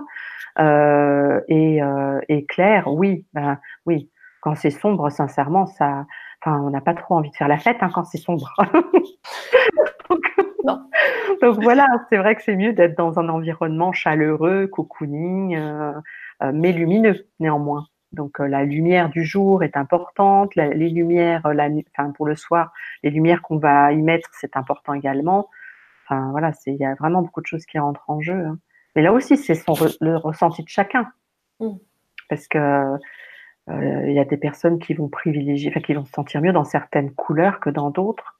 euh, 0.59 1.41
et, 1.47 1.81
euh, 1.81 2.19
et, 2.29 2.45
clair. 2.45 2.87
Oui, 2.87 3.25
ben 3.33 3.59
oui. 3.85 4.09
Quand 4.41 4.55
c'est 4.55 4.71
sombre, 4.71 5.09
sincèrement, 5.09 5.65
ça, 5.65 6.05
on 6.45 6.69
n'a 6.69 6.81
pas 6.81 6.93
trop 6.93 7.15
envie 7.15 7.29
de 7.29 7.35
faire 7.35 7.47
la 7.47 7.57
fête 7.57 7.77
hein, 7.81 7.89
quand 7.93 8.03
c'est 8.03 8.17
sombre. 8.17 8.53
donc, 10.09 10.21
voilà, 11.41 11.87
c'est 12.09 12.17
vrai 12.17 12.35
que 12.35 12.43
c'est 12.43 12.55
mieux 12.55 12.73
d'être 12.73 12.97
dans 12.97 13.19
un 13.19 13.29
environnement 13.29 13.91
chaleureux, 13.91 14.67
cocooning, 14.67 15.55
euh, 15.55 15.93
euh, 16.41 16.51
mais 16.53 16.71
lumineux 16.71 17.27
néanmoins. 17.39 17.87
Donc 18.11 18.39
euh, 18.39 18.47
la 18.47 18.63
lumière 18.63 19.09
du 19.09 19.23
jour 19.23 19.63
est 19.63 19.75
importante, 19.75 20.55
les 20.55 20.89
lumières, 20.89 21.47
la, 21.53 21.69
enfin, 21.97 22.11
pour 22.11 22.25
le 22.25 22.35
soir, 22.35 22.71
les 23.01 23.09
lumières 23.09 23.41
qu'on 23.41 23.57
va 23.57 23.91
y 23.91 24.01
mettre, 24.01 24.29
c'est 24.33 24.55
important 24.55 24.93
également. 24.93 25.49
Enfin 26.05 26.31
voilà, 26.31 26.51
il 26.67 26.75
y 26.75 26.85
a 26.85 26.95
vraiment 26.95 27.21
beaucoup 27.21 27.41
de 27.41 27.47
choses 27.47 27.65
qui 27.65 27.79
rentrent 27.79 28.09
en 28.09 28.21
jeu. 28.21 28.33
Hein. 28.33 28.57
Mais 28.95 29.01
là 29.01 29.11
aussi, 29.13 29.37
c'est 29.37 29.59
le 30.01 30.15
ressenti 30.17 30.63
de 30.63 30.69
chacun. 30.69 31.11
Mmh. 31.59 31.69
Parce 32.29 32.47
que 32.47 32.97
euh, 33.69 34.03
il 34.07 34.13
y 34.13 34.19
a 34.19 34.25
des 34.25 34.37
personnes 34.37 34.79
qui 34.79 34.93
vont 34.93 35.07
privilégier, 35.07 35.69
enfin, 35.69 35.79
qui 35.79 35.93
vont 35.93 36.05
se 36.05 36.11
sentir 36.11 36.41
mieux 36.41 36.51
dans 36.51 36.65
certaines 36.65 37.13
couleurs 37.13 37.59
que 37.59 37.69
dans 37.69 37.89
d'autres. 37.89 38.37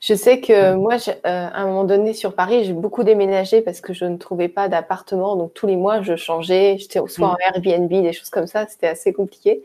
Je 0.00 0.14
sais 0.14 0.40
que 0.40 0.74
moi, 0.74 0.94
euh, 1.08 1.18
à 1.24 1.60
un 1.60 1.66
moment 1.66 1.84
donné 1.84 2.12
sur 2.12 2.34
Paris, 2.34 2.64
j'ai 2.64 2.72
beaucoup 2.72 3.04
déménagé 3.04 3.62
parce 3.62 3.80
que 3.80 3.92
je 3.92 4.04
ne 4.04 4.16
trouvais 4.16 4.48
pas 4.48 4.68
d'appartement. 4.68 5.36
Donc 5.36 5.54
tous 5.54 5.66
les 5.66 5.76
mois, 5.76 6.02
je 6.02 6.16
changeais. 6.16 6.76
J'étais 6.78 7.00
soit 7.06 7.28
en 7.28 7.32
mm. 7.32 7.54
Airbnb, 7.54 7.88
des 7.88 8.12
choses 8.12 8.30
comme 8.30 8.46
ça. 8.46 8.66
C'était 8.68 8.88
assez 8.88 9.12
compliqué. 9.12 9.62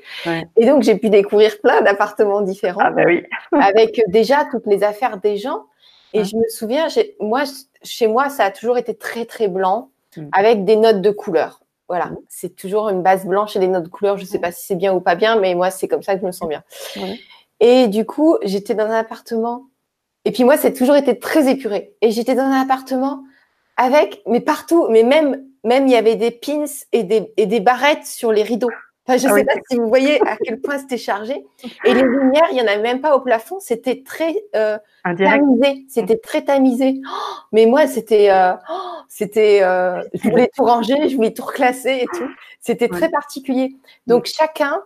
Et 0.57 0.65
donc 0.65 0.83
j'ai 0.83 0.95
pu 0.95 1.09
découvrir 1.09 1.59
plein 1.61 1.81
d'appartements 1.81 2.41
différents. 2.41 2.81
Ah 2.83 2.91
bah 2.91 3.03
oui. 3.05 3.23
avec 3.61 4.01
déjà 4.07 4.45
toutes 4.51 4.67
les 4.67 4.83
affaires 4.83 5.17
des 5.17 5.37
gens. 5.37 5.63
Et 6.15 6.23
je 6.25 6.35
me 6.35 6.47
souviens, 6.47 6.87
moi, 7.19 7.43
chez 7.81 8.05
moi, 8.05 8.29
ça 8.29 8.45
a 8.45 8.51
toujours 8.51 8.77
été 8.77 8.93
très 8.93 9.25
très 9.25 9.47
blanc, 9.47 9.89
mm. 10.15 10.27
avec 10.31 10.63
des 10.63 10.75
notes 10.75 11.01
de 11.01 11.09
couleurs. 11.09 11.63
Voilà, 11.89 12.05
mmh. 12.07 12.17
c'est 12.29 12.55
toujours 12.55 12.89
une 12.89 13.03
base 13.03 13.25
blanche 13.25 13.55
et 13.55 13.59
des 13.59 13.67
notes 13.67 13.83
de 13.83 13.89
couleur. 13.89 14.17
Je 14.17 14.23
ne 14.23 14.27
sais 14.27 14.39
pas 14.39 14.51
si 14.51 14.65
c'est 14.65 14.75
bien 14.75 14.93
ou 14.93 15.01
pas 15.01 15.15
bien, 15.15 15.39
mais 15.39 15.53
moi, 15.53 15.69
c'est 15.69 15.87
comme 15.87 16.01
ça 16.01 16.15
que 16.15 16.21
je 16.21 16.25
me 16.25 16.31
sens 16.31 16.47
bien. 16.47 16.63
Et 17.59 17.87
du 17.87 18.05
coup, 18.05 18.37
j'étais 18.43 18.73
dans 18.73 18.85
un 18.85 18.97
appartement. 18.97 19.65
Et 20.25 20.31
puis 20.31 20.43
moi, 20.43 20.57
c'est 20.57 20.73
toujours 20.73 20.95
été 20.95 21.19
très 21.19 21.49
épuré. 21.49 21.95
Et 22.01 22.11
j'étais 22.11 22.35
dans 22.35 22.43
un 22.43 22.61
appartement 22.61 23.23
avec, 23.77 24.21
mais 24.27 24.39
partout, 24.39 24.87
mais 24.89 25.03
même, 25.03 25.43
même 25.63 25.87
il 25.87 25.93
y 25.93 25.95
avait 25.95 26.15
des 26.15 26.31
pins 26.31 26.65
et 26.91 27.03
des, 27.03 27.33
et 27.37 27.45
des 27.45 27.59
barrettes 27.59 28.05
sur 28.05 28.31
les 28.31 28.43
rideaux. 28.43 28.71
Enfin, 29.05 29.17
je 29.17 29.27
ne 29.27 29.33
ah 29.33 29.35
sais 29.35 29.43
pas 29.43 29.53
si 29.69 29.75
vous 29.75 29.89
voyez 29.89 30.21
à 30.25 30.37
quel 30.37 30.61
point 30.61 30.77
c'était 30.77 30.97
chargé. 30.97 31.45
Et 31.83 31.93
les 31.93 32.03
lumières, 32.03 32.47
il 32.51 32.55
n'y 32.55 32.61
en 32.61 32.67
a 32.67 32.77
même 32.77 33.01
pas 33.01 33.17
au 33.17 33.19
plafond. 33.19 33.59
C'était 33.59 34.01
très 34.01 34.33
euh, 34.55 34.77
tamisé. 35.03 35.85
C'était 35.89 36.17
très 36.17 36.43
tamisé. 36.45 37.01
Oh, 37.05 37.33
mais 37.51 37.65
moi, 37.65 37.85
c'était, 37.87 38.31
euh, 38.31 38.53
oh, 38.71 39.01
c'était, 39.09 39.61
euh, 39.61 40.01
je 40.13 40.29
voulais 40.29 40.49
tout 40.55 40.63
ranger, 40.63 41.09
je 41.09 41.17
voulais 41.17 41.33
tout 41.33 41.43
reclasser 41.43 41.99
et 42.03 42.05
tout. 42.13 42.29
C'était 42.61 42.87
très 42.87 43.09
particulier. 43.09 43.75
Donc 44.07 44.25
chacun 44.25 44.81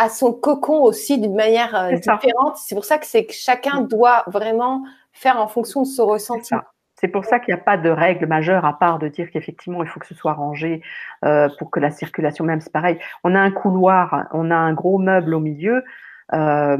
a 0.00 0.08
son 0.08 0.32
cocon 0.32 0.82
aussi 0.82 1.20
d'une 1.20 1.34
manière 1.34 1.74
euh, 1.74 1.92
différente. 1.92 2.56
C'est 2.56 2.74
pour 2.74 2.84
ça 2.84 2.98
que 2.98 3.06
c'est 3.06 3.26
que 3.26 3.34
chacun 3.34 3.82
doit 3.82 4.24
vraiment 4.26 4.82
faire 5.12 5.38
en 5.38 5.46
fonction 5.46 5.82
de 5.82 5.86
son 5.86 6.06
ressenti. 6.06 6.54
C'est 6.94 7.08
pour 7.08 7.24
ça 7.24 7.38
qu'il 7.38 7.54
n'y 7.54 7.60
a 7.60 7.62
pas 7.62 7.76
de 7.76 7.88
règle 7.88 8.26
majeure 8.26 8.64
à 8.64 8.78
part 8.78 8.98
de 8.98 9.08
dire 9.08 9.30
qu'effectivement 9.30 9.82
il 9.82 9.88
faut 9.88 10.00
que 10.00 10.06
ce 10.06 10.14
soit 10.14 10.34
rangé 10.34 10.82
euh, 11.24 11.48
pour 11.58 11.70
que 11.70 11.80
la 11.80 11.90
circulation, 11.90 12.44
même 12.44 12.60
c'est 12.60 12.72
pareil. 12.72 12.98
On 13.24 13.34
a 13.34 13.40
un 13.40 13.50
couloir, 13.50 14.26
on 14.32 14.50
a 14.50 14.56
un 14.56 14.72
gros 14.72 14.98
meuble 14.98 15.34
au 15.34 15.40
milieu. 15.40 15.84
Euh, 16.32 16.78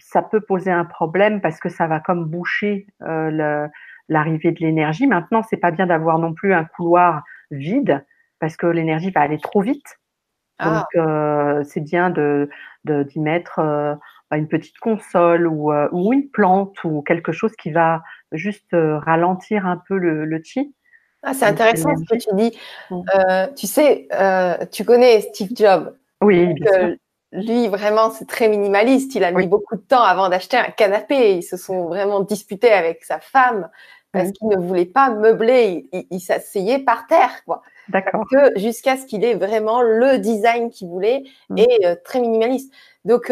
ça 0.00 0.22
peut 0.22 0.40
poser 0.40 0.70
un 0.70 0.84
problème 0.84 1.40
parce 1.40 1.60
que 1.60 1.68
ça 1.68 1.86
va 1.86 2.00
comme 2.00 2.24
boucher 2.24 2.86
euh, 3.02 3.68
l'arrivée 4.08 4.52
de 4.52 4.60
l'énergie. 4.60 5.06
Maintenant, 5.06 5.42
c'est 5.48 5.56
pas 5.56 5.70
bien 5.70 5.86
d'avoir 5.86 6.18
non 6.18 6.34
plus 6.34 6.52
un 6.52 6.64
couloir 6.64 7.22
vide 7.52 8.04
parce 8.40 8.56
que 8.56 8.66
l'énergie 8.66 9.10
va 9.10 9.20
aller 9.20 9.38
trop 9.38 9.60
vite. 9.60 9.98
Ah. 10.58 10.84
Donc, 10.94 11.66
c'est 11.66 11.80
bien 11.80 12.10
de 12.10 12.48
d'y 12.84 13.20
mettre 13.20 13.60
une 14.30 14.48
petite 14.48 14.78
console 14.78 15.46
ou, 15.46 15.72
ou, 15.72 16.12
une 16.12 16.28
plante 16.28 16.82
ou 16.84 17.02
quelque 17.02 17.32
chose 17.32 17.52
qui 17.56 17.70
va 17.70 18.02
juste 18.32 18.70
ralentir 18.72 19.66
un 19.66 19.80
peu 19.88 19.96
le, 19.96 20.24
le 20.24 20.42
chi. 20.42 20.74
Ah, 21.24 21.32
c'est 21.32 21.46
intéressant 21.46 21.90
ce 21.96 22.04
que 22.04 22.18
tu 22.18 22.34
dis. 22.36 22.58
Mm. 22.90 23.02
Euh, 23.14 23.46
tu 23.56 23.66
sais, 23.66 24.08
tu 24.70 24.84
connais 24.84 25.22
Steve 25.22 25.50
Jobs. 25.54 25.96
Oui, 26.20 26.54
bien 26.54 26.96
Lui, 27.32 27.68
vraiment, 27.68 28.10
c'est 28.10 28.26
très 28.26 28.48
minimaliste. 28.48 29.14
Il 29.14 29.24
a 29.24 29.32
mis 29.32 29.46
beaucoup 29.46 29.76
de 29.76 29.82
temps 29.82 30.02
avant 30.02 30.28
d'acheter 30.28 30.56
un 30.56 30.70
canapé. 30.70 31.36
Ils 31.36 31.42
se 31.42 31.56
sont 31.56 31.86
vraiment 31.86 32.20
disputés 32.20 32.72
avec 32.72 33.04
sa 33.04 33.18
femme 33.18 33.68
parce 34.12 34.30
qu'il 34.30 34.48
ne 34.48 34.56
voulait 34.56 34.86
pas 34.86 35.10
meubler. 35.10 35.88
Il, 36.10 36.20
s'asseyait 36.20 36.78
par 36.78 37.06
terre, 37.06 37.44
quoi. 37.44 37.62
D'accord. 37.88 38.24
Jusqu'à 38.56 38.96
ce 38.96 39.06
qu'il 39.06 39.24
ait 39.24 39.34
vraiment 39.34 39.82
le 39.82 40.18
design 40.18 40.70
qu'il 40.70 40.88
voulait 40.88 41.24
mm. 41.50 41.58
et 41.58 41.96
très 42.04 42.20
minimaliste. 42.20 42.72
Donc, 43.04 43.30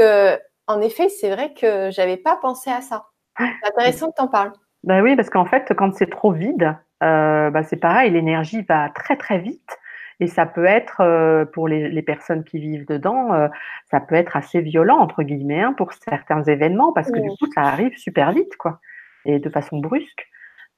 en 0.67 0.81
effet, 0.81 1.09
c'est 1.09 1.31
vrai 1.31 1.55
que 1.55 1.91
j'avais 1.91 2.17
pas 2.17 2.37
pensé 2.37 2.71
à 2.71 2.81
ça. 2.81 3.07
C'est 3.39 3.69
intéressant 3.69 4.11
que 4.11 4.17
tu 4.17 4.23
en 4.23 4.29
parles. 4.29 4.53
Ben 4.85 5.03
oui, 5.03 5.17
parce 5.17 5.31
qu'en 5.31 5.45
fait, 5.45 5.73
quand 5.77 5.95
c'est 5.95 6.11
trop 6.11 6.33
vide, 6.33 6.77
euh, 7.03 7.51
bah, 7.51 7.63
c'est 7.63 7.77
pareil, 7.77 8.11
l'énergie 8.11 8.63
va 8.63 8.91
très 8.91 9.17
très 9.17 9.39
vite. 9.39 9.79
Et 10.21 10.27
ça 10.29 10.47
peut 10.47 10.65
être, 10.65 11.01
euh, 11.01 11.45
pour 11.45 11.67
les, 11.67 11.89
les, 11.89 12.03
personnes 12.03 12.45
qui 12.45 12.59
vivent 12.59 12.87
dedans, 12.87 13.33
euh, 13.33 13.49
ça 13.91 13.99
peut 13.99 14.15
être 14.15 14.37
assez 14.37 14.61
violent, 14.61 14.99
entre 14.99 15.23
guillemets, 15.23 15.63
hein, 15.63 15.73
pour 15.73 15.93
certains 15.93 16.43
événements, 16.45 16.93
parce 16.93 17.11
que 17.11 17.19
du 17.19 17.29
coup, 17.31 17.51
ça 17.53 17.63
arrive 17.63 17.97
super 17.97 18.33
vite, 18.33 18.57
quoi, 18.57 18.79
et 19.25 19.41
de 19.41 19.51
façon 19.51 19.79
brusque. 19.79 20.29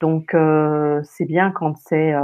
Donc, 0.00 0.34
euh, 0.34 1.00
c'est 1.04 1.26
bien 1.26 1.50
quand 1.50 1.76
c'est 1.76 2.14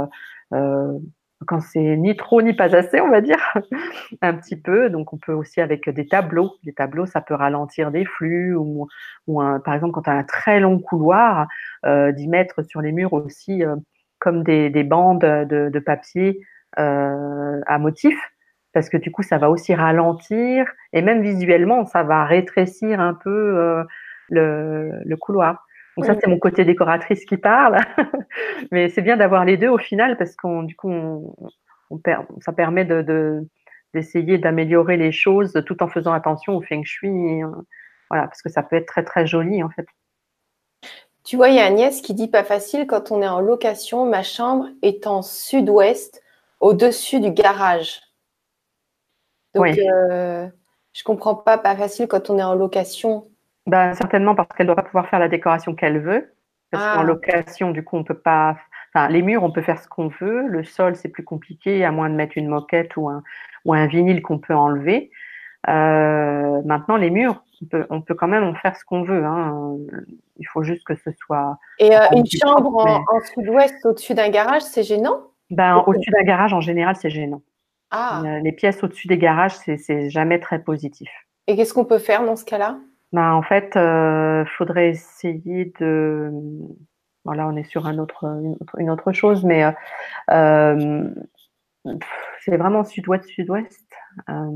euh, 0.53 0.97
quand 1.47 1.59
c'est 1.59 1.97
ni 1.97 2.15
trop 2.15 2.41
ni 2.41 2.53
pas 2.53 2.75
assez, 2.75 3.01
on 3.01 3.09
va 3.09 3.21
dire, 3.21 3.39
un 4.21 4.33
petit 4.33 4.55
peu. 4.55 4.89
Donc, 4.89 5.13
on 5.13 5.17
peut 5.17 5.33
aussi 5.33 5.61
avec 5.61 5.89
des 5.89 6.07
tableaux. 6.07 6.51
Des 6.63 6.73
tableaux, 6.73 7.05
ça 7.05 7.21
peut 7.21 7.33
ralentir 7.33 7.91
des 7.91 8.05
flux 8.05 8.55
ou, 8.55 8.87
ou 9.27 9.41
un, 9.41 9.59
par 9.59 9.73
exemple, 9.73 9.93
quand 9.93 10.03
tu 10.03 10.09
as 10.09 10.13
un 10.13 10.23
très 10.23 10.59
long 10.59 10.79
couloir, 10.79 11.47
euh, 11.85 12.11
d'y 12.11 12.27
mettre 12.27 12.63
sur 12.63 12.81
les 12.81 12.91
murs 12.91 13.13
aussi 13.13 13.63
euh, 13.63 13.75
comme 14.19 14.43
des, 14.43 14.69
des, 14.69 14.83
bandes 14.83 15.21
de, 15.21 15.69
de 15.69 15.79
papier 15.79 16.41
euh, 16.79 17.59
à 17.65 17.79
motif, 17.79 18.17
parce 18.73 18.89
que 18.89 18.97
du 18.97 19.11
coup, 19.11 19.23
ça 19.23 19.37
va 19.37 19.49
aussi 19.49 19.73
ralentir 19.73 20.65
et 20.93 21.01
même 21.01 21.21
visuellement, 21.21 21.85
ça 21.85 22.03
va 22.03 22.23
rétrécir 22.25 22.99
un 22.99 23.13
peu 23.13 23.29
euh, 23.29 23.83
le, 24.29 24.91
le 25.03 25.17
couloir. 25.17 25.65
Donc 25.97 26.05
ça, 26.05 26.15
c'est 26.19 26.27
mon 26.27 26.39
côté 26.39 26.63
décoratrice 26.63 27.25
qui 27.25 27.37
parle. 27.37 27.77
Mais 28.71 28.89
c'est 28.89 29.01
bien 29.01 29.17
d'avoir 29.17 29.43
les 29.43 29.57
deux 29.57 29.67
au 29.67 29.77
final 29.77 30.17
parce 30.17 30.35
qu'on, 30.35 30.63
du 30.63 30.75
coup, 30.75 30.89
on, 30.89 31.35
on 31.89 31.99
ça 32.39 32.53
permet 32.53 32.85
de, 32.85 33.45
d'essayer 33.93 34.37
d'améliorer 34.37 34.97
les 34.97 35.11
choses 35.11 35.61
tout 35.65 35.83
en 35.83 35.87
faisant 35.87 36.13
attention 36.13 36.55
au 36.55 36.61
feng 36.61 36.83
shui. 36.83 37.41
Hein. 37.41 37.65
Voilà, 38.09 38.27
parce 38.27 38.41
que 38.41 38.49
ça 38.49 38.63
peut 38.63 38.75
être 38.75 38.87
très 38.87 39.03
très 39.03 39.25
joli 39.25 39.63
en 39.63 39.69
fait. 39.69 39.85
Tu 41.23 41.35
vois, 41.35 41.49
il 41.49 41.55
y 41.55 41.59
a 41.59 41.65
Agnès 41.65 42.01
qui 42.01 42.13
dit 42.13 42.27
pas 42.27 42.43
facile 42.43 42.87
quand 42.87 43.11
on 43.11 43.21
est 43.21 43.27
en 43.27 43.41
location. 43.41 44.05
Ma 44.05 44.23
chambre 44.23 44.67
est 44.81 45.05
en 45.07 45.21
sud-ouest, 45.21 46.23
au-dessus 46.59 47.19
du 47.19 47.31
garage. 47.31 48.01
Donc, 49.53 49.65
oui. 49.65 49.79
euh, 49.87 50.47
je 50.93 51.03
comprends 51.03 51.35
pas 51.35 51.57
pas 51.57 51.75
facile 51.75 52.07
quand 52.07 52.29
on 52.29 52.39
est 52.39 52.43
en 52.43 52.55
location. 52.55 53.30
Ben, 53.67 53.93
certainement 53.93 54.35
parce 54.35 54.49
qu'elle 54.49 54.67
doit 54.67 54.75
pas 54.75 54.83
pouvoir 54.83 55.07
faire 55.07 55.19
la 55.19 55.29
décoration 55.29 55.75
qu'elle 55.75 55.99
veut. 55.99 56.33
Parce 56.71 56.95
qu'en 56.95 57.01
ah. 57.01 57.03
location, 57.03 57.71
du 57.71 57.83
coup, 57.83 57.97
on 57.97 58.03
peut 58.03 58.17
pas. 58.17 58.55
Enfin, 58.93 59.09
les 59.09 59.21
murs, 59.21 59.43
on 59.43 59.51
peut 59.51 59.61
faire 59.61 59.79
ce 59.79 59.87
qu'on 59.87 60.07
veut. 60.07 60.47
Le 60.47 60.63
sol, 60.63 60.95
c'est 60.95 61.09
plus 61.09 61.23
compliqué, 61.23 61.83
à 61.83 61.91
moins 61.91 62.09
de 62.09 62.15
mettre 62.15 62.37
une 62.37 62.47
moquette 62.47 62.95
ou 62.95 63.09
un, 63.09 63.23
ou 63.65 63.73
un 63.73 63.87
vinyle 63.87 64.21
qu'on 64.21 64.39
peut 64.39 64.55
enlever. 64.55 65.11
Euh, 65.67 66.61
maintenant, 66.63 66.95
les 66.95 67.09
murs, 67.09 67.43
on 67.61 67.65
peut, 67.65 67.85
on 67.89 68.01
peut 68.01 68.15
quand 68.15 68.27
même 68.27 68.43
en 68.43 68.55
faire 68.55 68.75
ce 68.75 68.85
qu'on 68.85 69.03
veut. 69.03 69.23
Hein. 69.25 69.77
Il 70.37 70.47
faut 70.47 70.63
juste 70.63 70.85
que 70.85 70.95
ce 70.95 71.11
soit. 71.11 71.57
Et 71.77 71.95
euh, 71.95 71.99
une 72.13 72.25
chambre 72.25 72.75
en, 72.75 72.99
en 72.99 73.19
sud-ouest 73.33 73.85
au-dessus 73.85 74.13
d'un 74.13 74.29
garage, 74.29 74.61
c'est 74.61 74.83
gênant? 74.83 75.21
Ben, 75.49 75.83
Au-dessus 75.85 76.09
d'un 76.11 76.23
garage, 76.23 76.53
en 76.53 76.61
général, 76.61 76.95
c'est 76.95 77.09
gênant. 77.09 77.41
Ah. 77.91 78.23
Les 78.41 78.53
pièces 78.53 78.81
au-dessus 78.83 79.09
des 79.09 79.17
garages, 79.17 79.55
c'est 79.55 80.09
jamais 80.09 80.39
très 80.39 80.59
positif. 80.59 81.09
Et 81.47 81.57
qu'est-ce 81.57 81.73
qu'on 81.73 81.83
peut 81.83 81.99
faire 81.99 82.23
dans 82.23 82.37
ce 82.37 82.45
cas-là? 82.45 82.77
Ben, 83.13 83.33
En 83.33 83.41
fait, 83.41 83.71
il 83.75 83.79
euh, 83.79 84.45
faudrait 84.45 84.89
essayer 84.89 85.73
de. 85.79 86.31
Voilà, 87.25 87.47
on 87.47 87.55
est 87.55 87.63
sur 87.63 87.87
une, 87.87 87.99
autre, 87.99 89.11
chose, 89.11 89.43
mais 89.45 89.63
euh, 89.63 89.71
euh, 90.31 91.13
c'est 92.39 92.57
vraiment 92.57 92.83
sud-ouest-sud-ouest. 92.83 93.87
en 94.27 94.47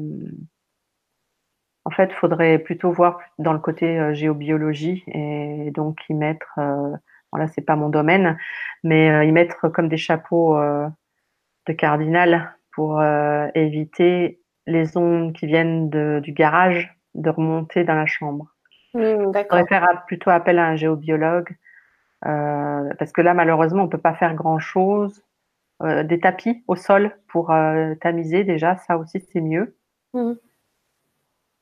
fait, 1.92 2.10
il 2.10 2.16
faudrait 2.16 2.58
plutôt 2.60 2.92
voir 2.92 3.20
dans 3.38 3.54
le 3.54 3.60
côté 3.60 4.16
géobiologie 4.16 5.04
et 5.08 5.72
donc 5.76 6.00
y 6.10 6.14
mettre. 6.16 6.60
voilà, 7.32 7.48
c'est 7.48 7.62
pas 7.62 7.76
mon 7.76 7.90
domaine, 7.90 8.38
mais 8.84 9.28
y 9.28 9.32
mettre 9.32 9.70
comme 9.70 9.90
des 9.90 9.98
chapeaux 9.98 10.58
de 11.68 11.74
cardinal 11.74 12.56
pour 12.74 13.04
éviter 13.54 14.42
les 14.66 14.98
ondes 14.98 15.34
qui 15.34 15.46
viennent 15.46 15.90
du 16.22 16.32
garage 16.32 16.96
de 17.16 17.30
remonter 17.30 17.84
dans 17.84 17.96
la 17.96 18.06
chambre. 18.06 18.48
Mmh, 18.94 19.00
on 19.00 19.32
pourrait 19.32 19.68
faire 19.68 20.04
plutôt 20.08 20.30
appel 20.30 20.60
à 20.60 20.68
un 20.68 20.76
géobiologue 20.76 21.56
euh, 22.26 22.94
parce 22.98 23.12
que 23.12 23.22
là, 23.22 23.34
malheureusement, 23.34 23.84
on 23.84 23.86
ne 23.86 23.92
peut 23.92 23.98
pas 23.98 24.14
faire 24.14 24.34
grand-chose. 24.34 25.24
Euh, 25.84 26.04
des 26.04 26.22
tapis 26.22 26.64
au 26.68 26.78
sol 26.78 27.18
pour 27.28 27.52
euh, 27.52 27.96
tamiser, 27.96 28.46
déjà, 28.46 28.78
ça 28.78 28.98
aussi, 28.98 29.20
c'est 29.20 29.42
mieux. 29.42 29.76
Mmh. 30.14 30.34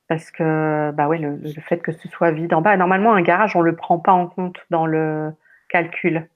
Parce 0.06 0.30
que 0.30 0.92
bah 0.92 1.08
ouais, 1.08 1.18
le, 1.18 1.40
fait 1.60 1.78
que 1.78 1.90
ce 1.90 2.08
soit 2.08 2.30
vide 2.30 2.54
en 2.54 2.60
bas, 2.60 2.76
normalement, 2.76 3.12
un 3.14 3.22
garage, 3.22 3.56
on 3.56 3.60
ne 3.60 3.64
le 3.64 3.74
prend 3.74 3.98
pas 3.98 4.12
en 4.12 4.28
compte 4.28 4.58
dans 4.70 4.86
le 4.86 5.32
calcul. 5.68 6.28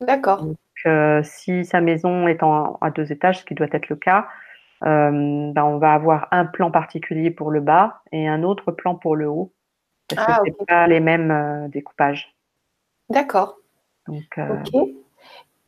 D'accord. 0.00 0.44
Donc, 0.44 1.24
si 1.24 1.64
sa 1.64 1.80
maison 1.80 2.28
est 2.28 2.42
en, 2.42 2.78
à 2.80 2.90
deux 2.90 3.10
étages, 3.10 3.40
ce 3.40 3.44
qui 3.44 3.54
doit 3.54 3.68
être 3.72 3.88
le 3.88 3.96
cas, 3.96 4.28
euh, 4.84 5.52
ben, 5.52 5.64
on 5.64 5.78
va 5.78 5.92
avoir 5.92 6.28
un 6.30 6.46
plan 6.46 6.70
particulier 6.70 7.30
pour 7.30 7.50
le 7.50 7.60
bas 7.60 8.02
et 8.12 8.26
un 8.26 8.42
autre 8.42 8.72
plan 8.72 8.94
pour 8.94 9.14
le 9.14 9.28
haut. 9.28 9.52
Parce 10.08 10.26
que 10.26 10.32
ah, 10.32 10.42
ce 10.44 10.64
pas 10.64 10.86
les 10.86 11.00
mêmes 11.00 11.30
euh, 11.30 11.68
découpages. 11.68 12.34
D'accord. 13.10 13.58
Euh, 14.08 14.14
ok. 14.38 14.88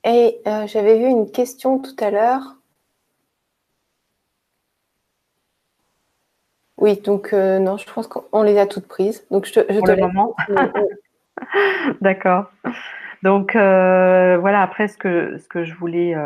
Et 0.05 0.41
j'avais 0.67 0.99
vu 0.99 1.07
une 1.07 1.31
question 1.31 1.79
tout 1.79 1.97
à 2.01 2.11
l'heure. 2.11 2.57
Oui, 6.79 7.01
donc 7.01 7.33
non, 7.33 7.77
je 7.77 7.93
pense 7.93 8.09
qu'on 8.09 8.43
les 8.43 8.59
a 8.59 8.67
toutes 8.67 8.89
prises. 8.89 9.25
Donc 9.31 9.47
je 9.47 9.53
te, 9.53 9.73
je 9.73 9.79
pour 9.79 9.87
le 9.87 9.97
moment. 9.97 10.35
D'accord. 12.01 12.51
Donc 13.23 13.53
voilà, 13.55 14.63
après 14.63 14.89
ce 14.89 14.97
que, 14.97 15.39
ce 15.39 15.47
que 15.47 15.63
je 15.63 15.75
voulais 15.75 16.17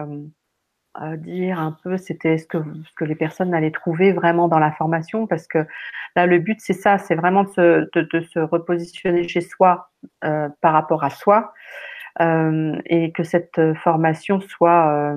dire 1.17 1.61
un 1.61 1.77
peu 1.83 1.97
c'était 1.97 2.39
ce 2.39 2.47
que, 2.47 3.05
les 3.05 3.15
personnes 3.15 3.55
allaient 3.55 3.71
trouver 3.71 4.13
vraiment 4.13 4.49
dans 4.49 4.59
la 4.59 4.73
formation 4.73 5.27
parce 5.27 5.47
que 5.47 5.67
là 6.15 6.27
le 6.27 6.39
but 6.39 6.59
c'est 6.61 6.73
ça 6.73 6.99
c'est 6.99 7.15
vraiment 7.15 7.45
de 7.45 7.49
se, 7.51 7.89
de, 7.95 8.21
se, 8.23 8.39
repositionner 8.39 9.29
chez 9.29 9.41
soi 9.41 9.91
euh, 10.25 10.49
par 10.61 10.73
rapport 10.73 11.05
à 11.05 11.11
soi 11.11 11.53
euh, 12.21 12.79
et 12.87 13.13
que 13.13 13.25
cette 13.25 13.61
formation 13.83 14.41
soit 14.41 15.17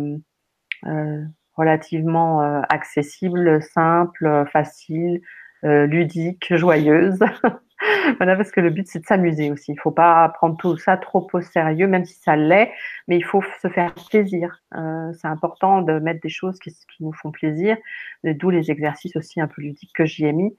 euh, 0.85 1.23
relativement 1.55 2.61
accessible 2.69 3.61
simple 3.61 4.45
facile 4.51 5.21
ludique 5.63 6.55
joyeuse 6.55 7.19
voilà, 8.17 8.35
parce 8.35 8.51
que 8.51 8.59
le 8.59 8.69
but, 8.69 8.87
c'est 8.87 8.99
de 8.99 9.05
s'amuser 9.05 9.51
aussi. 9.51 9.71
Il 9.71 9.75
ne 9.75 9.79
faut 9.79 9.91
pas 9.91 10.27
prendre 10.29 10.57
tout 10.57 10.77
ça 10.77 10.97
trop 10.97 11.27
au 11.31 11.41
sérieux, 11.41 11.87
même 11.87 12.05
si 12.05 12.15
ça 12.15 12.35
l'est, 12.35 12.71
mais 13.07 13.17
il 13.17 13.23
faut 13.23 13.41
se 13.61 13.67
faire 13.69 13.93
plaisir. 14.09 14.61
Euh, 14.75 15.13
c'est 15.13 15.27
important 15.27 15.81
de 15.81 15.99
mettre 15.99 16.21
des 16.21 16.29
choses 16.29 16.59
qui, 16.59 16.75
nous 16.99 17.13
font 17.13 17.31
plaisir, 17.31 17.77
d'où 18.23 18.49
les 18.49 18.71
exercices 18.71 19.15
aussi 19.15 19.39
un 19.39 19.47
peu 19.47 19.61
ludiques 19.61 19.93
que 19.93 20.05
j'y 20.05 20.25
ai 20.25 20.33
mis. 20.33 20.55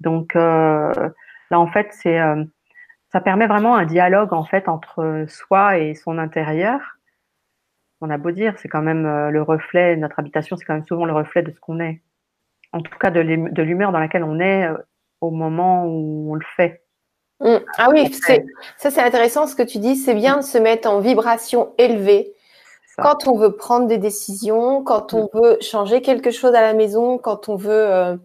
Donc 0.00 0.36
euh, 0.36 0.92
là, 1.50 1.58
en 1.58 1.66
fait, 1.66 1.88
c'est 1.90 2.20
euh, 2.20 2.44
ça 3.10 3.20
permet 3.20 3.46
vraiment 3.46 3.76
un 3.76 3.84
dialogue 3.84 4.32
en 4.32 4.44
fait 4.44 4.68
entre 4.68 5.24
soi 5.28 5.78
et 5.78 5.94
son 5.94 6.18
intérieur. 6.18 6.98
On 8.00 8.10
a 8.10 8.18
beau 8.18 8.30
dire, 8.30 8.58
c'est 8.58 8.68
quand 8.68 8.82
même 8.82 9.04
le 9.30 9.42
reflet, 9.42 9.96
notre 9.96 10.18
habitation, 10.18 10.56
c'est 10.56 10.64
quand 10.64 10.74
même 10.74 10.86
souvent 10.86 11.04
le 11.04 11.12
reflet 11.12 11.42
de 11.42 11.52
ce 11.52 11.60
qu'on 11.60 11.78
est. 11.80 12.02
En 12.72 12.80
tout 12.80 12.98
cas, 12.98 13.10
de 13.10 13.20
l'humeur 13.62 13.92
dans 13.92 14.00
laquelle 14.00 14.24
on 14.24 14.40
est 14.40 14.68
au 15.22 15.30
moment 15.30 15.86
où 15.86 16.32
on 16.32 16.34
le 16.34 16.44
fait. 16.56 16.82
Mmh. 17.40 17.56
Ah 17.78 17.88
oui, 17.90 18.12
ça 18.12 18.90
c'est 18.90 19.00
intéressant 19.00 19.46
ce 19.46 19.56
que 19.56 19.62
tu 19.62 19.78
dis, 19.78 19.96
c'est 19.96 20.14
bien 20.14 20.36
de 20.36 20.42
se 20.42 20.58
mettre 20.58 20.88
en 20.88 21.00
vibration 21.00 21.72
élevée 21.78 22.34
quand 22.98 23.26
on 23.26 23.36
veut 23.36 23.56
prendre 23.56 23.86
des 23.86 23.98
décisions, 23.98 24.84
quand 24.84 25.14
on 25.14 25.24
mmh. 25.24 25.28
veut 25.34 25.58
changer 25.60 26.02
quelque 26.02 26.30
chose 26.30 26.54
à 26.54 26.60
la 26.60 26.74
maison, 26.74 27.18
quand 27.18 27.48
on 27.48 27.56
veut 27.56 27.70
euh, 27.72 28.16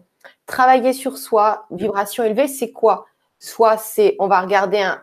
travailler 0.46 0.92
sur 0.92 1.16
soi. 1.16 1.66
Vibration 1.70 2.22
élevée, 2.24 2.48
c'est 2.48 2.70
quoi? 2.70 3.06
Soit 3.38 3.76
c'est 3.78 4.14
on 4.18 4.28
va 4.28 4.40
regarder 4.40 4.80
un, 4.80 5.02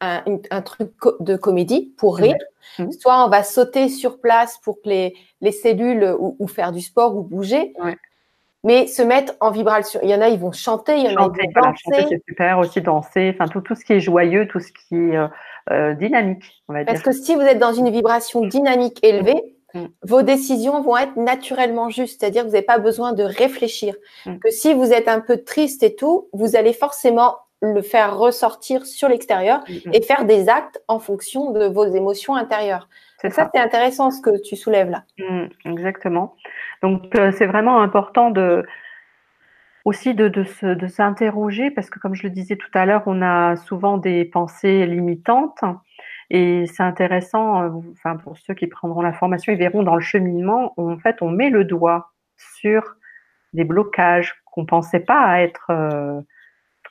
un, 0.00 0.62
truc 0.62 0.92
de 1.20 1.36
comédie 1.36 1.94
pour 1.98 2.16
rire, 2.16 2.36
mmh. 2.78 2.90
soit 2.92 3.24
on 3.24 3.28
va 3.28 3.42
sauter 3.42 3.88
sur 3.88 4.20
place 4.20 4.58
pour 4.64 4.80
que 4.80 4.88
les, 4.88 5.14
les 5.40 5.52
cellules 5.52 6.16
ou, 6.18 6.46
faire 6.48 6.72
du 6.72 6.80
sport 6.80 7.14
ou 7.16 7.22
bouger 7.22 7.74
mais 8.64 8.86
se 8.86 9.02
mettre 9.02 9.34
en 9.40 9.50
vibration. 9.50 10.00
Il 10.02 10.10
y 10.10 10.14
en 10.14 10.20
a, 10.20 10.28
ils 10.28 10.38
vont 10.38 10.52
chanter, 10.52 10.96
il 10.96 11.10
y 11.10 11.16
en 11.16 11.20
a, 11.20 11.30
qui 11.30 11.46
vont 11.54 11.62
danser. 11.62 12.06
c'est 12.08 12.22
super, 12.28 12.58
aussi 12.58 12.80
danser, 12.80 13.34
enfin 13.34 13.48
tout, 13.48 13.60
tout 13.60 13.74
ce 13.74 13.84
qui 13.84 13.94
est 13.94 14.00
joyeux, 14.00 14.46
tout 14.46 14.60
ce 14.60 14.72
qui 14.72 14.94
est 14.94 15.16
euh, 15.16 15.28
euh, 15.70 15.94
dynamique, 15.94 16.62
on 16.68 16.72
va 16.72 16.84
Parce 16.84 17.02
que 17.02 17.12
si 17.12 17.34
vous 17.34 17.40
êtes 17.40 17.58
dans 17.58 17.72
une 17.72 17.90
vibration 17.90 18.46
dynamique 18.46 18.98
élevée, 19.02 19.56
mm. 19.74 19.80
Mm. 19.80 19.88
vos 20.02 20.22
décisions 20.22 20.82
vont 20.82 20.96
être 20.96 21.16
naturellement 21.16 21.88
justes, 21.88 22.20
c'est-à-dire 22.20 22.42
que 22.42 22.48
vous 22.48 22.52
n'avez 22.52 22.66
pas 22.66 22.78
besoin 22.78 23.12
de 23.12 23.24
réfléchir. 23.24 23.94
Mm. 24.26 24.38
Que 24.38 24.50
si 24.50 24.74
vous 24.74 24.92
êtes 24.92 25.08
un 25.08 25.20
peu 25.20 25.38
triste 25.38 25.82
et 25.82 25.96
tout, 25.96 26.28
vous 26.32 26.56
allez 26.56 26.72
forcément 26.72 27.36
le 27.60 27.80
faire 27.80 28.18
ressortir 28.18 28.84
sur 28.86 29.08
l'extérieur 29.08 29.62
et 29.68 30.02
faire 30.02 30.24
des 30.24 30.48
actes 30.48 30.82
en 30.88 30.98
fonction 30.98 31.52
de 31.52 31.66
vos 31.66 31.84
émotions 31.84 32.34
intérieures. 32.34 32.88
C'est 33.20 33.30
ça, 33.30 33.48
c'est 33.54 33.60
intéressant 33.60 34.10
ce 34.10 34.20
que 34.20 34.36
tu 34.42 34.56
soulèves 34.56 34.90
là. 34.90 35.04
exactement. 35.64 36.34
Donc 36.82 37.14
euh, 37.16 37.32
c'est 37.32 37.46
vraiment 37.46 37.80
important 37.80 38.30
de 38.30 38.66
aussi 39.84 40.14
de, 40.14 40.28
de, 40.28 40.86
s'interroger 40.86 41.70
parce 41.72 41.90
que 41.90 41.98
comme 41.98 42.14
je 42.14 42.22
le 42.22 42.30
disais 42.30 42.56
tout 42.56 42.70
à 42.74 42.86
l'heure, 42.86 43.02
on 43.06 43.20
a 43.20 43.56
souvent 43.56 43.98
des 43.98 44.24
pensées 44.24 44.86
limitantes 44.86 45.60
et 46.30 46.66
c'est 46.66 46.84
intéressant, 46.84 47.62
euh, 47.62 47.70
enfin 47.92 48.16
pour 48.16 48.38
ceux 48.38 48.54
qui 48.54 48.68
prendront 48.68 49.02
la 49.02 49.12
formation, 49.12 49.52
ils 49.52 49.58
verront 49.58 49.82
dans 49.82 49.96
le 49.96 50.00
cheminement, 50.00 50.72
en 50.76 50.98
fait, 50.98 51.20
on 51.20 51.30
met 51.30 51.50
le 51.50 51.64
doigt 51.64 52.12
sur 52.36 52.94
des 53.52 53.64
blocages 53.64 54.34
qu'on 54.44 54.66
pensait 54.66 55.00
pas 55.00 55.40
être, 55.40 55.66
euh, 55.70 56.20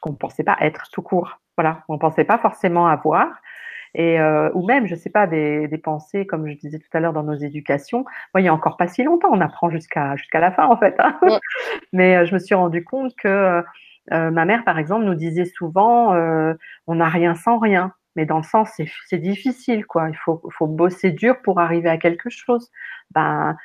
qu'on 0.02 0.14
pensait 0.14 0.44
pas 0.44 0.58
être 0.60 0.90
tout 0.92 1.02
court. 1.02 1.40
Voilà, 1.58 1.84
on 1.88 1.98
pensait 1.98 2.24
pas 2.26 2.38
forcément 2.38 2.88
avoir 2.88 3.30
et 3.94 4.20
euh, 4.20 4.50
ou 4.54 4.66
même, 4.66 4.88
je 4.88 4.96
sais 4.96 5.10
pas, 5.10 5.28
des, 5.28 5.68
des, 5.68 5.78
pensées, 5.78 6.26
comme 6.26 6.48
je 6.48 6.54
disais 6.54 6.80
tout 6.80 6.90
à 6.94 7.00
l'heure 7.00 7.14
dans 7.14 7.24
nos 7.24 7.34
éducations. 7.34 8.06
Moi, 8.34 8.42
il 8.42 8.46
y 8.46 8.48
a 8.48 8.54
encore 8.54 8.78
pas 8.78 8.88
si 8.88 9.04
longtemps, 9.04 9.30
on 9.32 9.42
apprend 9.42 9.70
jusqu'à 9.70 10.16
jusqu'à 10.16 10.40
la 10.40 10.52
fin 10.52 10.66
en 10.68 10.78
fait. 10.78 10.96
Hein. 11.00 11.20
Mais 11.94 12.18
euh, 12.18 12.26
je 12.26 12.34
me 12.34 12.40
suis 12.40 12.56
rendu 12.56 12.84
compte 12.84 13.14
que 13.16 13.64
euh, 14.12 14.32
ma 14.32 14.46
mère, 14.46 14.64
par 14.64 14.80
exemple, 14.80 15.06
nous 15.06 15.16
disait 15.16 15.46
souvent, 15.46 16.16
on 16.88 16.96
n'a 16.96 17.10
rien 17.10 17.36
sans 17.36 17.60
rien. 17.60 17.94
Mais 18.16 18.26
dans 18.26 18.38
le 18.38 18.44
sens, 18.44 18.70
c'est 19.08 19.18
difficile, 19.20 19.86
quoi. 19.86 20.10
Il 20.10 20.18
faut, 20.18 20.42
faut 20.52 20.68
bosser 20.68 21.12
dur 21.12 21.42
pour 21.44 21.60
arriver 21.60 21.90
à 21.90 21.98
quelque 21.98 22.30
chose. 22.30 22.70
Ben, 23.12 23.56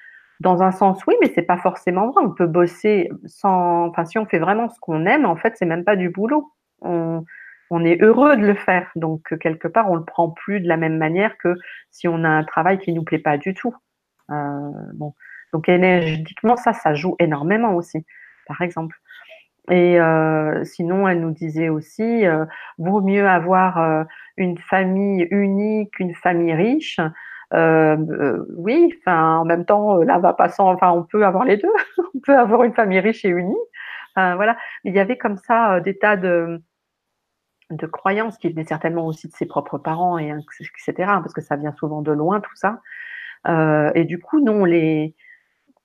dans 0.40 0.62
un 0.62 0.70
sens, 0.70 1.00
oui, 1.06 1.14
mais 1.20 1.32
c'est 1.34 1.42
pas 1.42 1.56
forcément 1.56 2.10
vrai. 2.10 2.22
On 2.24 2.30
peut 2.30 2.46
bosser 2.46 3.10
sans. 3.26 3.86
Enfin, 3.88 4.04
si 4.04 4.18
on 4.18 4.26
fait 4.26 4.38
vraiment 4.38 4.68
ce 4.68 4.78
qu'on 4.80 5.06
aime, 5.06 5.24
en 5.26 5.36
fait, 5.36 5.54
c'est 5.56 5.66
même 5.66 5.84
pas 5.84 5.96
du 5.96 6.10
boulot. 6.10 6.52
On, 6.82 7.24
on 7.70 7.84
est 7.84 8.00
heureux 8.02 8.36
de 8.36 8.46
le 8.46 8.54
faire. 8.54 8.90
Donc, 8.94 9.32
euh, 9.32 9.36
quelque 9.36 9.68
part, 9.68 9.90
on 9.90 9.96
le 9.96 10.04
prend 10.04 10.30
plus 10.30 10.60
de 10.60 10.68
la 10.68 10.76
même 10.76 10.96
manière 10.96 11.36
que 11.38 11.54
si 11.90 12.08
on 12.08 12.24
a 12.24 12.28
un 12.28 12.44
travail 12.44 12.78
qui 12.78 12.92
nous 12.92 13.04
plaît 13.04 13.18
pas 13.18 13.38
du 13.38 13.54
tout. 13.54 13.74
Euh. 14.30 14.70
Donc, 15.52 15.68
énergétiquement, 15.68 16.56
ça, 16.56 16.72
ça 16.72 16.94
joue 16.94 17.16
énormément 17.18 17.74
aussi, 17.74 18.04
par 18.46 18.60
exemple. 18.60 18.96
Et 19.70 19.98
euh, 20.00 20.64
sinon, 20.64 21.08
elle 21.08 21.20
nous 21.20 21.32
disait 21.32 21.70
aussi, 21.70 22.24
vaut 22.78 23.00
mieux 23.00 23.26
avoir 23.26 24.06
une 24.36 24.58
famille 24.58 25.26
unie 25.30 25.90
qu'une 25.90 26.14
famille 26.14 26.52
riche. 26.52 27.00
oui, 27.52 28.94
en 29.06 29.44
même 29.44 29.64
temps, 29.64 29.96
là, 30.02 30.18
va 30.18 30.34
passant, 30.34 30.72
enfin, 30.72 30.92
on 30.92 31.04
peut 31.04 31.24
avoir 31.24 31.44
les 31.44 31.56
deux. 31.56 31.72
on 32.14 32.20
peut 32.20 32.36
avoir 32.36 32.64
une 32.64 32.74
famille 32.74 33.00
riche 33.00 33.24
et 33.24 33.28
unie. 33.28 33.56
voilà. 34.14 34.56
il 34.84 34.94
y 34.94 35.00
avait 35.00 35.18
comme 35.18 35.38
ça 35.38 35.80
des 35.80 35.96
tas 35.96 36.16
de, 36.16 36.60
de 37.70 37.86
croyances 37.86 38.38
qui 38.38 38.48
venaient 38.48 38.64
certainement 38.64 39.06
aussi 39.06 39.28
de 39.28 39.32
ses 39.32 39.46
propres 39.46 39.78
parents, 39.78 40.18
et 40.18 40.28
etc., 40.28 40.94
parce 40.96 41.32
que 41.32 41.40
ça 41.40 41.56
vient 41.56 41.72
souvent 41.72 42.02
de 42.02 42.12
loin, 42.12 42.40
tout 42.40 42.54
ça. 42.54 42.80
Euh, 43.48 43.90
et 43.94 44.04
du 44.04 44.18
coup, 44.18 44.40
nous, 44.40 44.52
on 44.52 44.64
les, 44.64 45.14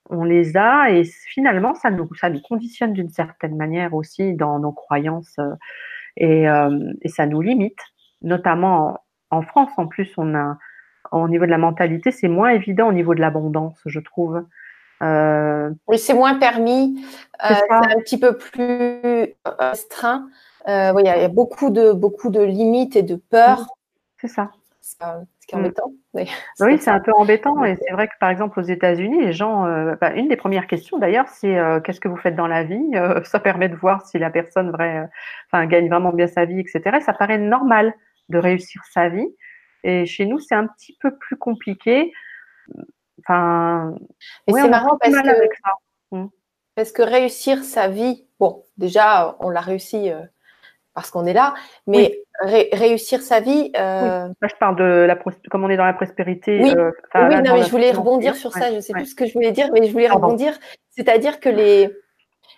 on 0.09 0.23
les 0.23 0.57
a, 0.57 0.91
et 0.91 1.03
finalement, 1.03 1.73
ça 1.73 1.89
nous, 1.89 2.09
ça 2.15 2.29
nous 2.29 2.41
conditionne 2.41 2.93
d'une 2.93 3.09
certaine 3.09 3.55
manière 3.55 3.93
aussi 3.93 4.33
dans 4.33 4.59
nos 4.59 4.71
croyances, 4.71 5.35
euh, 5.39 5.53
et, 6.17 6.49
euh, 6.49 6.93
et, 7.01 7.09
ça 7.09 7.25
nous 7.25 7.41
limite, 7.41 7.79
notamment 8.21 8.99
en, 9.29 9.41
France. 9.41 9.71
En 9.77 9.87
plus, 9.87 10.11
on 10.17 10.35
a, 10.35 10.57
au 11.11 11.27
niveau 11.27 11.45
de 11.45 11.51
la 11.51 11.57
mentalité, 11.57 12.11
c'est 12.11 12.27
moins 12.27 12.49
évident 12.49 12.89
au 12.89 12.93
niveau 12.93 13.15
de 13.15 13.21
l'abondance, 13.21 13.79
je 13.85 13.99
trouve. 13.99 14.43
oui, 15.01 15.97
c'est 15.97 16.13
moins 16.13 16.35
permis, 16.37 17.03
c'est 17.41 17.71
un 17.71 17.99
petit 18.01 18.19
peu 18.19 18.37
plus 18.37 19.33
restreint. 19.45 20.27
Oui, 20.67 21.01
il 21.03 21.05
y, 21.05 21.09
a 21.09 21.27
beaucoup 21.27 21.69
de, 21.69 21.91
beaucoup 21.91 22.29
de 22.29 22.41
limites 22.41 22.95
et 22.95 23.03
de 23.03 23.15
peurs. 23.15 23.67
C'est 24.19 24.27
ça. 24.27 24.51
C'est 24.81 24.97
embêtant. 25.53 25.93
Oui, 26.59 26.77
c'est 26.79 26.89
un 26.89 26.99
peu 26.99 27.13
embêtant. 27.13 27.63
Et 27.63 27.75
c'est 27.75 27.93
vrai 27.93 28.07
que 28.07 28.13
par 28.19 28.29
exemple 28.29 28.59
aux 28.59 28.63
États-Unis, 28.63 29.21
les 29.21 29.33
gens, 29.33 29.65
euh, 29.65 29.95
bah, 29.99 30.13
une 30.13 30.27
des 30.27 30.35
premières 30.35 30.67
questions 30.67 30.99
d'ailleurs, 30.99 31.27
c'est 31.29 31.57
euh, 31.57 31.79
qu'est-ce 31.79 31.99
que 31.99 32.07
vous 32.07 32.17
faites 32.17 32.35
dans 32.35 32.47
la 32.47 32.63
vie 32.63 32.91
euh, 32.95 33.23
Ça 33.23 33.39
permet 33.39 33.69
de 33.69 33.75
voir 33.75 34.05
si 34.05 34.19
la 34.19 34.29
personne 34.29 34.71
vrai, 34.71 35.09
enfin, 35.47 35.65
gagne 35.67 35.89
vraiment 35.89 36.11
bien 36.11 36.27
sa 36.27 36.45
vie, 36.45 36.59
etc. 36.59 36.99
ça 37.01 37.13
paraît 37.13 37.37
normal 37.37 37.93
de 38.29 38.37
réussir 38.37 38.83
sa 38.91 39.09
vie. 39.09 39.27
Et 39.83 40.05
chez 40.05 40.25
nous, 40.25 40.39
c'est 40.39 40.55
un 40.55 40.67
petit 40.67 40.97
peu 40.99 41.15
plus 41.15 41.37
compliqué. 41.37 42.11
Enfin, 43.19 43.95
et 44.47 44.53
c'est 44.53 44.69
marrant 44.69 44.97
parce 44.99 45.13
que, 45.13 46.15
mmh. 46.15 46.27
parce 46.75 46.91
que 46.91 47.01
réussir 47.01 47.63
sa 47.63 47.87
vie, 47.87 48.25
bon, 48.39 48.63
déjà, 48.77 49.37
on 49.39 49.49
l'a 49.49 49.61
réussi 49.61 50.11
parce 50.93 51.09
qu'on 51.09 51.25
est 51.25 51.33
là, 51.33 51.53
mais 51.87 52.19
réussir 52.41 53.21
sa 53.21 53.39
vie. 53.39 53.71
Euh... 53.77 54.27
je 54.41 54.55
parle 54.59 54.75
de 54.75 54.83
la 54.83 55.15
comme 55.49 55.63
on 55.63 55.69
est 55.69 55.77
dans 55.77 55.85
la 55.85 55.93
prospérité. 55.93 56.59
Oui, 56.61 56.73
euh, 56.75 56.91
oui 57.15 57.41
non, 57.41 57.53
mais 57.55 57.63
je 57.63 57.71
voulais 57.71 57.91
rebondir 57.91 58.35
sur 58.35 58.51
ça. 58.51 58.69
Je 58.69 58.75
ne 58.75 58.81
sais 58.81 58.93
plus 58.93 59.07
ce 59.07 59.15
que 59.15 59.25
je 59.25 59.33
voulais 59.33 59.51
dire, 59.51 59.69
mais 59.73 59.85
je 59.85 59.91
voulais 59.91 60.09
rebondir. 60.09 60.57
C'est-à-dire 60.89 61.39
que 61.39 61.49
les, 61.49 61.89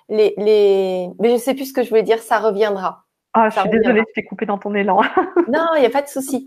les, 0.09 0.33
les, 0.37 1.09
mais 1.19 1.29
je 1.29 1.33
ne 1.33 1.39
sais 1.39 1.53
plus 1.53 1.65
ce 1.65 1.73
que 1.73 1.83
je 1.83 1.89
voulais 1.89 2.03
dire. 2.03 2.19
Ça 2.19 2.39
reviendra. 2.39 3.03
Ah, 3.35 3.49
je 3.49 3.59
suis 3.59 3.69
désolée, 3.69 4.03
je 4.09 4.13
t'ai 4.13 4.23
coupé 4.23 4.45
dans 4.45 4.59
ton 4.59 4.75
élan. 4.75 5.01
non, 5.47 5.69
il 5.75 5.79
n'y 5.79 5.87
a 5.87 5.89
pas 5.89 6.03
de 6.03 6.07
souci. 6.07 6.45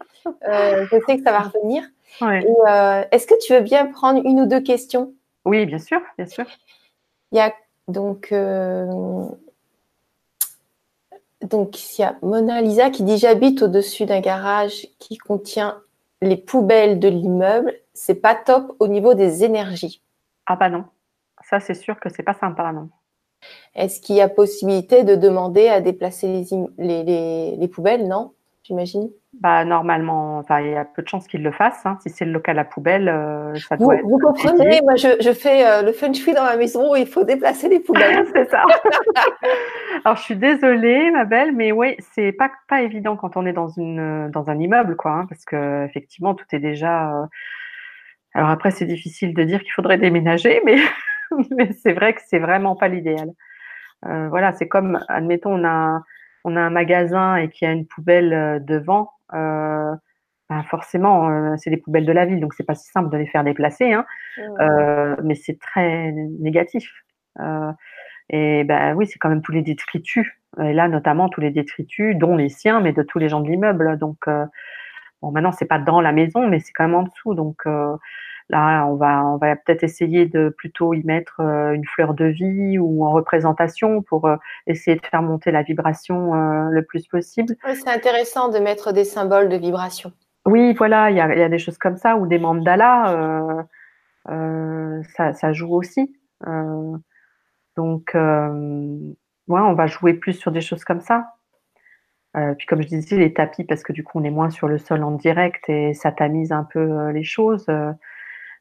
Euh, 0.49 0.87
je 0.91 0.99
sais 1.07 1.17
que 1.17 1.25
ça 1.25 1.33
va 1.33 1.41
revenir. 1.41 1.83
Est-ce 3.11 3.27
que 3.27 3.35
tu 3.45 3.53
veux 3.53 3.61
bien 3.61 3.87
prendre 3.87 4.25
une 4.25 4.41
ou 4.41 4.47
deux 4.47 4.61
questions? 4.61 5.13
Oui, 5.45 5.67
bien 5.67 5.79
sûr, 5.79 6.01
bien 6.17 6.27
sûr. 6.27 6.45
Il 7.33 7.39
y 7.39 7.41
a 7.41 7.53
donc 7.89 8.33
donc 11.43 11.99
il 11.99 12.03
y 12.03 12.05
a 12.05 12.17
Mona 12.23 12.63
Lisa 12.63 12.91
qui 12.91 13.03
dit 13.03 13.19
j'habite 13.19 13.63
au-dessus 13.63 14.07
d'un 14.07 14.21
garage 14.21 14.89
qui 14.99 15.17
contient 15.19 15.81
les 16.23 16.37
poubelles 16.37 16.99
de 16.99 17.09
l'immeuble. 17.09 17.75
C'est 17.95 18.17
pas 18.17 18.35
top 18.35 18.75
au 18.79 18.89
niveau 18.89 19.15
des 19.15 19.45
énergies. 19.45 20.03
Ah 20.47 20.57
bah 20.57 20.71
non, 20.71 20.85
ça 21.49 21.61
c'est 21.61 21.75
sûr 21.75 21.99
que 22.01 22.09
c'est 22.09 22.23
pas 22.23 22.35
sympa 22.35 22.73
non. 22.73 22.89
Est-ce 23.75 24.01
qu'il 24.01 24.17
y 24.17 24.21
a 24.21 24.29
possibilité 24.29 25.05
de 25.05 25.15
demander 25.15 25.69
à 25.69 25.81
déplacer 25.81 26.45
les, 26.79 27.57
les 27.57 27.69
poubelles? 27.69 28.09
Non, 28.09 28.33
j'imagine. 28.67 29.09
Bah, 29.41 29.65
normalement, 29.65 30.43
il 30.61 30.71
y 30.71 30.77
a 30.77 30.85
peu 30.85 31.03
de 31.03 31.09
chances 31.09 31.27
qu'il 31.27 31.43
le 31.43 31.53
fasse. 31.53 31.85
Hein. 31.85 31.99
Si 32.03 32.11
c'est 32.11 32.25
le 32.25 32.33
local 32.33 32.59
à 32.59 32.65
poubelle, 32.65 33.09
euh, 33.09 33.55
ça 33.57 33.77
doit 33.77 33.97
vous, 33.97 34.11
Vous 34.11 34.19
comprenez, 34.19 34.81
moi, 34.83 34.97
je, 34.97 35.09
je 35.21 35.33
fais 35.33 35.67
euh, 35.67 35.83
le 35.83 35.93
feng 35.93 36.13
shui 36.13 36.33
dans 36.33 36.45
ma 36.45 36.57
maison 36.57 36.93
où 36.93 36.97
il 36.97 37.07
faut 37.07 37.25
déplacer 37.25 37.69
les 37.69 37.81
poubelles. 37.81 38.27
c'est 38.35 38.49
ça. 38.51 38.65
Alors, 40.05 40.17
je 40.17 40.23
suis 40.23 40.37
désolée, 40.37 41.11
ma 41.11 41.25
belle, 41.25 41.53
mais 41.53 41.73
oui, 41.73 41.97
c'est 42.13 42.33
pas, 42.33 42.51
pas 42.69 42.83
évident 42.83 43.17
quand 43.17 43.37
on 43.37 43.47
est 43.47 43.53
dans, 43.53 43.69
une, 43.69 44.31
dans 44.31 44.51
un 44.51 44.59
immeuble, 44.59 44.97
quoi, 44.97 45.13
hein, 45.13 45.27
parce 45.29 45.45
que 45.45 45.85
effectivement, 45.85 46.35
tout 46.35 46.47
est 46.53 46.61
déjà. 46.61 47.13
Euh, 47.13 47.27
alors 48.35 48.51
après, 48.51 48.71
c'est 48.71 48.87
difficile 48.87 49.35
de 49.35 49.43
dire 49.45 49.61
qu'il 49.61 49.73
faudrait 49.73 49.99
déménager, 49.99 50.61
mais, 50.65 50.77
mais 51.51 51.73
c'est 51.73 51.93
vrai 51.93 52.15
que 52.15 52.21
c'est 52.27 52.39
vraiment 52.39 52.75
pas 52.75 52.89
l'idéal. 52.89 53.31
voilà, 54.03 54.53
c'est 54.53 54.69
comme, 54.69 55.01
admettons, 55.09 55.55
on 55.55 55.65
a, 55.65 56.03
on 56.47 56.57
a 56.57 56.61
un 56.61 56.71
magasin 56.71 57.37
et 57.37 57.51
qu'il 57.51 57.67
y 57.67 57.71
a 57.71 57.75
une 57.75 57.87
poubelle 57.87 58.65
devant 58.65 59.11
euh, 59.35 59.95
ben 60.49 60.63
forcément, 60.65 61.29
euh, 61.29 61.57
c'est 61.57 61.71
des 61.71 61.77
poubelles 61.77 62.07
de 62.07 62.13
la 62.13 62.25
ville, 62.25 62.41
donc 62.41 62.55
c'est 62.55 62.65
pas 62.65 62.77
si 62.77 62.89
simple 62.91 63.11
de 63.11 63.17
les 63.17 63.27
faire 63.27 63.43
déplacer, 63.43 63.93
hein, 63.93 64.07
euh, 64.61 65.17
mais 65.25 65.35
c'est 65.35 65.59
très 65.59 66.13
négatif. 66.13 66.89
et 68.31 68.65
ben 68.65 68.95
oui, 68.95 69.07
c'est 69.07 69.19
quand 69.19 69.29
même 69.29 69.43
tous 69.43 69.53
les 69.53 69.63
détritus, 69.63 70.29
et 70.63 70.73
là 70.73 70.89
notamment 70.89 71.29
tous 71.29 71.41
les 71.41 71.51
détritus, 71.51 72.17
dont 72.17 72.37
les 72.37 72.49
siens, 72.49 72.81
mais 72.81 72.93
de 72.93 73.03
tous 73.03 73.19
les 73.19 73.29
gens 73.29 73.41
de 73.41 73.49
l'immeuble. 73.49 73.99
Donc 73.99 74.29
bon, 75.21 75.33
maintenant 75.33 75.53
c'est 75.53 75.67
pas 75.67 75.79
dans 75.81 76.01
la 76.01 76.13
maison, 76.13 76.47
mais 76.49 76.61
c'est 76.61 76.73
quand 76.73 76.85
même 76.85 76.95
en 76.95 77.03
dessous, 77.03 77.35
donc 77.35 77.65
Là, 78.49 78.87
on 78.87 78.95
va, 78.95 79.25
on 79.25 79.39
va 79.39 79.57
peut-être 79.57 79.83
essayer 79.83 80.27
de 80.27 80.51
plutôt 80.51 80.95
y 80.95 81.03
mettre 81.03 81.41
une 81.41 81.85
fleur 81.85 82.15
de 82.15 82.27
vie 82.27 82.79
ou 82.79 83.05
en 83.05 83.11
représentation 83.11 84.03
pour 84.03 84.29
essayer 84.69 84.97
de 84.97 85.05
faire 85.05 85.23
monter 85.23 85.51
la 85.51 85.63
vibration 85.63 86.33
le 86.71 86.85
plus 86.85 87.09
possible. 87.09 87.57
c'est 87.65 87.89
intéressant 87.89 88.49
de 88.49 88.59
mettre 88.59 88.93
des 88.93 89.05
symboles 89.05 89.49
de 89.49 89.57
vibration. 89.57 90.13
Oui, 90.47 90.75
voilà, 90.75 91.11
il 91.11 91.17
y 91.17 91.21
a, 91.21 91.49
des 91.49 91.59
choses 91.59 91.77
comme 91.77 91.97
ça 91.97 92.17
ou 92.17 92.29
des 92.29 92.39
mandalas, 92.39 93.67
euh, 94.29 95.03
ça, 95.17 95.53
joue 95.53 95.75
aussi. 95.75 96.17
donc, 97.77 98.13
ouais, 98.15 99.61
on 99.61 99.75
va 99.75 99.87
jouer 99.89 100.15
plus 100.15 100.35
sur 100.35 100.53
des 100.53 100.61
choses 100.61 100.85
comme 100.85 101.01
ça. 101.01 101.27
puis 102.33 102.67
comme 102.69 102.81
je 102.81 102.87
disais, 102.87 103.17
les 103.17 103.35
tapis, 103.35 103.65
parce 103.65 103.83
que 103.83 103.93
du 103.93 104.05
coup 104.05 104.21
on 104.21 104.25
est 104.25 104.31
moins 104.31 104.51
sur 104.51 104.69
le 104.69 104.79
sol 104.79 105.03
en 105.03 105.11
direct 105.11 105.69
et 105.69 105.95
ça 105.95 106.13
tamise 106.13 106.53
un 106.53 106.63
peu 106.63 107.11
les 107.11 107.25
choses. 107.25 107.67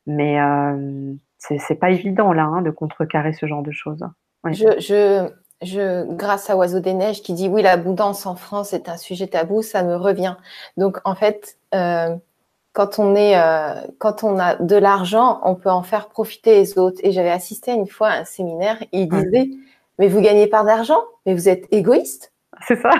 Mais 0.07 0.39
euh, 0.39 1.13
c'est 1.37 1.79
pas 1.79 1.91
évident 1.91 2.33
là 2.33 2.43
hein, 2.43 2.61
de 2.61 2.71
contrecarrer 2.71 3.33
ce 3.33 3.45
genre 3.45 3.63
de 3.63 3.71
choses. 3.71 4.03
Je, 4.45 4.79
je, 4.79 5.29
je, 5.61 6.05
grâce 6.13 6.49
à 6.49 6.55
Oiseau 6.55 6.79
des 6.79 6.93
Neiges 6.93 7.23
qui 7.23 7.33
dit 7.33 7.49
oui, 7.49 7.61
l'abondance 7.61 8.25
en 8.25 8.35
France 8.35 8.73
est 8.73 8.89
un 8.89 8.97
sujet 8.97 9.27
tabou, 9.27 9.61
ça 9.61 9.83
me 9.83 9.95
revient. 9.95 10.35
Donc 10.77 10.99
en 11.03 11.15
fait, 11.15 11.57
euh, 11.73 12.15
quand 12.73 12.99
on 12.99 13.15
est, 13.15 13.37
euh, 13.37 13.81
quand 13.97 14.23
on 14.23 14.37
a 14.37 14.55
de 14.55 14.75
l'argent, 14.75 15.39
on 15.43 15.55
peut 15.55 15.71
en 15.71 15.81
faire 15.81 16.09
profiter 16.09 16.55
les 16.55 16.77
autres. 16.77 16.99
Et 17.03 17.11
j'avais 17.11 17.31
assisté 17.31 17.71
une 17.71 17.87
fois 17.87 18.09
à 18.09 18.19
un 18.19 18.25
séminaire, 18.25 18.77
il 18.91 19.09
disait 19.09 19.49
mais 19.97 20.07
vous 20.07 20.21
gagnez 20.21 20.47
pas 20.47 20.63
d'argent, 20.63 21.01
mais 21.25 21.33
vous 21.33 21.49
êtes 21.49 21.65
égoïste. 21.71 22.33
C'est 22.67 22.81
ça. 22.81 22.91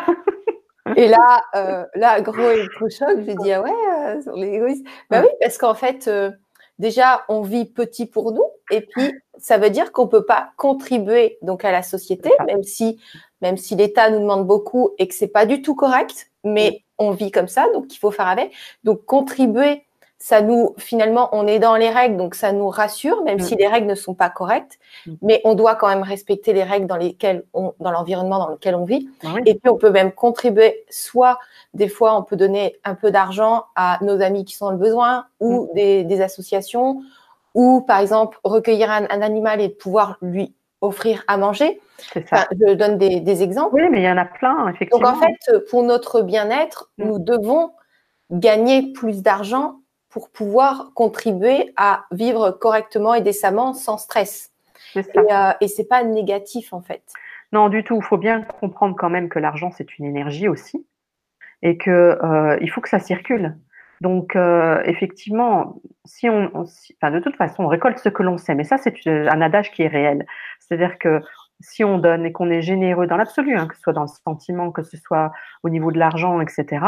Et 0.95 1.07
là, 1.07 1.41
euh, 1.55 1.83
là, 1.95 2.21
gros 2.21 2.51
électrochoc, 2.51 3.19
je 3.25 3.31
dis 3.41 3.51
ah 3.51 3.61
ouais, 3.61 3.71
euh, 3.71 4.21
on 4.27 4.41
est 4.41 4.53
égoïste. 4.53 4.85
Bah 5.09 5.21
oui, 5.21 5.29
parce 5.41 5.57
qu'en 5.57 5.73
fait, 5.73 6.07
euh, 6.07 6.31
déjà, 6.79 7.23
on 7.29 7.41
vit 7.41 7.65
petit 7.65 8.05
pour 8.05 8.31
nous, 8.31 8.45
et 8.71 8.81
puis 8.81 9.13
ça 9.37 9.57
veut 9.57 9.69
dire 9.69 9.91
qu'on 9.91 10.07
peut 10.07 10.25
pas 10.25 10.51
contribuer 10.57 11.37
donc 11.41 11.65
à 11.65 11.71
la 11.71 11.83
société, 11.83 12.31
même 12.47 12.63
si 12.63 12.99
même 13.41 13.57
si 13.57 13.75
l'État 13.75 14.09
nous 14.09 14.19
demande 14.19 14.47
beaucoup 14.47 14.91
et 14.97 15.07
que 15.07 15.13
c'est 15.13 15.27
pas 15.27 15.45
du 15.45 15.61
tout 15.61 15.75
correct, 15.75 16.31
mais 16.43 16.83
on 16.97 17.11
vit 17.11 17.31
comme 17.31 17.47
ça, 17.47 17.67
donc 17.73 17.93
il 17.93 17.97
faut 17.97 18.11
faire 18.11 18.27
avec. 18.27 18.53
Donc 18.83 19.05
contribuer 19.05 19.83
ça 20.25 20.41
nous, 20.41 20.73
finalement, 20.79 21.29
on 21.33 21.45
est 21.45 21.59
dans 21.59 21.75
les 21.75 21.91
règles, 21.91 22.17
donc 22.17 22.33
ça 22.33 22.51
nous 22.51 22.67
rassure, 22.67 23.23
même 23.25 23.39
si 23.39 23.53
mm. 23.53 23.57
les 23.59 23.67
règles 23.67 23.85
ne 23.85 23.93
sont 23.93 24.15
pas 24.15 24.31
correctes. 24.31 24.79
Mm. 25.05 25.13
Mais 25.21 25.41
on 25.43 25.53
doit 25.53 25.75
quand 25.75 25.87
même 25.87 26.01
respecter 26.01 26.51
les 26.51 26.63
règles 26.63 26.87
dans 26.87 26.97
lesquelles 26.97 27.43
on, 27.53 27.75
dans 27.79 27.91
l'environnement 27.91 28.39
dans 28.39 28.49
lequel 28.49 28.73
on 28.73 28.85
vit. 28.85 29.07
Ah 29.23 29.35
Et 29.45 29.53
puis, 29.53 29.69
on 29.69 29.77
peut 29.77 29.91
même 29.91 30.11
contribuer, 30.11 30.83
soit 30.89 31.37
des 31.75 31.87
fois, 31.87 32.17
on 32.17 32.23
peut 32.23 32.37
donner 32.37 32.75
un 32.83 32.95
peu 32.95 33.11
d'argent 33.11 33.65
à 33.75 33.99
nos 34.01 34.19
amis 34.19 34.45
qui 34.45 34.55
sont 34.55 34.65
dans 34.65 34.71
le 34.71 34.79
besoin 34.79 35.27
ou 35.39 35.65
mm. 35.65 35.75
des, 35.75 36.03
des, 36.05 36.21
associations, 36.21 37.03
ou 37.53 37.81
par 37.81 37.99
exemple, 37.99 38.39
recueillir 38.43 38.89
un, 38.89 39.03
un, 39.03 39.21
animal 39.21 39.61
et 39.61 39.69
pouvoir 39.69 40.17
lui 40.23 40.55
offrir 40.81 41.23
à 41.27 41.37
manger. 41.37 41.79
Ça. 42.27 42.47
je 42.51 42.73
donne 42.73 42.97
des, 42.97 43.19
des, 43.19 43.43
exemples. 43.43 43.75
Oui, 43.75 43.83
mais 43.91 43.99
il 43.99 44.05
y 44.05 44.09
en 44.09 44.17
a 44.17 44.25
plein, 44.25 44.69
effectivement. 44.69 45.11
Donc, 45.11 45.17
en 45.17 45.19
fait, 45.19 45.69
pour 45.69 45.83
notre 45.83 46.23
bien-être, 46.23 46.89
nous 46.97 47.19
devons 47.19 47.73
gagner 48.31 48.91
plus 48.91 49.21
d'argent 49.21 49.81
pour 50.15 50.29
pouvoir 50.29 50.91
contribuer 50.93 51.73
à 51.75 52.05
vivre 52.11 52.51
correctement 52.51 53.15
et 53.15 53.21
décemment 53.21 53.73
sans 53.73 53.97
stress. 53.97 54.53
Et, 54.95 55.01
euh, 55.01 55.51
et 55.59 55.67
c'est 55.67 55.89
pas 55.89 56.05
négatif 56.05 56.71
en 56.71 56.79
fait. 56.79 57.03
Non, 57.51 57.67
du 57.67 57.83
tout. 57.83 57.97
Il 57.97 58.01
faut 58.01 58.17
bien 58.17 58.41
comprendre 58.41 58.95
quand 58.97 59.09
même 59.09 59.27
que 59.27 59.39
l'argent 59.39 59.71
c'est 59.71 59.99
une 59.99 60.05
énergie 60.05 60.47
aussi 60.47 60.87
et 61.63 61.75
que 61.75 61.91
euh, 61.91 62.57
il 62.61 62.71
faut 62.71 62.79
que 62.79 62.87
ça 62.87 62.99
circule. 62.99 63.57
Donc 63.99 64.37
euh, 64.37 64.81
effectivement, 64.85 65.81
si 66.05 66.29
on, 66.29 66.49
enfin, 66.53 67.11
de 67.11 67.19
toute 67.19 67.35
façon, 67.35 67.65
on 67.65 67.67
récolte 67.67 67.99
ce 67.99 68.07
que 68.07 68.23
l'on 68.23 68.37
sait. 68.37 68.55
Mais 68.55 68.63
ça, 68.63 68.77
c'est 68.77 68.95
un 69.05 69.41
adage 69.41 69.73
qui 69.73 69.81
est 69.81 69.89
réel. 69.89 70.25
C'est-à-dire 70.61 70.97
que 70.97 71.19
si 71.59 71.83
on 71.83 71.97
donne 71.97 72.25
et 72.25 72.31
qu'on 72.31 72.49
est 72.49 72.61
généreux 72.61 73.07
dans 73.07 73.17
l'absolu, 73.17 73.55
hein, 73.55 73.67
que 73.67 73.75
ce 73.75 73.81
soit 73.81 73.93
dans 73.93 74.03
le 74.03 74.07
sentiment, 74.07 74.71
que 74.71 74.83
ce 74.83 74.97
soit 74.97 75.31
au 75.63 75.69
niveau 75.69 75.91
de 75.91 75.99
l'argent, 75.99 76.41
etc., 76.41 76.85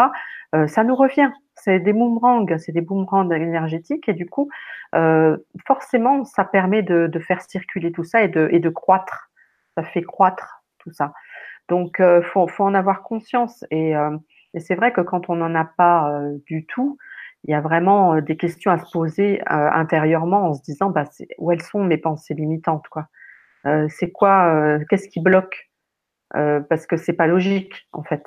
euh, 0.56 0.68
ça 0.68 0.84
nous 0.84 0.96
revient. 0.96 1.32
C'est 1.56 1.80
des 1.80 1.94
boomerangs, 1.94 2.46
c'est 2.58 2.72
des 2.72 2.82
boomerangs 2.82 3.30
énergétiques 3.32 4.08
et 4.08 4.14
du 4.14 4.26
coup, 4.28 4.50
euh, 4.96 5.38
forcément, 5.66 6.24
ça 6.24 6.46
permet 6.46 6.84
de, 6.84 7.10
faire 7.20 7.42
circuler 7.42 7.92
tout 7.92 8.04
ça 8.04 8.24
et 8.24 8.28
de, 8.30 8.70
croître. 8.70 9.30
Ça 9.76 9.84
fait 9.84 10.04
croître 10.04 10.64
tout 10.80 10.92
ça. 10.92 11.14
Donc, 11.68 12.00
euh, 12.00 12.22
faut, 12.22 12.48
en 12.60 12.74
avoir 12.74 13.04
conscience 13.04 13.66
et, 13.72 13.94
c'est 14.60 14.76
vrai 14.76 14.92
que 14.92 15.02
quand 15.02 15.30
on 15.30 15.36
n'en 15.36 15.54
a 15.54 15.66
pas 15.66 16.20
du 16.48 16.66
tout, 16.66 16.98
il 17.44 17.52
y 17.52 17.54
a 17.54 17.62
vraiment 17.62 18.20
des 18.22 18.38
questions 18.38 18.72
à 18.72 18.80
se 18.80 18.92
poser 18.92 19.42
intérieurement 19.46 20.48
en 20.50 20.54
se 20.54 20.64
disant, 20.64 20.90
bah, 20.90 21.04
où 21.38 21.52
elles 21.52 21.62
sont 21.62 21.84
mes 21.84 21.98
pensées 21.98 22.34
limitantes, 22.34 22.88
quoi. 22.88 23.08
Euh, 23.68 23.88
c'est 23.90 24.12
quoi, 24.12 24.54
euh, 24.54 24.84
qu'est-ce 24.90 25.10
qui 25.10 25.22
bloque 25.22 25.70
euh, 26.36 26.60
Parce 26.62 26.88
que 26.88 26.98
c'est 26.98 27.14
pas 27.14 27.28
logique 27.28 27.88
en 27.94 28.04
fait. 28.04 28.24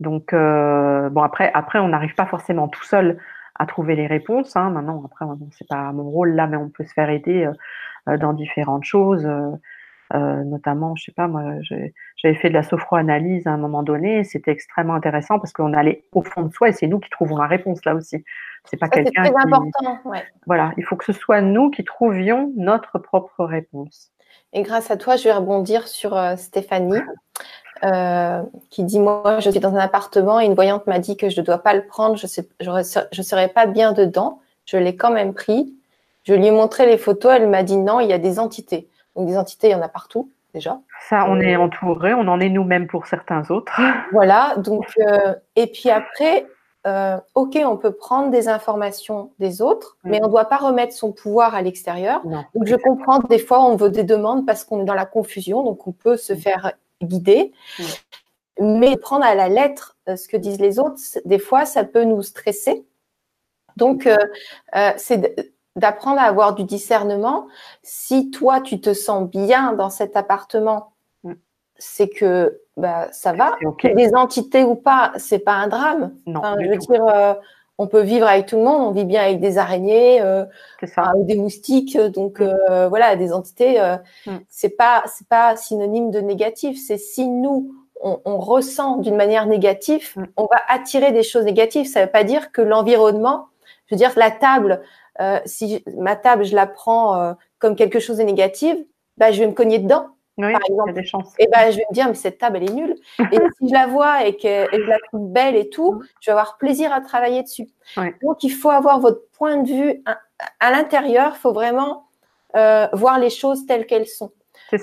Donc 0.00 0.32
bon 0.32 1.22
après, 1.22 1.50
après 1.54 1.78
on 1.78 1.88
n'arrive 1.88 2.14
pas 2.14 2.26
forcément 2.26 2.68
tout 2.68 2.84
seul 2.84 3.18
à 3.54 3.64
trouver 3.64 3.96
les 3.96 4.06
réponses. 4.06 4.54
Hein. 4.54 4.68
Maintenant, 4.68 5.02
après, 5.06 5.24
c'est 5.52 5.66
pas 5.68 5.90
mon 5.92 6.10
rôle 6.10 6.34
là, 6.34 6.46
mais 6.46 6.58
on 6.58 6.68
peut 6.68 6.84
se 6.84 6.92
faire 6.92 7.08
aider 7.08 7.50
dans 8.06 8.34
différentes 8.34 8.84
choses. 8.84 9.26
Euh, 10.14 10.44
notamment, 10.44 10.94
je 10.94 11.04
sais 11.04 11.12
pas, 11.12 11.26
moi, 11.26 11.42
j'avais 11.62 12.34
fait 12.36 12.48
de 12.48 12.54
la 12.54 12.62
sophroanalyse 12.62 13.46
à 13.46 13.50
un 13.50 13.56
moment 13.56 13.82
donné. 13.82 14.22
C'était 14.24 14.52
extrêmement 14.52 14.94
intéressant 14.94 15.38
parce 15.38 15.52
qu'on 15.52 15.72
allait 15.72 16.04
au 16.12 16.22
fond 16.22 16.42
de 16.42 16.52
soi 16.52 16.68
et 16.68 16.72
c'est 16.72 16.86
nous 16.86 17.00
qui 17.00 17.10
trouvons 17.10 17.36
la 17.36 17.46
réponse 17.46 17.84
là 17.84 17.94
aussi. 17.94 18.24
C'est 18.64 18.76
pas 18.76 18.88
quelqu'un. 18.88 19.24
C'est 19.24 19.32
très 19.32 19.42
important. 19.42 19.98
Voilà, 20.46 20.72
il 20.76 20.84
faut 20.84 20.96
que 20.96 21.04
ce 21.04 21.12
soit 21.12 21.40
nous 21.40 21.70
qui 21.70 21.84
trouvions 21.84 22.52
notre 22.56 22.98
propre 22.98 23.44
réponse. 23.44 24.12
Et 24.52 24.62
grâce 24.62 24.90
à 24.90 24.96
toi, 24.96 25.16
je 25.16 25.24
vais 25.24 25.32
rebondir 25.32 25.88
sur 25.88 26.16
euh, 26.16 26.36
Stéphanie. 26.36 27.00
Euh, 27.84 28.42
qui 28.70 28.84
dit 28.84 28.98
moi 28.98 29.36
je 29.40 29.50
suis 29.50 29.60
dans 29.60 29.74
un 29.74 29.78
appartement 29.78 30.40
et 30.40 30.46
une 30.46 30.54
voyante 30.54 30.86
m'a 30.86 30.98
dit 30.98 31.18
que 31.18 31.28
je 31.28 31.38
ne 31.38 31.44
dois 31.44 31.58
pas 31.58 31.74
le 31.74 31.86
prendre, 31.86 32.16
je 32.16 32.26
ne 32.26 33.06
je 33.12 33.22
serais 33.22 33.48
pas 33.48 33.66
bien 33.66 33.92
dedans. 33.92 34.40
Je 34.64 34.78
l'ai 34.78 34.96
quand 34.96 35.10
même 35.10 35.34
pris. 35.34 35.74
Je 36.24 36.32
lui 36.32 36.46
ai 36.46 36.50
montré 36.50 36.86
les 36.86 36.96
photos, 36.96 37.34
elle 37.36 37.48
m'a 37.48 37.62
dit 37.62 37.76
non, 37.76 38.00
il 38.00 38.08
y 38.08 38.14
a 38.14 38.18
des 38.18 38.38
entités. 38.38 38.88
Donc 39.14 39.26
des 39.26 39.36
entités, 39.36 39.68
il 39.68 39.72
y 39.72 39.74
en 39.74 39.82
a 39.82 39.88
partout 39.88 40.30
déjà. 40.54 40.80
Ça, 41.08 41.26
on 41.28 41.38
est 41.38 41.54
entouré, 41.56 42.14
on 42.14 42.26
en 42.28 42.40
est 42.40 42.48
nous-mêmes 42.48 42.86
pour 42.86 43.06
certains 43.06 43.48
autres. 43.50 43.78
Voilà, 44.12 44.54
donc 44.56 44.86
euh, 44.98 45.34
et 45.54 45.66
puis 45.66 45.90
après, 45.90 46.46
euh, 46.86 47.18
ok, 47.34 47.58
on 47.64 47.76
peut 47.76 47.92
prendre 47.92 48.30
des 48.30 48.48
informations 48.48 49.32
des 49.38 49.60
autres, 49.60 49.96
mm. 50.04 50.10
mais 50.10 50.20
on 50.22 50.26
ne 50.26 50.30
doit 50.30 50.44
pas 50.44 50.58
remettre 50.58 50.94
son 50.94 51.12
pouvoir 51.12 51.54
à 51.54 51.62
l'extérieur. 51.62 52.22
Donc 52.24 52.66
je 52.66 52.76
comprends, 52.76 53.18
des 53.18 53.38
fois, 53.38 53.64
on 53.64 53.76
veut 53.76 53.90
des 53.90 54.04
demandes 54.04 54.46
parce 54.46 54.64
qu'on 54.64 54.82
est 54.82 54.84
dans 54.84 54.94
la 54.94 55.06
confusion, 55.06 55.64
donc 55.64 55.86
on 55.86 55.92
peut 55.92 56.16
se 56.16 56.32
mm. 56.32 56.36
faire 56.36 56.72
guider. 57.02 57.52
Mm. 57.78 57.82
Mais 58.58 58.96
prendre 58.96 59.24
à 59.24 59.34
la 59.34 59.48
lettre 59.48 59.98
euh, 60.08 60.16
ce 60.16 60.28
que 60.28 60.36
disent 60.36 60.60
les 60.60 60.78
autres, 60.78 60.96
des 61.24 61.38
fois, 61.38 61.66
ça 61.66 61.84
peut 61.84 62.04
nous 62.04 62.22
stresser. 62.22 62.86
Donc, 63.76 64.08
c'est 64.96 65.36
d'apprendre 65.76 66.18
à 66.18 66.22
avoir 66.22 66.54
du 66.54 66.64
discernement. 66.64 67.46
Si 67.82 68.30
toi, 68.30 68.62
tu 68.62 68.80
te 68.80 68.94
sens 68.94 69.28
bien 69.28 69.74
dans 69.74 69.90
cet 69.90 70.16
appartement, 70.16 70.94
c'est 71.76 72.08
que 72.08 72.62
bah, 72.76 73.08
ça 73.12 73.32
va. 73.32 73.56
Des 73.82 74.14
entités 74.14 74.64
ou 74.64 74.74
pas, 74.74 75.12
c'est 75.16 75.38
pas 75.38 75.52
un 75.52 75.68
drame. 75.68 76.12
Non, 76.26 76.42
je 76.60 76.68
veux 76.68 76.76
dire, 76.76 77.04
euh, 77.06 77.34
on 77.78 77.86
peut 77.86 78.02
vivre 78.02 78.26
avec 78.26 78.46
tout 78.46 78.56
le 78.56 78.62
monde. 78.62 78.88
On 78.88 78.90
vit 78.90 79.04
bien 79.04 79.22
avec 79.22 79.40
des 79.40 79.58
araignées 79.58 80.20
euh, 80.20 80.44
des 81.20 81.36
moustiques. 81.36 81.98
Donc 81.98 82.40
mm. 82.40 82.56
euh, 82.70 82.88
voilà, 82.88 83.16
des 83.16 83.32
entités. 83.32 83.80
Mm. 84.26 84.36
C'est 84.48 84.76
pas 84.76 85.02
c'est 85.06 85.28
pas 85.28 85.56
synonyme 85.56 86.10
de 86.10 86.20
négatif. 86.20 86.78
C'est 86.84 86.98
si 86.98 87.28
nous 87.28 87.74
on, 88.00 88.20
on 88.24 88.38
ressent 88.38 88.98
d'une 88.98 89.16
manière 89.16 89.46
négative, 89.46 90.14
on 90.36 90.42
va 90.42 90.60
attirer 90.68 91.12
des 91.12 91.22
choses 91.22 91.44
négatives. 91.44 91.86
Ça 91.86 92.04
veut 92.04 92.10
pas 92.10 92.24
dire 92.24 92.52
que 92.52 92.62
l'environnement, 92.62 93.46
je 93.86 93.94
veux 93.94 93.98
dire, 93.98 94.12
la 94.16 94.30
table, 94.30 94.82
euh, 95.20 95.40
si 95.44 95.82
ma 95.96 96.16
table, 96.16 96.44
je 96.44 96.54
la 96.54 96.66
prends 96.66 97.20
euh, 97.20 97.32
comme 97.58 97.76
quelque 97.76 98.00
chose 98.00 98.18
de 98.18 98.22
négatif, 98.22 98.76
bah, 99.16 99.32
je 99.32 99.40
vais 99.40 99.46
me 99.46 99.52
cogner 99.52 99.78
dedans. 99.78 100.08
Oui, 100.38 100.52
par 100.52 100.62
exemple. 100.68 100.92
Des 100.92 101.04
chances. 101.04 101.34
Et 101.38 101.48
ben, 101.48 101.70
je 101.70 101.78
vais 101.78 101.84
me 101.88 101.94
dire, 101.94 102.08
mais 102.08 102.14
cette 102.14 102.38
table, 102.38 102.58
elle 102.58 102.70
est 102.70 102.74
nulle. 102.74 102.94
et 103.18 103.38
si 103.58 103.68
je 103.68 103.72
la 103.72 103.86
vois 103.86 104.24
et 104.24 104.36
que 104.36 104.66
je 104.72 104.88
la 104.88 104.98
trouve 105.08 105.30
belle 105.30 105.56
et 105.56 105.68
tout, 105.68 106.02
je 106.20 106.30
vais 106.30 106.32
avoir 106.32 106.58
plaisir 106.58 106.92
à 106.92 107.00
travailler 107.00 107.42
dessus. 107.42 107.68
Donc, 108.22 108.42
il 108.42 108.50
faut 108.50 108.70
avoir 108.70 109.00
votre 109.00 109.22
point 109.32 109.56
de 109.58 109.68
vue 109.68 110.02
à, 110.60 110.70
l'intérieur. 110.70 111.32
Il 111.34 111.38
faut 111.38 111.52
vraiment 111.52 112.08
euh, 112.54 112.86
voir 112.92 113.18
les 113.18 113.30
choses 113.30 113.66
telles 113.66 113.86
qu'elles 113.86 114.08
sont. 114.08 114.32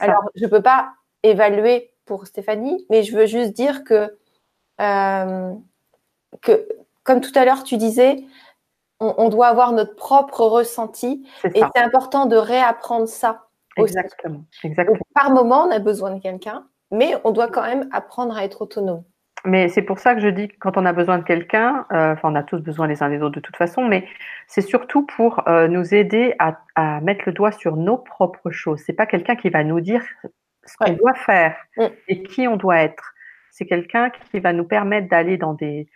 Alors, 0.02 0.24
je 0.36 0.46
ne 0.46 0.50
peux 0.50 0.62
pas 0.62 0.90
évaluer 1.24 1.92
pour 2.06 2.28
Stéphanie, 2.28 2.86
mais 2.90 3.04
je 3.04 3.16
veux 3.16 3.26
juste 3.26 3.54
dire 3.54 3.84
que, 3.84 4.18
que 6.42 6.68
comme 7.04 7.22
tout 7.22 7.32
à 7.36 7.46
l'heure, 7.46 7.64
tu 7.64 7.78
disais, 7.78 8.24
on, 9.00 9.30
doit 9.30 9.48
avoir 9.48 9.72
notre 9.72 9.96
propre 9.96 10.42
ressenti. 10.46 11.28
Et 11.54 11.62
c'est 11.76 11.82
important 11.82 12.26
de 12.26 12.36
réapprendre 12.36 13.08
ça. 13.08 13.43
Exactement. 13.78 14.46
Exactement. 14.64 14.98
par 15.14 15.32
moment, 15.32 15.66
on 15.66 15.72
a 15.72 15.80
besoin 15.80 16.16
de 16.16 16.22
quelqu'un, 16.22 16.66
mais 16.92 17.16
on 17.24 17.32
doit 17.32 17.48
quand 17.48 17.64
même 17.64 17.90
apprendre 17.92 18.36
à 18.36 18.44
être 18.44 18.62
autonome. 18.62 19.04
Mais 19.46 19.68
c'est 19.68 19.82
pour 19.82 20.00
ça 20.00 20.16
que 20.16 20.22
je 20.22 20.30
dis 20.30 20.48
que 20.48 20.56
quand 20.58 20.78
on 20.78 20.86
a 20.86 20.94
besoin 20.94 21.18
de 21.18 21.24
quelqu'un, 21.24 21.86
euh, 21.92 22.14
enfin 22.14 22.32
on 22.32 22.36
a 22.36 22.44
tous 22.44 22.62
besoin 22.62 22.88
les 22.88 23.04
uns 23.04 23.10
des 23.10 23.22
autres 23.22 23.36
de 23.36 23.42
toute 23.42 23.58
façon, 23.58 23.84
mais 23.84 24.08
c'est 24.48 24.62
surtout 24.62 25.06
pour 25.06 25.46
euh, 25.50 25.68
nous 25.68 25.94
aider 25.94 26.34
à, 26.40 27.02
mettre 27.02 27.24
le 27.26 27.34
doigt 27.34 27.52
sur 27.52 27.76
nos 27.76 27.98
propres 27.98 28.52
choses. 28.52 28.82
C'est 28.86 28.94
pas 28.94 29.06
quelqu'un 29.06 29.36
qui 29.36 29.50
va 29.50 29.66
nous 29.66 29.82
dire 29.82 30.02
ce 30.66 30.78
qu'on 30.78 30.94
doit 30.94 31.14
faire 31.14 31.58
mm. 31.76 31.86
et 32.08 32.24
qui 32.24 32.48
on 32.48 32.56
doit 32.56 32.78
être. 32.78 33.14
C'est 33.52 33.66
quelqu'un 33.66 34.10
qui 34.10 34.40
va 34.40 34.54
nous 34.54 34.64
permettre 34.64 35.10
d'aller 35.10 35.38
dans 35.38 35.54
des 35.54 35.88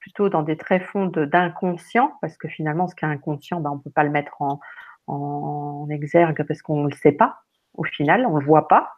plutôt 0.00 0.28
dans 0.28 0.42
des 0.42 0.58
tréfonds 0.58 1.06
d'inconscient, 1.06 2.12
parce 2.20 2.36
que 2.36 2.46
finalement, 2.46 2.88
ce 2.88 2.94
qui 2.94 3.06
est 3.06 3.08
inconscient, 3.08 3.60
ben, 3.60 3.70
on 3.70 3.76
ne 3.76 3.80
peut 3.80 3.90
pas 3.90 4.04
le 4.04 4.10
mettre 4.10 4.42
en, 4.42 4.60
en 5.06 5.86
exergue 5.90 6.44
parce 6.46 6.62
qu'on 6.62 6.84
ne 6.84 6.88
le 6.88 6.96
sait 6.96 7.12
pas, 7.12 7.42
au 7.74 7.84
final, 7.84 8.26
on 8.26 8.34
ne 8.34 8.40
le 8.40 8.46
voit 8.46 8.68
pas. 8.68 8.92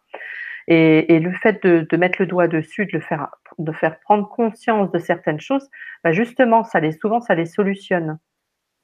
Et, 0.69 1.15
et 1.15 1.21
le 1.21 1.33
fait 1.33 1.63
de, 1.63 1.87
de, 1.89 1.97
mettre 1.97 2.21
le 2.21 2.27
doigt 2.27 2.49
dessus, 2.49 2.87
de 2.87 2.93
le 2.93 3.01
faire, 3.01 3.29
de 3.59 3.73
faire 3.73 4.01
prendre 4.01 4.29
conscience 4.29 4.91
de 4.91 4.99
certaines 4.99 5.41
choses, 5.41 5.69
ben 6.03 6.13
justement, 6.13 6.65
ça 6.65 6.81
les, 6.81 6.93
souvent, 6.93 7.21
ça 7.21 7.35
les 7.35 7.47
solutionne. 7.47 8.19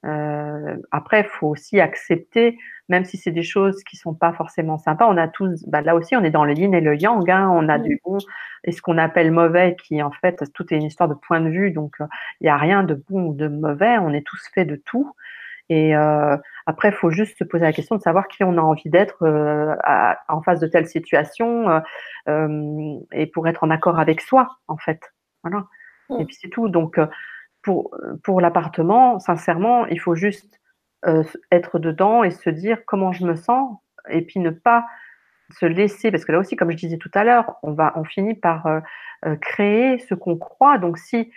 Euh, 0.04 0.76
après, 0.90 1.20
il 1.20 1.26
faut 1.26 1.48
aussi 1.48 1.80
accepter, 1.80 2.58
même 2.88 3.04
si 3.04 3.16
c'est 3.16 3.30
des 3.30 3.42
choses 3.42 3.82
qui 3.84 3.96
sont 3.96 4.14
pas 4.14 4.32
forcément 4.32 4.78
sympas. 4.78 5.06
On 5.08 5.16
a 5.16 5.28
tous, 5.28 5.64
bah 5.66 5.80
là 5.80 5.94
aussi, 5.94 6.16
on 6.16 6.24
est 6.24 6.30
dans 6.30 6.44
le 6.44 6.54
yin 6.54 6.74
et 6.74 6.80
le 6.80 6.96
yang. 6.96 7.28
Hein, 7.30 7.48
on 7.52 7.68
a 7.68 7.78
du 7.78 8.00
bon 8.04 8.18
et 8.64 8.72
ce 8.72 8.82
qu'on 8.82 8.98
appelle 8.98 9.30
mauvais, 9.30 9.76
qui 9.82 10.02
en 10.02 10.10
fait, 10.10 10.42
tout 10.54 10.72
est 10.72 10.76
une 10.76 10.84
histoire 10.84 11.08
de 11.08 11.14
point 11.14 11.40
de 11.40 11.50
vue. 11.50 11.70
Donc, 11.70 11.94
euh, 12.00 12.06
il 12.40 12.44
n'y 12.44 12.50
a 12.50 12.56
rien 12.56 12.82
de 12.84 12.94
bon 12.94 13.26
ou 13.26 13.34
de 13.34 13.48
mauvais. 13.48 13.98
On 13.98 14.12
est 14.12 14.26
tous 14.26 14.48
faits 14.54 14.68
de 14.68 14.76
tout. 14.76 15.14
Et 15.68 15.96
euh, 15.96 16.36
après, 16.66 16.88
il 16.88 16.94
faut 16.94 17.10
juste 17.10 17.38
se 17.38 17.44
poser 17.44 17.64
la 17.64 17.72
question 17.72 17.96
de 17.96 18.00
savoir 18.00 18.28
qui 18.28 18.44
on 18.44 18.56
a 18.58 18.60
envie 18.60 18.90
d'être 18.90 19.22
euh, 19.22 19.74
en 20.28 20.42
face 20.42 20.60
de 20.60 20.66
telle 20.66 20.86
situation 20.86 21.82
euh, 22.28 22.98
et 23.12 23.26
pour 23.26 23.48
être 23.48 23.64
en 23.64 23.70
accord 23.70 23.98
avec 23.98 24.20
soi, 24.20 24.48
en 24.68 24.76
fait. 24.76 25.00
Voilà. 25.42 25.64
Mmh. 26.08 26.20
Et 26.20 26.24
puis 26.24 26.36
c'est 26.40 26.48
tout. 26.48 26.68
Donc 26.68 26.98
pour, 27.62 27.96
pour 28.22 28.40
l'appartement, 28.40 29.18
sincèrement, 29.18 29.86
il 29.86 30.00
faut 30.00 30.14
juste 30.14 30.60
euh, 31.04 31.24
être 31.50 31.80
dedans 31.80 32.22
et 32.22 32.30
se 32.30 32.48
dire 32.48 32.84
comment 32.86 33.10
je 33.10 33.26
me 33.26 33.34
sens 33.34 33.76
et 34.08 34.22
puis 34.22 34.38
ne 34.38 34.50
pas 34.50 34.86
se 35.50 35.66
laisser, 35.66 36.12
parce 36.12 36.24
que 36.24 36.30
là 36.30 36.38
aussi, 36.38 36.54
comme 36.54 36.70
je 36.70 36.76
disais 36.76 36.96
tout 36.96 37.10
à 37.14 37.24
l'heure, 37.24 37.56
on, 37.64 37.72
va, 37.72 37.92
on 37.96 38.04
finit 38.04 38.34
par 38.34 38.66
euh, 38.66 38.78
euh, 39.26 39.34
créer 39.34 39.98
ce 39.98 40.14
qu'on 40.14 40.38
croit. 40.38 40.78
Donc 40.78 40.98
si, 40.98 41.32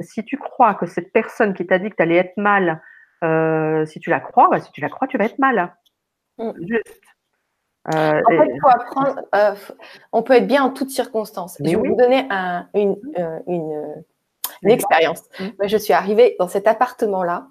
si 0.00 0.24
tu 0.24 0.36
crois 0.36 0.74
que 0.74 0.86
cette 0.86 1.12
personne 1.12 1.54
qui 1.54 1.64
t'a 1.66 1.78
dit 1.78 1.88
que 1.88 1.94
tu 1.94 2.02
allais 2.02 2.16
être 2.16 2.36
mal, 2.36 2.82
si 3.22 4.00
tu 4.00 4.10
la 4.10 4.20
crois, 4.20 4.48
bah, 4.50 4.60
si 4.60 4.70
tu 4.72 4.80
la 4.80 4.88
crois, 4.88 5.08
tu 5.08 5.18
vas 5.18 5.24
être 5.24 5.38
mal. 5.38 5.74
Mm. 6.38 6.52
Juste. 6.60 7.00
en 7.86 7.90
fait, 7.90 8.48
il 8.52 8.60
faut 8.60 8.68
apprendre. 8.68 9.20
on 10.12 10.22
peut 10.22 10.34
être 10.34 10.46
bien 10.46 10.64
en 10.64 10.70
toutes 10.70 10.90
circonstances. 10.90 11.56
je 11.64 11.70
vais 11.70 11.76
vous 11.76 11.96
donner 11.96 12.26
un, 12.30 12.68
une, 12.74 12.96
une 13.46 14.04
une 14.62 14.70
expérience. 14.70 15.22
Mmh. 15.38 15.66
je 15.66 15.76
suis 15.76 15.92
arrivée 15.92 16.36
dans 16.38 16.48
cet 16.48 16.66
appartement-là 16.66 17.48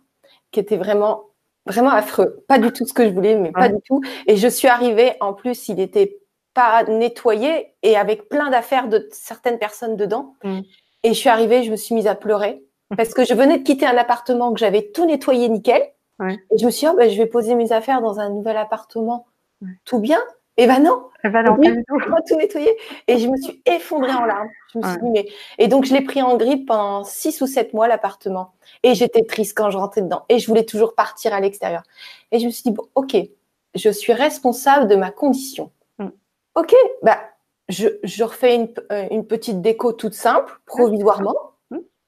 qui 0.51 0.59
était 0.59 0.78
vraiment 0.78 1.26
vraiment 1.66 1.91
affreux. 1.91 2.43
Pas 2.47 2.59
du 2.59 2.72
tout 2.72 2.86
ce 2.86 2.93
que 2.93 3.05
je 3.05 3.13
voulais, 3.13 3.36
mais 3.36 3.51
pas 3.51 3.70
du 3.70 3.82
tout. 3.86 4.01
Et 4.28 4.38
je 4.38 4.47
suis 4.47 4.68
arrivée, 4.68 5.13
en 5.20 5.34
plus, 5.34 5.68
il 5.68 5.80
était 5.80 6.20
pas 6.53 6.84
nettoyé 6.84 7.74
et 7.82 7.97
avec 7.97 8.30
plein 8.30 8.51
d'affaires 8.51 8.88
de 8.88 9.09
certaines 9.11 9.57
personnes 9.57 9.97
dedans. 9.97 10.36
Et 11.03 11.09
je 11.09 11.13
suis 11.13 11.30
arrivée, 11.30 11.63
je 11.63 11.72
me 11.72 11.76
suis 11.76 11.95
mise 11.95 12.07
à 12.07 12.16
pleurer 12.16 12.63
parce 12.95 13.13
que 13.13 13.25
je 13.25 13.33
venais 13.33 13.57
de 13.57 13.63
quitter 13.63 13.86
un 13.86 13.97
appartement 13.97 14.53
que 14.53 14.59
j'avais 14.59 14.91
tout 14.93 15.05
nettoyé 15.05 15.49
nickel. 15.49 15.81
Et 16.21 16.57
je 16.57 16.65
me 16.65 16.71
suis 16.71 16.88
dit, 16.88 16.93
oh, 16.93 16.97
ben, 16.97 17.09
je 17.09 17.17
vais 17.17 17.25
poser 17.25 17.55
mes 17.55 17.71
affaires 17.71 18.01
dans 18.01 18.19
un 18.19 18.29
nouvel 18.29 18.57
appartement. 18.57 19.27
Tout 19.83 19.99
bien. 19.99 20.19
Et 20.57 20.67
ben 20.67 20.79
non, 20.79 21.09
eh 21.25 21.29
ben 21.29 21.43
non, 21.43 21.57
tout 22.25 22.36
nettoyer. 22.38 22.73
Et 23.07 23.17
je 23.17 23.27
me 23.27 23.36
suis 23.36 23.61
effondrée 23.65 24.13
en 24.13 24.23
larmes. 24.23 24.47
Je 24.73 24.79
me 24.79 24.83
suis 24.83 25.01
dit, 25.01 25.09
mais... 25.09 25.27
Et 25.57 25.67
donc, 25.67 25.83
je 25.83 25.93
l'ai 25.93 26.01
pris 26.01 26.21
en 26.21 26.38
grippe 26.38 26.67
pendant 26.67 27.03
six 27.03 27.41
ou 27.41 27.47
sept 27.47 27.73
mois, 27.73 27.89
l'appartement. 27.89 28.53
Et 28.81 28.95
j'étais 28.95 29.23
triste 29.23 29.57
quand 29.57 29.69
je 29.69 29.77
rentrais 29.77 30.01
dedans. 30.01 30.23
Et 30.29 30.39
je 30.39 30.47
voulais 30.47 30.63
toujours 30.63 30.95
partir 30.95 31.33
à 31.33 31.41
l'extérieur. 31.41 31.83
Et 32.31 32.39
je 32.39 32.45
me 32.45 32.51
suis 32.51 32.63
dit, 32.63 32.71
bon, 32.71 32.86
OK, 32.95 33.17
je 33.73 33.89
suis 33.89 34.13
responsable 34.13 34.88
de 34.88 34.95
ma 34.95 35.11
condition. 35.11 35.71
Mm. 35.99 36.07
OK, 36.55 36.73
bah, 37.01 37.19
je, 37.67 37.88
je 38.03 38.23
refais 38.23 38.55
une, 38.55 38.69
euh, 38.93 39.07
une, 39.11 39.27
petite 39.27 39.61
déco 39.61 39.91
toute 39.91 40.13
simple, 40.13 40.61
provisoirement. 40.65 41.36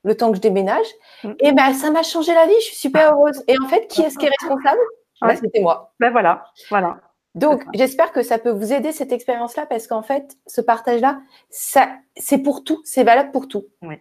Le 0.07 0.15
temps 0.15 0.31
que 0.31 0.37
je 0.37 0.41
déménage. 0.41 0.87
Mm. 1.23 1.33
Et 1.39 1.51
ben, 1.51 1.73
ça 1.73 1.91
m'a 1.91 2.03
changé 2.03 2.33
la 2.33 2.47
vie. 2.47 2.55
Je 2.59 2.65
suis 2.65 2.75
super 2.75 3.13
heureuse. 3.13 3.43
Et 3.47 3.55
en 3.63 3.67
fait, 3.67 3.87
qui 3.87 4.01
est-ce 4.01 4.17
qui 4.17 4.25
est 4.25 4.31
responsable? 4.41 4.79
Ben, 5.21 5.35
C'était 5.35 5.61
moi. 5.61 5.93
Ben 5.99 6.11
voilà, 6.11 6.45
voilà. 6.69 6.97
Donc, 7.35 7.63
j'espère 7.75 8.11
que 8.11 8.23
ça 8.23 8.39
peut 8.39 8.49
vous 8.49 8.73
aider 8.73 8.91
cette 8.91 9.11
expérience-là 9.11 9.67
parce 9.67 9.85
qu'en 9.85 10.01
fait, 10.01 10.37
ce 10.47 10.59
partage-là, 10.59 11.19
ça, 11.51 11.89
c'est 12.15 12.39
pour 12.39 12.63
tout, 12.63 12.81
c'est 12.83 13.03
valable 13.03 13.31
pour 13.31 13.47
tout. 13.47 13.65
Oui. 13.83 13.95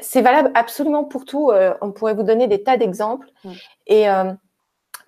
C'est 0.00 0.22
valable 0.22 0.52
absolument 0.54 1.04
pour 1.04 1.24
tout. 1.24 1.50
Euh, 1.50 1.74
on 1.80 1.90
pourrait 1.90 2.14
vous 2.14 2.22
donner 2.22 2.46
des 2.46 2.62
tas 2.62 2.76
d'exemples. 2.76 3.26
Et 3.86 4.08
euh, 4.08 4.32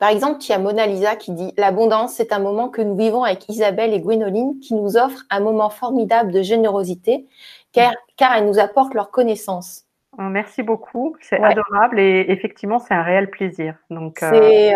par 0.00 0.08
exemple, 0.08 0.38
il 0.42 0.48
y 0.48 0.52
a 0.52 0.58
Mona 0.58 0.86
Lisa 0.86 1.14
qui 1.14 1.30
dit 1.30 1.52
L'abondance, 1.56 2.14
c'est 2.14 2.32
un 2.32 2.40
moment 2.40 2.68
que 2.68 2.82
nous 2.82 2.96
vivons 2.96 3.22
avec 3.22 3.48
Isabelle 3.48 3.92
et 3.92 4.00
Gwénoline 4.00 4.58
qui 4.58 4.74
nous 4.74 4.96
offrent 4.96 5.24
un 5.30 5.38
moment 5.38 5.70
formidable 5.70 6.32
de 6.32 6.42
générosité 6.42 7.28
car, 7.72 7.92
car 8.16 8.34
elles 8.34 8.46
nous 8.46 8.58
apportent 8.58 8.94
leur 8.94 9.10
connaissance. 9.10 9.81
Merci 10.18 10.62
beaucoup, 10.62 11.16
c'est 11.20 11.42
adorable 11.42 11.98
et 11.98 12.26
effectivement 12.28 12.78
c'est 12.78 12.92
un 12.92 13.02
réel 13.02 13.30
plaisir. 13.30 13.76
Donc 13.88 14.18
c'est 14.20 14.74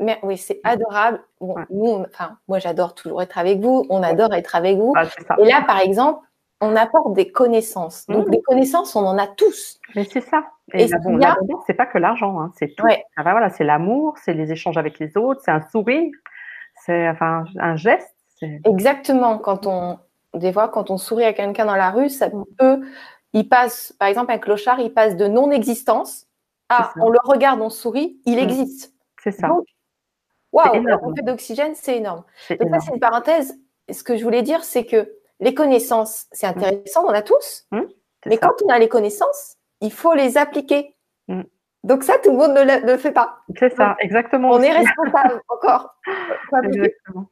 mais, 0.00 0.18
oui 0.22 0.36
c'est 0.36 0.60
adorable. 0.64 1.20
nous, 1.40 2.04
enfin 2.04 2.38
moi 2.48 2.58
j'adore 2.58 2.94
toujours 2.94 3.22
être 3.22 3.38
avec 3.38 3.60
vous, 3.60 3.86
on 3.90 4.02
adore 4.02 4.34
être 4.34 4.56
avec 4.56 4.76
vous. 4.76 4.92
Ah, 4.96 5.04
et 5.38 5.44
là 5.44 5.62
par 5.64 5.78
exemple 5.78 6.26
on 6.62 6.76
apporte 6.76 7.14
des 7.14 7.30
connaissances. 7.30 8.06
Donc, 8.06 8.28
mmh. 8.28 8.30
des 8.30 8.40
connaissances, 8.40 8.94
on 8.94 9.04
en 9.04 9.18
a 9.18 9.26
tous. 9.26 9.80
Mais 9.96 10.04
c'est 10.04 10.20
ça. 10.20 10.44
Et, 10.72 10.86
bon, 11.02 11.18
c'est 11.66 11.74
pas 11.74 11.86
que 11.86 11.98
l'argent, 11.98 12.40
hein, 12.40 12.52
c'est 12.56 12.74
tout. 12.76 12.86
Ah 13.16 13.24
ben 13.24 13.32
voilà, 13.32 13.50
c'est 13.50 13.64
l'amour, 13.64 14.14
c'est 14.22 14.32
les 14.32 14.52
échanges 14.52 14.78
avec 14.78 15.00
les 15.00 15.16
autres, 15.16 15.40
c'est 15.44 15.50
un 15.50 15.60
sourire, 15.60 16.12
c'est 16.86 17.08
enfin 17.08 17.44
un 17.58 17.74
geste. 17.74 18.14
Exactement. 18.64 19.38
Quand 19.38 19.66
on, 19.66 19.98
des 20.34 20.52
fois, 20.52 20.68
quand 20.68 20.90
on 20.90 20.98
sourit 20.98 21.24
à 21.24 21.32
quelqu'un 21.32 21.66
dans 21.66 21.76
la 21.76 21.90
rue, 21.90 22.08
ça 22.08 22.28
mmh. 22.28 22.44
peut, 22.56 22.80
il 23.32 23.48
passe, 23.48 23.94
par 23.98 24.08
exemple, 24.08 24.32
un 24.32 24.38
clochard, 24.38 24.80
il 24.80 24.92
passe 24.92 25.16
de 25.16 25.26
non-existence 25.26 26.26
à, 26.68 26.92
on 26.96 27.10
le 27.10 27.18
regarde, 27.24 27.60
on 27.60 27.70
sourit, 27.70 28.20
il 28.24 28.36
mmh. 28.36 28.40
existe. 28.40 28.94
C'est 29.22 29.32
ça. 29.32 29.48
waouh, 30.52 30.86
on 31.02 31.14
fait 31.14 31.22
d'oxygène, 31.22 31.74
c'est 31.74 31.96
énorme. 31.96 32.24
Donc 32.50 32.68
ça, 32.70 32.80
c'est 32.80 32.92
une 32.92 33.00
parenthèse. 33.00 33.58
Ce 33.90 34.02
que 34.02 34.16
je 34.16 34.24
voulais 34.24 34.42
dire, 34.42 34.64
c'est 34.64 34.84
que 34.84 35.12
les 35.40 35.54
connaissances, 35.54 36.26
c'est 36.32 36.46
mmh. 36.46 36.58
intéressant, 36.58 37.04
on 37.06 37.10
a 37.10 37.22
tous. 37.22 37.66
Mmh, 37.72 37.80
mais 38.26 38.38
quand 38.38 38.54
on 38.64 38.68
a 38.68 38.78
les 38.78 38.88
connaissances, 38.88 39.56
il 39.80 39.92
faut 39.92 40.14
les 40.14 40.38
appliquer. 40.38 40.96
Mmh. 41.28 41.42
Donc 41.84 42.04
ça, 42.04 42.14
tout 42.22 42.30
le 42.30 42.36
monde 42.36 42.52
ne 42.52 42.86
le, 42.86 42.96
fait 42.96 43.10
pas. 43.10 43.38
C'est 43.58 43.74
ça, 43.74 43.96
exactement. 43.98 44.50
On 44.50 44.60
est 44.60 44.70
responsable 44.70 45.42
encore. 45.48 45.96
Exactement. 46.62 47.26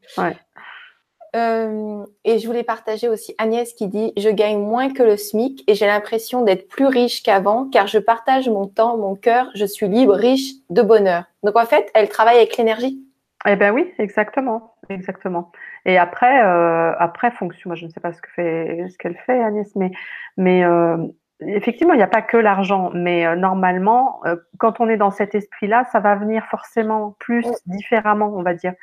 Euh, 1.36 2.04
et 2.24 2.38
je 2.38 2.46
voulais 2.46 2.64
partager 2.64 3.08
aussi 3.08 3.34
Agnès 3.38 3.72
qui 3.72 3.86
dit 3.86 4.12
Je 4.16 4.28
gagne 4.30 4.58
moins 4.58 4.92
que 4.92 5.02
le 5.02 5.16
SMIC 5.16 5.62
et 5.68 5.74
j'ai 5.74 5.86
l'impression 5.86 6.42
d'être 6.42 6.68
plus 6.68 6.86
riche 6.86 7.22
qu'avant 7.22 7.68
car 7.70 7.86
je 7.86 7.98
partage 7.98 8.48
mon 8.48 8.66
temps, 8.66 8.96
mon 8.96 9.14
cœur, 9.14 9.48
je 9.54 9.64
suis 9.64 9.86
libre, 9.86 10.14
riche 10.14 10.54
de 10.70 10.82
bonheur. 10.82 11.24
Donc 11.42 11.56
en 11.56 11.66
fait, 11.66 11.88
elle 11.94 12.08
travaille 12.08 12.38
avec 12.38 12.56
l'énergie. 12.56 13.00
Eh 13.46 13.56
bien 13.56 13.72
oui, 13.72 13.92
exactement, 13.98 14.74
exactement. 14.88 15.52
Et 15.86 15.98
après, 15.98 16.44
euh, 16.44 16.92
après 16.98 17.30
fonction, 17.30 17.70
moi 17.70 17.76
je 17.76 17.86
ne 17.86 17.90
sais 17.90 18.00
pas 18.00 18.12
ce 18.12 18.20
que 18.20 18.28
fait, 18.30 18.86
ce 18.90 18.98
qu'elle 18.98 19.16
fait 19.16 19.40
Agnès, 19.40 19.70
mais, 19.76 19.92
mais 20.36 20.64
euh, 20.64 20.96
effectivement, 21.40 21.94
il 21.94 21.98
n'y 21.98 22.02
a 22.02 22.08
pas 22.08 22.22
que 22.22 22.36
l'argent, 22.36 22.90
mais 22.94 23.26
euh, 23.26 23.36
normalement, 23.36 24.20
euh, 24.26 24.36
quand 24.58 24.80
on 24.80 24.88
est 24.88 24.96
dans 24.96 25.10
cet 25.10 25.34
esprit-là, 25.34 25.84
ça 25.92 26.00
va 26.00 26.14
venir 26.16 26.44
forcément 26.46 27.16
plus 27.18 27.46
différemment, 27.66 28.32
on 28.34 28.42
va 28.42 28.54
dire. 28.54 28.74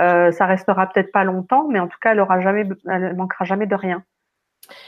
Euh, 0.00 0.32
ça 0.32 0.46
restera 0.46 0.86
peut-être 0.86 1.12
pas 1.12 1.24
longtemps, 1.24 1.66
mais 1.68 1.78
en 1.78 1.88
tout 1.88 1.98
cas, 2.00 2.12
elle 2.12 2.20
aura 2.20 2.40
jamais, 2.40 2.66
elle 2.88 3.14
manquera 3.14 3.44
jamais 3.44 3.66
de 3.66 3.74
rien. 3.74 4.02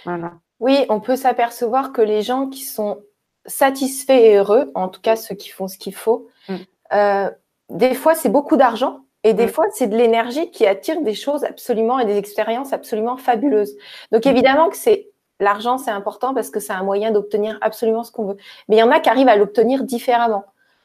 Voilà. 0.05 0.33
Oui, 0.61 0.87
on 0.89 1.01
peut 1.01 1.17
s'apercevoir 1.17 1.93
que 1.93 2.03
les 2.03 2.23
gens 2.23 2.49
qui 2.49 2.65
sont 2.65 3.03
satisfaits 3.47 4.13
et 4.13 4.37
heureux, 4.37 4.71
en 4.75 4.89
tout 4.89 5.01
cas 5.01 5.17
ceux 5.17 5.35
qui 5.35 5.51
font 5.51 5.69
ce 5.69 5.77
qu'il 5.77 5.95
faut, 5.95 6.29
mm. 6.49 6.55
euh, 6.93 7.31
des 7.69 7.95
fois 7.95 8.15
c'est 8.15 8.29
beaucoup 8.29 8.57
d'argent, 8.57 9.01
et 9.25 9.35
des 9.35 9.47
mm. 9.47 9.51
fois, 9.51 9.67
c'est 9.73 9.87
de 9.87 9.97
l'énergie 9.97 10.51
qui 10.51 10.67
attire 10.67 11.01
des 11.03 11.15
choses 11.15 11.45
absolument 11.45 11.99
et 11.99 12.05
des 12.05 12.17
expériences 12.17 12.73
absolument 12.73 13.17
fabuleuses. 13.17 13.77
Donc, 14.11 14.25
mm. 14.25 14.31
évidemment 14.31 14.69
que 14.69 14.77
c'est 14.77 15.09
l'argent, 15.41 15.79
c'est 15.79 15.91
important 15.91 16.35
parce 16.35 16.51
que 16.51 16.61
c'est 16.61 16.73
un 16.73 16.83
moyen 16.83 17.11
d'obtenir 17.11 17.59
absolument 17.61 18.05
ce 18.05 18.13
qu'on 18.13 18.27
veut. 18.27 18.37
Mais 18.69 18.77
il 18.77 18.79
y 18.79 18.83
en 18.83 18.91
a 18.91 19.01
qui 19.01 19.09
arrivent 19.09 19.29
à 19.29 19.37
l'obtenir 19.37 19.85
différemment. 19.85 20.45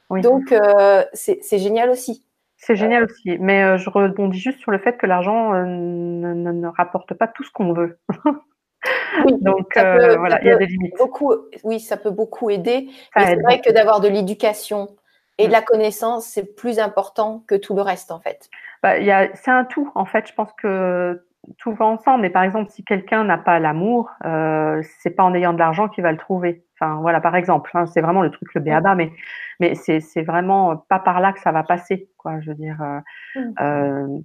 Donc, 0.09 0.51
euh, 0.51 1.03
c'est 1.13 1.59
génial 1.59 1.89
aussi. 1.89 2.23
C'est 2.58 2.76
génial 2.76 3.03
aussi. 3.03 3.38
Mais 3.39 3.64
euh, 3.64 3.78
je 3.78 3.89
rebondis 3.89 4.39
juste 4.39 4.60
sur 4.60 4.72
le 4.72 4.80
fait 4.80 4.97
que 4.97 5.05
l'argent 5.05 5.53
euh, 5.53 5.64
ne, 5.66 6.68
rapporte 6.68 7.14
pas 7.14 7.28
tout 7.28 7.43
ce 7.43 7.51
qu'on 7.51 7.74
veut. 7.74 7.99
Donc, 9.41 9.72
voilà, 9.76 10.41
il 10.41 10.47
y 10.47 10.51
a 10.51 10.58
des 10.58 10.66
limites. 10.66 10.95
Beaucoup, 10.97 11.34
oui, 11.64 11.80
ça 11.80 11.97
peut 11.97 12.12
beaucoup 12.12 12.49
aider. 12.49 12.89
c'est 13.16 13.41
vrai 13.41 13.62
que 13.62 13.72
d'avoir 13.72 13.99
de 13.99 14.08
l'éducation, 14.08 14.89
et 15.38 15.45
de 15.45 15.49
mm. 15.49 15.51
la 15.51 15.62
connaissance, 15.62 16.26
c'est 16.26 16.55
plus 16.55 16.80
important 16.80 17.43
que 17.47 17.55
tout 17.55 17.76
le 17.76 17.82
reste, 17.82 18.12
en 18.12 18.20
fait. 18.20 18.49
Bah, 18.84 18.95
c'est 19.36 19.51
un 19.51 19.66
tout, 19.66 19.91
en 19.95 20.05
fait. 20.05 20.28
Je 20.28 20.34
pense 20.34 20.51
que 20.62 21.24
tout 21.58 21.74
va 21.74 21.86
ensemble. 21.86 22.22
Mais 22.22 22.30
par 22.30 22.43
exemple, 22.43 22.72
si 22.72 22.84
quelqu'un 22.84 23.24
n'a 23.24 23.38
pas 23.38 23.60
l'amour, 23.60 24.10
euh, 24.26 24.82
c'est 24.99 25.12
pas 25.12 25.24
en 25.24 25.34
ayant 25.34 25.53
de 25.53 25.60
l'argent 25.60 25.88
qu'il 25.88 26.03
va 26.03 26.12
le 26.12 26.18
trouver. 26.18 26.64
Enfin, 26.80 26.99
voilà, 27.01 27.19
par 27.21 27.36
exemple, 27.36 27.71
hein, 27.73 27.86
c'est 27.88 28.01
vraiment 28.01 28.21
le 28.21 28.30
truc 28.30 28.53
le 28.53 28.61
béaba, 28.61 28.93
mais 28.93 29.11
mais 29.59 29.73
c'est 29.75 30.21
vraiment 30.21 30.78
pas 30.78 30.99
par 30.99 31.19
là 31.19 31.34
que 31.34 31.39
ça 31.39 31.51
va 31.51 31.63
passer, 31.63 32.09
quoi. 32.17 32.39
Je 32.39 32.49
veux 32.51 32.55
dire, 32.55 32.82
euh, 32.82 32.99
mm. 33.41 33.53
euh, 33.61 34.19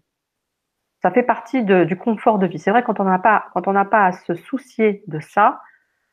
ça 1.02 1.10
fait 1.10 1.22
partie 1.22 1.64
de, 1.64 1.84
du 1.84 1.96
confort 1.96 2.38
de 2.38 2.46
vie. 2.46 2.58
C'est 2.58 2.70
vrai 2.70 2.82
quand 2.82 3.00
on 3.00 3.04
n'a 3.04 3.18
pas 3.18 3.46
quand 3.54 3.66
on 3.68 3.72
n'a 3.72 3.84
pas 3.84 4.06
à 4.06 4.12
se 4.12 4.34
soucier 4.34 5.02
de 5.06 5.18
ça, 5.20 5.60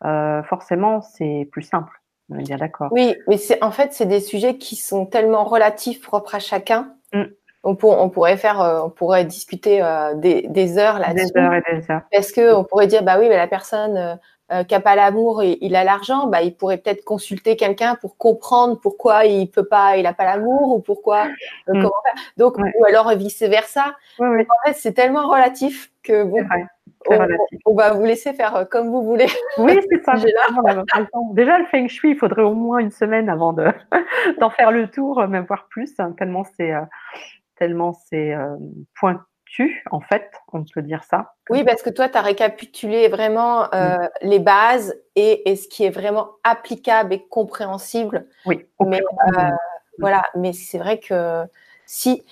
euh, 0.06 0.42
forcément, 0.44 1.02
c'est 1.02 1.48
plus 1.52 1.62
simple. 1.62 2.02
On 2.30 2.40
est 2.40 2.44
bien 2.44 2.58
d'accord. 2.58 2.90
Oui, 2.92 3.16
mais 3.28 3.38
c'est 3.38 3.64
en 3.64 3.72
fait 3.72 3.94
c'est 3.94 4.06
des 4.06 4.22
sujets 4.22 4.58
qui 4.58 4.76
sont 4.76 5.06
tellement 5.06 5.44
relatifs, 5.44 6.02
propres 6.02 6.36
à 6.36 6.40
chacun. 6.40 6.94
Mm. 7.14 7.24
On, 7.66 7.78
on, 7.82 8.10
pourrait 8.10 8.38
faire, 8.38 8.62
euh, 8.62 8.82
on 8.82 8.90
pourrait 8.90 9.26
discuter 9.26 9.84
euh, 9.84 10.14
des, 10.16 10.44
des, 10.48 10.78
heures 10.78 10.98
là-dessus. 10.98 11.34
Des 11.34 11.42
heures 11.42 11.54
et 11.54 11.62
des 11.76 11.92
heures. 11.92 12.04
Parce 12.10 12.32
que 12.32 12.56
on 12.56 12.64
pourrait 12.64 12.88
dire, 12.88 13.04
bah 13.04 13.18
oui, 13.20 13.28
mais 13.28 13.36
la 13.36 13.48
personne 13.48 14.18
euh, 14.52 14.64
qui 14.64 14.76
a 14.76 14.80
pas 14.80 14.96
l'amour, 14.96 15.44
et 15.44 15.58
il 15.62 15.76
a 15.76 15.84
l'argent, 15.84 16.28
bah 16.28 16.42
il 16.42 16.56
pourrait 16.56 16.78
peut-être 16.78 17.04
consulter 17.04 17.56
quelqu'un 17.56 17.96
pour 17.96 18.18
comprendre 18.18 18.80
pourquoi 18.80 19.26
il 19.26 19.50
peut 19.50 19.66
pas, 19.66 19.98
il 19.98 20.06
a 20.06 20.14
pas 20.14 20.26
l'amour 20.26 20.74
ou 20.76 20.80
pourquoi, 20.80 21.26
mm. 21.26 21.34
comment 21.68 21.92
faire. 22.04 22.24
Donc 22.38 22.58
ou 22.58 22.86
alors 22.86 23.10
vice 23.16 23.42
versa. 23.42 23.96
En 24.20 24.34
fait, 24.66 24.74
c'est 24.74 24.94
tellement 24.94 25.28
relatif 25.28 25.92
que 26.04 26.24
bon, 26.24 26.40
on, 27.66 27.76
va 27.76 27.94
vous 27.94 28.06
laisser 28.06 28.34
faire 28.34 28.56
euh, 28.56 28.66
comme 28.66 28.90
vous 28.90 29.04
voulez. 29.04 29.28
Oui, 29.58 29.80
c'est 29.90 30.04
ça. 30.04 30.14
Déjà, 31.34 31.58
le 31.58 31.66
feng 31.66 31.88
shui, 31.88 32.12
il 32.12 32.18
faudrait 32.18 32.42
au 32.42 32.54
moins 32.54 32.80
une 32.80 32.92
semaine 32.92 33.30
avant 33.30 33.54
d'en 34.40 34.50
faire 34.50 34.72
le 34.72 34.90
tour, 34.90 35.26
même 35.28 35.46
voire 35.46 35.68
plus, 35.70 35.94
hein, 36.00 36.14
tellement 36.18 36.44
c'est 36.58 36.74
euh, 36.74 36.82
tellement 37.56 37.94
c'est 37.94 38.34
euh, 38.34 38.56
en 39.92 40.00
fait, 40.00 40.32
on 40.54 40.64
peut 40.64 40.82
dire 40.82 41.04
ça. 41.04 41.36
Oui, 41.50 41.64
parce 41.64 41.82
que 41.82 41.90
toi, 41.90 42.10
tu 42.10 42.18
as 42.18 42.22
récapitulé 42.22 43.08
vraiment 43.08 43.68
les 44.22 44.40
bases 44.40 44.96
et, 45.16 45.56
ce 45.56 45.68
qui 45.68 45.84
est 45.84 45.90
vraiment 45.90 46.32
applicable 46.44 47.14
et 47.14 47.28
compréhensible. 47.28 48.28
Oui. 48.46 48.66
Mais, 48.86 49.02
voilà, 49.98 50.24
mais 50.36 50.54
c'est 50.54 50.78
vrai 50.78 51.00
que 51.00 51.44
si 51.86 52.24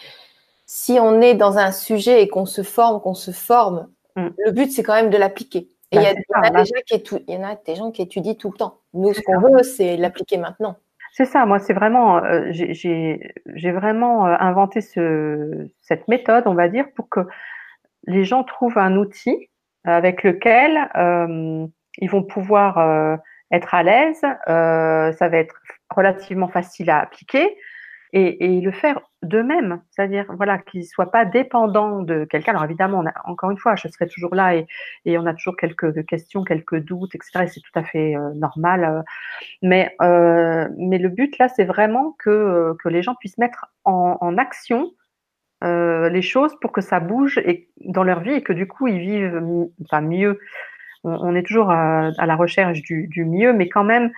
si 0.70 1.00
on 1.00 1.22
est 1.22 1.34
dans 1.34 1.58
un 1.58 1.72
sujet 1.72 2.22
et 2.22 2.28
qu'on 2.28 2.46
se 2.46 2.62
forme, 2.62 3.02
qu'on 3.02 3.14
se 3.14 3.32
forme 3.32 3.88
Mm. 4.18 4.30
Le 4.46 4.52
but, 4.52 4.72
c'est 4.72 4.84
quand 4.84 4.96
même 4.96 5.10
de 5.10 5.18
l'appliquer. 5.18 5.70
Et 5.92 5.98
il 5.98 6.02
y, 6.02 6.06
en 6.06 6.42
a 6.42 6.50
des 7.56 7.76
gens 7.76 7.92
qui 7.92 8.02
étudient 8.02 8.34
tout 8.34 8.52
le 8.52 8.58
temps. 8.58 8.80
Nous, 8.94 9.14
ce 9.14 9.22
qu'on 9.22 9.40
veut, 9.40 9.64
c'est 9.64 9.96
l'appliquer 9.96 10.38
maintenant. 10.38 10.76
C'est 11.18 11.26
ça, 11.26 11.48
moi, 11.48 11.58
c'est 11.58 11.74
vraiment, 11.74 12.24
euh, 12.24 12.52
j'ai 12.52 13.72
vraiment 13.72 14.28
euh, 14.28 14.36
inventé 14.40 14.82
ce, 14.82 15.68
cette 15.82 16.08
méthode, 16.08 16.44
on 16.46 16.54
va 16.54 16.68
dire, 16.68 16.86
pour 16.96 17.10
que 17.10 17.22
les 18.06 18.24
gens 18.24 18.44
trouvent 18.44 18.78
un 18.78 18.96
outil 18.98 19.50
avec 19.84 20.22
lequel 20.22 20.78
euh, 20.96 21.66
ils 21.98 22.10
vont 22.12 22.22
pouvoir 22.22 23.18
être 23.50 23.74
à 23.74 23.82
l'aise. 23.82 24.22
ça 24.22 25.28
va 25.28 25.38
être 25.38 25.56
relativement 25.90 26.50
facile 26.50 26.92
à 26.92 27.00
appliquer 27.00 27.58
et, 28.14 28.58
et 28.58 28.62
le 28.62 28.72
faire 28.72 29.02
d'eux-mêmes, 29.24 29.82
c'est-à-dire 29.90 30.26
voilà 30.36 30.58
qu'ils 30.60 30.86
soient 30.86 31.12
pas 31.12 31.26
dépendants 31.26 32.02
de 32.02 32.26
quelqu'un. 32.26 32.52
Alors 32.52 32.64
évidemment, 32.66 33.00
on 33.00 33.08
a, 33.08 33.14
encore 33.26 33.52
une 33.52 33.58
fois, 33.58 33.76
je 33.76 33.88
serai 33.88 34.08
toujours 34.08 34.34
là 34.36 34.56
et, 34.56 34.68
et, 35.06 35.18
on 35.18 35.26
a 35.26 35.34
toujours 35.34 35.58
quelques 35.58 36.06
questions, 36.06 36.44
quelques 36.44 36.78
doutes, 36.78 37.16
etc. 37.16 37.44
Et 37.44 37.48
c'est 37.48 37.62
tout 37.62 37.78
à 37.80 37.84
fait 37.84 38.16
euh, 38.16 38.34
normal. 38.36 38.84
Euh. 38.84 39.02
mais 39.62 39.96
euh, 40.02 40.68
mais 40.78 40.98
le 41.00 41.10
but 41.10 41.38
là, 41.38 41.50
c'est 41.50 41.66
vraiment 41.66 42.16
que 42.20 42.76
que 42.82 42.90
les 42.90 43.02
gens 43.02 43.16
puissent 43.16 43.38
mettre 43.38 43.66
en, 43.84 44.18
en 44.22 44.38
action 44.38 44.92
euh, 45.64 46.10
les 46.10 46.22
choses 46.22 46.56
pour 46.62 46.72
que 46.72 46.82
ça 46.82 47.00
bouge 47.00 47.40
et 47.40 47.70
dans 47.86 48.04
leur 48.04 48.20
vie 48.22 48.34
et 48.34 48.44
que 48.44 48.54
du 48.54 48.68
coup 48.68 48.88
ils 48.88 49.00
vivent 49.00 49.42
enfin 49.84 50.02
mieux. 50.02 50.40
On, 51.04 51.12
on 51.12 51.36
est 51.36 51.44
toujours 51.44 51.72
à, 51.72 52.12
à 52.18 52.26
la 52.26 52.36
recherche 52.36 52.82
du, 52.84 53.08
du 53.08 53.26
mieux, 53.26 53.54
mais 53.54 53.68
quand 53.70 53.84
même 53.84 54.12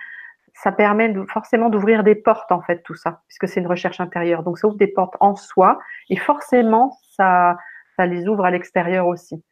ça 0.62 0.72
permet 0.72 1.12
forcément 1.28 1.70
d'ouvrir 1.70 2.04
des 2.04 2.14
portes 2.14 2.52
en 2.52 2.60
fait 2.60 2.82
tout 2.82 2.94
ça, 2.94 3.22
puisque 3.28 3.48
c'est 3.48 3.60
une 3.60 3.66
recherche 3.66 4.00
intérieure. 4.00 4.42
Donc 4.42 4.58
ça 4.58 4.66
ouvre 4.66 4.76
des 4.76 4.88
portes 4.88 5.14
en 5.20 5.34
soi 5.36 5.78
et 6.08 6.16
forcément 6.16 6.98
ça, 7.16 7.56
ça 7.96 8.06
les 8.06 8.28
ouvre 8.28 8.44
à 8.44 8.50
l'extérieur 8.50 9.06
aussi. 9.06 9.42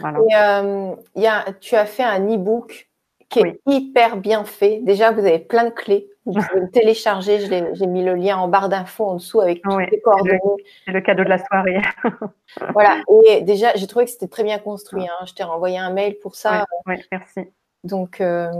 Voilà. 0.00 0.18
Et, 0.18 0.36
euh, 0.36 0.94
y 1.16 1.26
a, 1.26 1.52
tu 1.60 1.76
as 1.76 1.86
fait 1.86 2.02
un 2.02 2.28
e-book 2.28 2.88
qui 3.28 3.40
est 3.40 3.60
hyper 3.66 4.16
bien 4.16 4.44
fait. 4.44 4.80
Déjà, 4.82 5.10
vous 5.10 5.20
avez 5.20 5.38
plein 5.38 5.64
de 5.64 5.70
clés. 5.70 6.08
Vous 6.24 6.32
pouvez 6.32 6.60
le 6.60 6.70
télécharger. 6.70 7.40
J'ai 7.72 7.86
mis 7.86 8.02
le 8.02 8.14
lien 8.14 8.38
en 8.38 8.48
barre 8.48 8.68
d'infos 8.68 9.04
en 9.04 9.14
dessous 9.14 9.40
avec 9.40 9.62
toutes 9.62 9.90
les 9.90 10.00
coordonnées. 10.00 10.40
C'est 10.84 10.92
le, 10.92 11.00
cadeau 11.00 11.24
de 11.24 11.28
la 11.28 11.38
soirée. 11.38 11.80
voilà. 12.72 13.02
Et 13.26 13.42
déjà, 13.42 13.74
j'ai 13.74 13.86
trouvé 13.86 14.06
que 14.06 14.10
c'était 14.10 14.28
très 14.28 14.44
bien 14.44 14.58
construit. 14.58 15.04
Hein. 15.04 15.26
Je 15.26 15.34
t'ai 15.34 15.42
renvoyé 15.42 15.78
un 15.78 15.90
mail 15.90 16.18
pour 16.18 16.36
ça. 16.36 16.64
Oui, 16.86 16.96
merci. 17.12 17.40
Donc, 17.84 18.20
euh, 18.20 18.50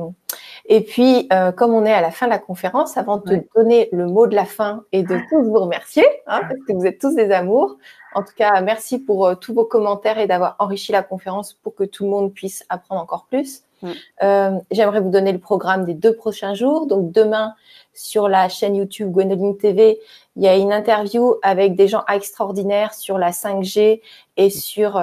et 0.71 0.83
puis, 0.83 1.27
euh, 1.33 1.51
comme 1.51 1.73
on 1.73 1.87
est 1.87 1.93
à 1.93 2.03
la 2.03 2.11
fin 2.11 2.27
de 2.27 2.31
la 2.31 2.39
conférence, 2.39 2.99
avant 2.99 3.17
de 3.17 3.43
donner 3.57 3.89
le 3.91 4.07
mot 4.07 4.27
de 4.27 4.35
la 4.35 4.45
fin 4.45 4.85
et 4.93 5.03
de 5.03 5.19
tous 5.31 5.43
vous 5.43 5.59
remercier, 5.59 6.05
hein, 6.27 6.43
parce 6.43 6.61
que 6.69 6.75
vous 6.75 6.85
êtes 6.85 7.01
tous 7.01 7.15
des 7.15 7.31
amours. 7.31 7.79
En 8.15 8.23
tout 8.23 8.35
cas, 8.37 8.61
merci 8.61 8.99
pour 8.99 9.27
euh, 9.27 9.35
tous 9.35 9.55
vos 9.55 9.65
commentaires 9.65 10.19
et 10.19 10.27
d'avoir 10.27 10.57
enrichi 10.59 10.93
la 10.93 11.03
conférence 11.03 11.55
pour 11.55 11.75
que 11.75 11.85
tout 11.85 12.05
le 12.05 12.11
monde 12.11 12.35
puisse 12.35 12.67
apprendre 12.69 13.01
encore 13.01 13.25
plus. 13.31 13.63
Mm. 13.81 14.59
J'aimerais 14.71 15.01
vous 15.01 15.09
donner 15.09 15.33
le 15.33 15.39
programme 15.39 15.87
des 15.87 15.95
deux 15.95 16.15
prochains 16.15 16.53
jours. 16.53 16.87
Donc 16.87 17.13
demain, 17.13 17.55
sur 17.95 18.29
la 18.29 18.51
chaîne 18.51 18.77
YouTube 18.77 19.11
Gwenoline 19.13 19.57
TV, 19.57 20.01
il 20.37 20.43
y 20.43 20.49
a 20.49 20.57
une 20.57 20.73
interview 20.73 21.37
avec 21.43 21.77
des 21.77 21.89
gens 21.89 22.05
extraordinaires 22.13 22.93
sur 22.93 23.19
la 23.19 23.31
5G 23.31 24.03
et 24.37 24.51
sur 24.51 25.01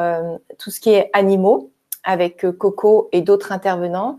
tout 0.59 0.71
ce 0.71 0.81
qui 0.81 0.91
est 0.91 1.09
animaux 1.13 1.71
avec 2.03 2.45
Coco 2.57 3.07
et 3.13 3.21
d'autres 3.21 3.53
intervenants 3.53 4.17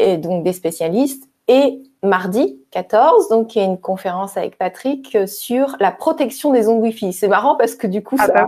et 0.00 0.16
donc 0.16 0.42
des 0.44 0.52
spécialistes. 0.52 1.28
Et 1.48 1.82
mardi 2.02 2.60
14, 2.70 3.28
donc 3.28 3.56
il 3.56 3.58
y 3.58 3.62
a 3.62 3.64
une 3.64 3.80
conférence 3.80 4.36
avec 4.36 4.56
Patrick 4.56 5.18
sur 5.26 5.76
la 5.80 5.90
protection 5.90 6.52
des 6.52 6.68
ondes 6.68 6.80
Wi-Fi. 6.80 7.12
C'est 7.12 7.26
marrant 7.26 7.56
parce 7.56 7.74
que 7.74 7.88
du 7.88 8.04
coup, 8.04 8.16
ah 8.20 8.26
ça, 8.26 8.46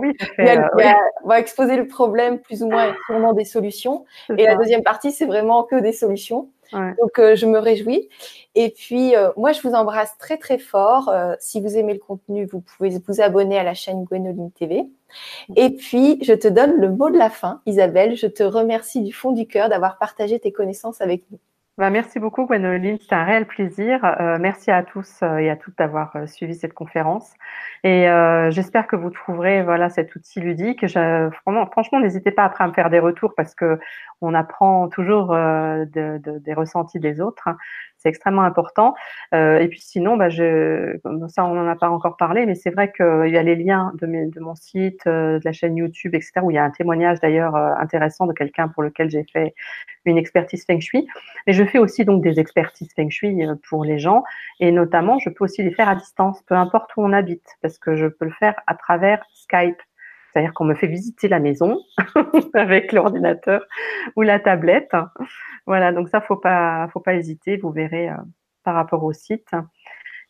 bah 0.77 0.95
va 1.25 1.39
exposer 1.39 1.75
le 1.75 1.87
problème 1.87 2.39
plus 2.39 2.63
ou 2.63 2.69
moins 2.69 2.87
et 2.87 2.93
sûrement 3.05 3.33
des 3.33 3.43
solutions. 3.43 4.05
Et 4.37 4.45
la 4.45 4.55
deuxième 4.55 4.83
partie, 4.83 5.11
c'est 5.11 5.25
vraiment 5.25 5.63
que 5.63 5.75
des 5.75 5.91
solutions. 5.91 6.49
Donc 6.73 7.19
euh, 7.19 7.35
je 7.35 7.45
me 7.45 7.59
réjouis. 7.59 8.09
Et 8.55 8.69
puis 8.69 9.15
euh, 9.15 9.31
moi, 9.37 9.51
je 9.51 9.61
vous 9.61 9.73
embrasse 9.73 10.17
très 10.17 10.37
très 10.37 10.57
fort. 10.57 11.09
Euh, 11.09 11.35
si 11.39 11.61
vous 11.61 11.77
aimez 11.77 11.93
le 11.93 11.99
contenu, 11.99 12.45
vous 12.45 12.61
pouvez 12.61 12.97
vous 13.07 13.21
abonner 13.21 13.57
à 13.57 13.63
la 13.63 13.73
chaîne 13.73 14.03
Gwenoline 14.03 14.51
TV. 14.51 14.85
Et 15.55 15.69
puis, 15.69 16.19
je 16.23 16.33
te 16.33 16.47
donne 16.47 16.79
le 16.79 16.89
mot 16.89 17.09
de 17.09 17.17
la 17.17 17.29
fin, 17.29 17.61
Isabelle. 17.65 18.15
Je 18.15 18.27
te 18.27 18.43
remercie 18.43 19.01
du 19.01 19.13
fond 19.13 19.31
du 19.31 19.45
cœur 19.47 19.69
d'avoir 19.69 19.97
partagé 19.97 20.39
tes 20.39 20.51
connaissances 20.51 21.01
avec 21.01 21.23
nous. 21.31 21.39
Bah, 21.79 21.89
merci 21.89 22.19
beaucoup, 22.19 22.45
Gwenoline. 22.45 22.99
C'est 23.01 23.15
un 23.15 23.23
réel 23.23 23.47
plaisir. 23.47 24.05
Euh, 24.05 24.37
merci 24.39 24.69
à 24.69 24.83
tous 24.83 25.21
euh, 25.23 25.37
et 25.37 25.49
à 25.49 25.55
toutes 25.55 25.75
d'avoir 25.79 26.15
euh, 26.15 26.27
suivi 26.27 26.53
cette 26.53 26.73
conférence. 26.75 27.33
Et 27.83 28.05
j'espère 28.51 28.85
que 28.87 28.95
vous 28.95 29.09
trouverez 29.09 29.63
voilà 29.63 29.89
cet 29.89 30.15
outil 30.15 30.39
ludique. 30.39 30.85
franchement, 31.71 31.99
n'hésitez 31.99 32.31
pas 32.31 32.45
après 32.45 32.63
à 32.63 32.67
me 32.67 32.73
faire 32.73 32.89
des 32.89 32.99
retours 32.99 33.33
parce 33.35 33.55
que 33.55 33.79
on 34.21 34.33
apprend 34.33 34.87
toujours 34.87 35.35
des 35.35 36.53
ressentis 36.55 36.99
des 36.99 37.19
autres 37.19 37.49
c'est 38.03 38.09
extrêmement 38.09 38.43
important. 38.43 38.93
Euh, 39.33 39.59
et 39.59 39.67
puis 39.69 39.79
sinon, 39.79 40.17
bah, 40.17 40.29
je, 40.29 40.97
ça 41.29 41.45
on 41.45 41.55
n'en 41.55 41.67
a 41.67 41.75
pas 41.75 41.89
encore 41.89 42.17
parlé, 42.17 42.45
mais 42.45 42.53
c'est 42.53 42.69
vrai 42.69 42.91
qu'il 42.91 43.29
y 43.29 43.37
a 43.37 43.43
les 43.43 43.55
liens 43.55 43.93
de, 43.99 44.29
de 44.29 44.39
mon 44.41 44.55
site, 44.55 45.07
euh, 45.07 45.39
de 45.39 45.45
la 45.45 45.53
chaîne 45.53 45.77
YouTube, 45.77 46.13
etc., 46.13 46.33
où 46.43 46.51
il 46.51 46.55
y 46.55 46.57
a 46.57 46.63
un 46.63 46.69
témoignage 46.69 47.19
d'ailleurs 47.21 47.55
euh, 47.55 47.73
intéressant 47.79 48.27
de 48.27 48.33
quelqu'un 48.33 48.67
pour 48.67 48.83
lequel 48.83 49.09
j'ai 49.09 49.23
fait 49.31 49.55
une 50.05 50.17
expertise 50.17 50.65
Feng 50.65 50.81
Shui. 50.81 51.07
Mais 51.47 51.53
je 51.53 51.63
fais 51.63 51.77
aussi 51.79 52.03
donc 52.03 52.21
des 52.21 52.39
expertises 52.39 52.89
Feng 52.93 53.09
Shui 53.09 53.37
pour 53.69 53.85
les 53.85 53.99
gens, 53.99 54.23
et 54.59 54.71
notamment 54.71 55.17
je 55.19 55.29
peux 55.29 55.45
aussi 55.45 55.63
les 55.63 55.71
faire 55.71 55.87
à 55.87 55.95
distance, 55.95 56.41
peu 56.43 56.55
importe 56.55 56.91
où 56.97 57.03
on 57.03 57.13
habite, 57.13 57.47
parce 57.61 57.77
que 57.77 57.95
je 57.95 58.07
peux 58.07 58.25
le 58.25 58.31
faire 58.31 58.55
à 58.67 58.75
travers 58.75 59.23
Skype. 59.33 59.81
C'est-à-dire 60.33 60.53
qu'on 60.53 60.65
me 60.65 60.73
fait 60.73 60.87
visiter 60.87 61.27
la 61.27 61.39
maison 61.39 61.79
avec 62.55 62.91
l'ordinateur 62.91 63.63
ou 64.15 64.23
la 64.23 64.39
tablette. 64.39 64.95
Voilà, 65.67 65.91
donc 65.91 66.09
ça, 66.09 66.21
faut 66.21 66.37
pas, 66.37 66.87
faut 66.91 66.99
pas 66.99 67.13
hésiter. 67.13 67.57
Vous 67.57 67.69
verrez 67.71 68.09
euh, 68.09 68.15
par 68.63 68.73
rapport 68.73 69.03
au 69.03 69.13
site. 69.13 69.51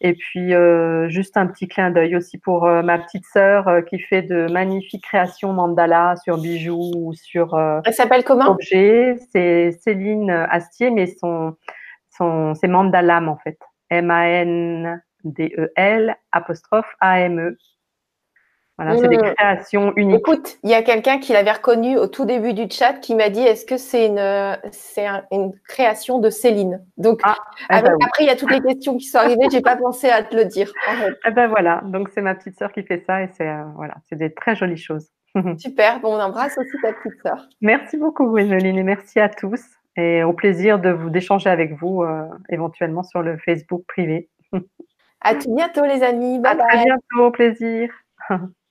Et 0.01 0.14
puis, 0.14 0.54
euh, 0.54 1.08
juste 1.08 1.38
un 1.38 1.47
petit 1.47 1.70
clin 1.70 1.89
d'œil 1.89 2.18
aussi 2.18 2.38
pour 2.38 2.66
euh, 2.66 2.82
ma 2.82 2.99
petite 2.99 3.24
sœur 3.26 3.86
qui 3.88 3.97
fait 3.99 4.22
de 4.24 4.51
magnifiques 4.51 5.06
créations 5.06 5.54
mandala 5.54 6.16
sur 6.18 6.38
bijoux 6.38 6.91
ou 6.95 7.14
sur 7.14 7.58
Elle 7.86 7.93
s'appelle 7.93 8.26
comment? 8.26 8.51
objets. 8.51 9.16
C'est 9.32 9.72
Céline 9.80 10.30
Astier, 10.30 10.89
mais 10.91 11.08
son, 11.08 11.56
son, 12.10 12.54
c'est 12.56 12.68
Mandalam 12.68 13.30
en 13.30 13.38
fait. 13.38 13.58
M-A-N-D-E-L 13.89 14.97
apostrophe 16.32 16.93
A-M-E. 16.99 17.58
Voilà, 18.78 18.97
c'est 18.97 19.07
des 19.07 19.17
mmh. 19.17 19.34
créations 19.36 19.93
uniques. 19.95 20.19
Écoute, 20.19 20.57
il 20.63 20.71
y 20.71 20.74
a 20.74 20.82
quelqu'un 20.82 21.19
qui 21.19 21.32
l'avait 21.32 21.51
reconnu 21.51 21.97
au 21.97 22.07
tout 22.07 22.26
début 22.26 22.53
du 22.53 22.65
chat 22.71 22.93
qui 22.93 23.13
m'a 23.13 23.30
dit 23.30 23.41
est-ce 23.41 23.65
que 23.65 23.78
c'est 23.78 24.07
une, 24.07 24.57
c'est 24.71 25.05
une 25.32 25.53
création 25.67 26.17
de 26.17 26.32
Céline? 26.32 26.84
Donc, 26.97 27.19
ah, 27.24 27.36
eh 27.69 27.82
ben 27.82 27.95
après, 28.01 28.24
il 28.24 28.28
y 28.28 28.32
a 28.32 28.36
toutes 28.36 28.51
les 28.51 28.61
questions 28.61 28.97
qui 28.97 29.05
sont 29.05 29.19
arrivées, 29.19 29.47
j'ai 29.51 29.61
pas 29.61 29.76
pensé 29.76 30.09
à 30.09 30.24
te 30.24 30.36
le 30.36 30.45
dire. 30.45 30.71
Eh 31.28 31.32
ben 31.32 31.47
voilà, 31.47 31.82
donc 31.86 32.09
c'est 32.09 32.21
ma 32.21 32.34
petite 32.34 32.57
sœur 32.57 32.71
qui 32.71 32.82
fait 32.82 33.03
ça 33.05 33.21
et 33.21 33.30
c'est 33.38 33.47
euh, 33.47 33.63
voilà, 33.76 33.95
c'est 34.09 34.15
des 34.15 34.34
très 34.34 34.55
jolies 34.55 34.78
choses. 34.78 35.09
Super, 35.59 35.99
bon, 35.99 36.15
on 36.15 36.19
embrasse 36.19 36.57
aussi 36.57 36.78
ta 36.82 36.93
petite 36.93 37.21
sœur. 37.21 37.47
Merci 37.61 37.97
beaucoup, 37.97 38.26
Gwendoline, 38.26 38.78
et 38.78 38.84
merci 38.84 39.19
à 39.19 39.30
tous. 39.30 39.61
Et 39.95 40.24
au 40.24 40.34
plaisir 40.34 40.80
de 40.80 40.89
vous 40.89 41.11
d'échanger 41.11 41.49
avec 41.49 41.78
vous 41.78 42.01
euh, 42.01 42.24
éventuellement 42.49 43.03
sur 43.03 43.21
le 43.21 43.38
Facebook 43.38 43.84
privé. 43.88 44.30
à 45.21 45.36
tout 45.36 45.53
bientôt, 45.53 45.86
les 45.86 46.01
amis. 46.01 46.39
Bye 46.39 46.59
à 46.59 46.67
très 46.67 46.84
bientôt, 46.84 47.28
au 47.28 47.32
plaisir. 47.32 47.91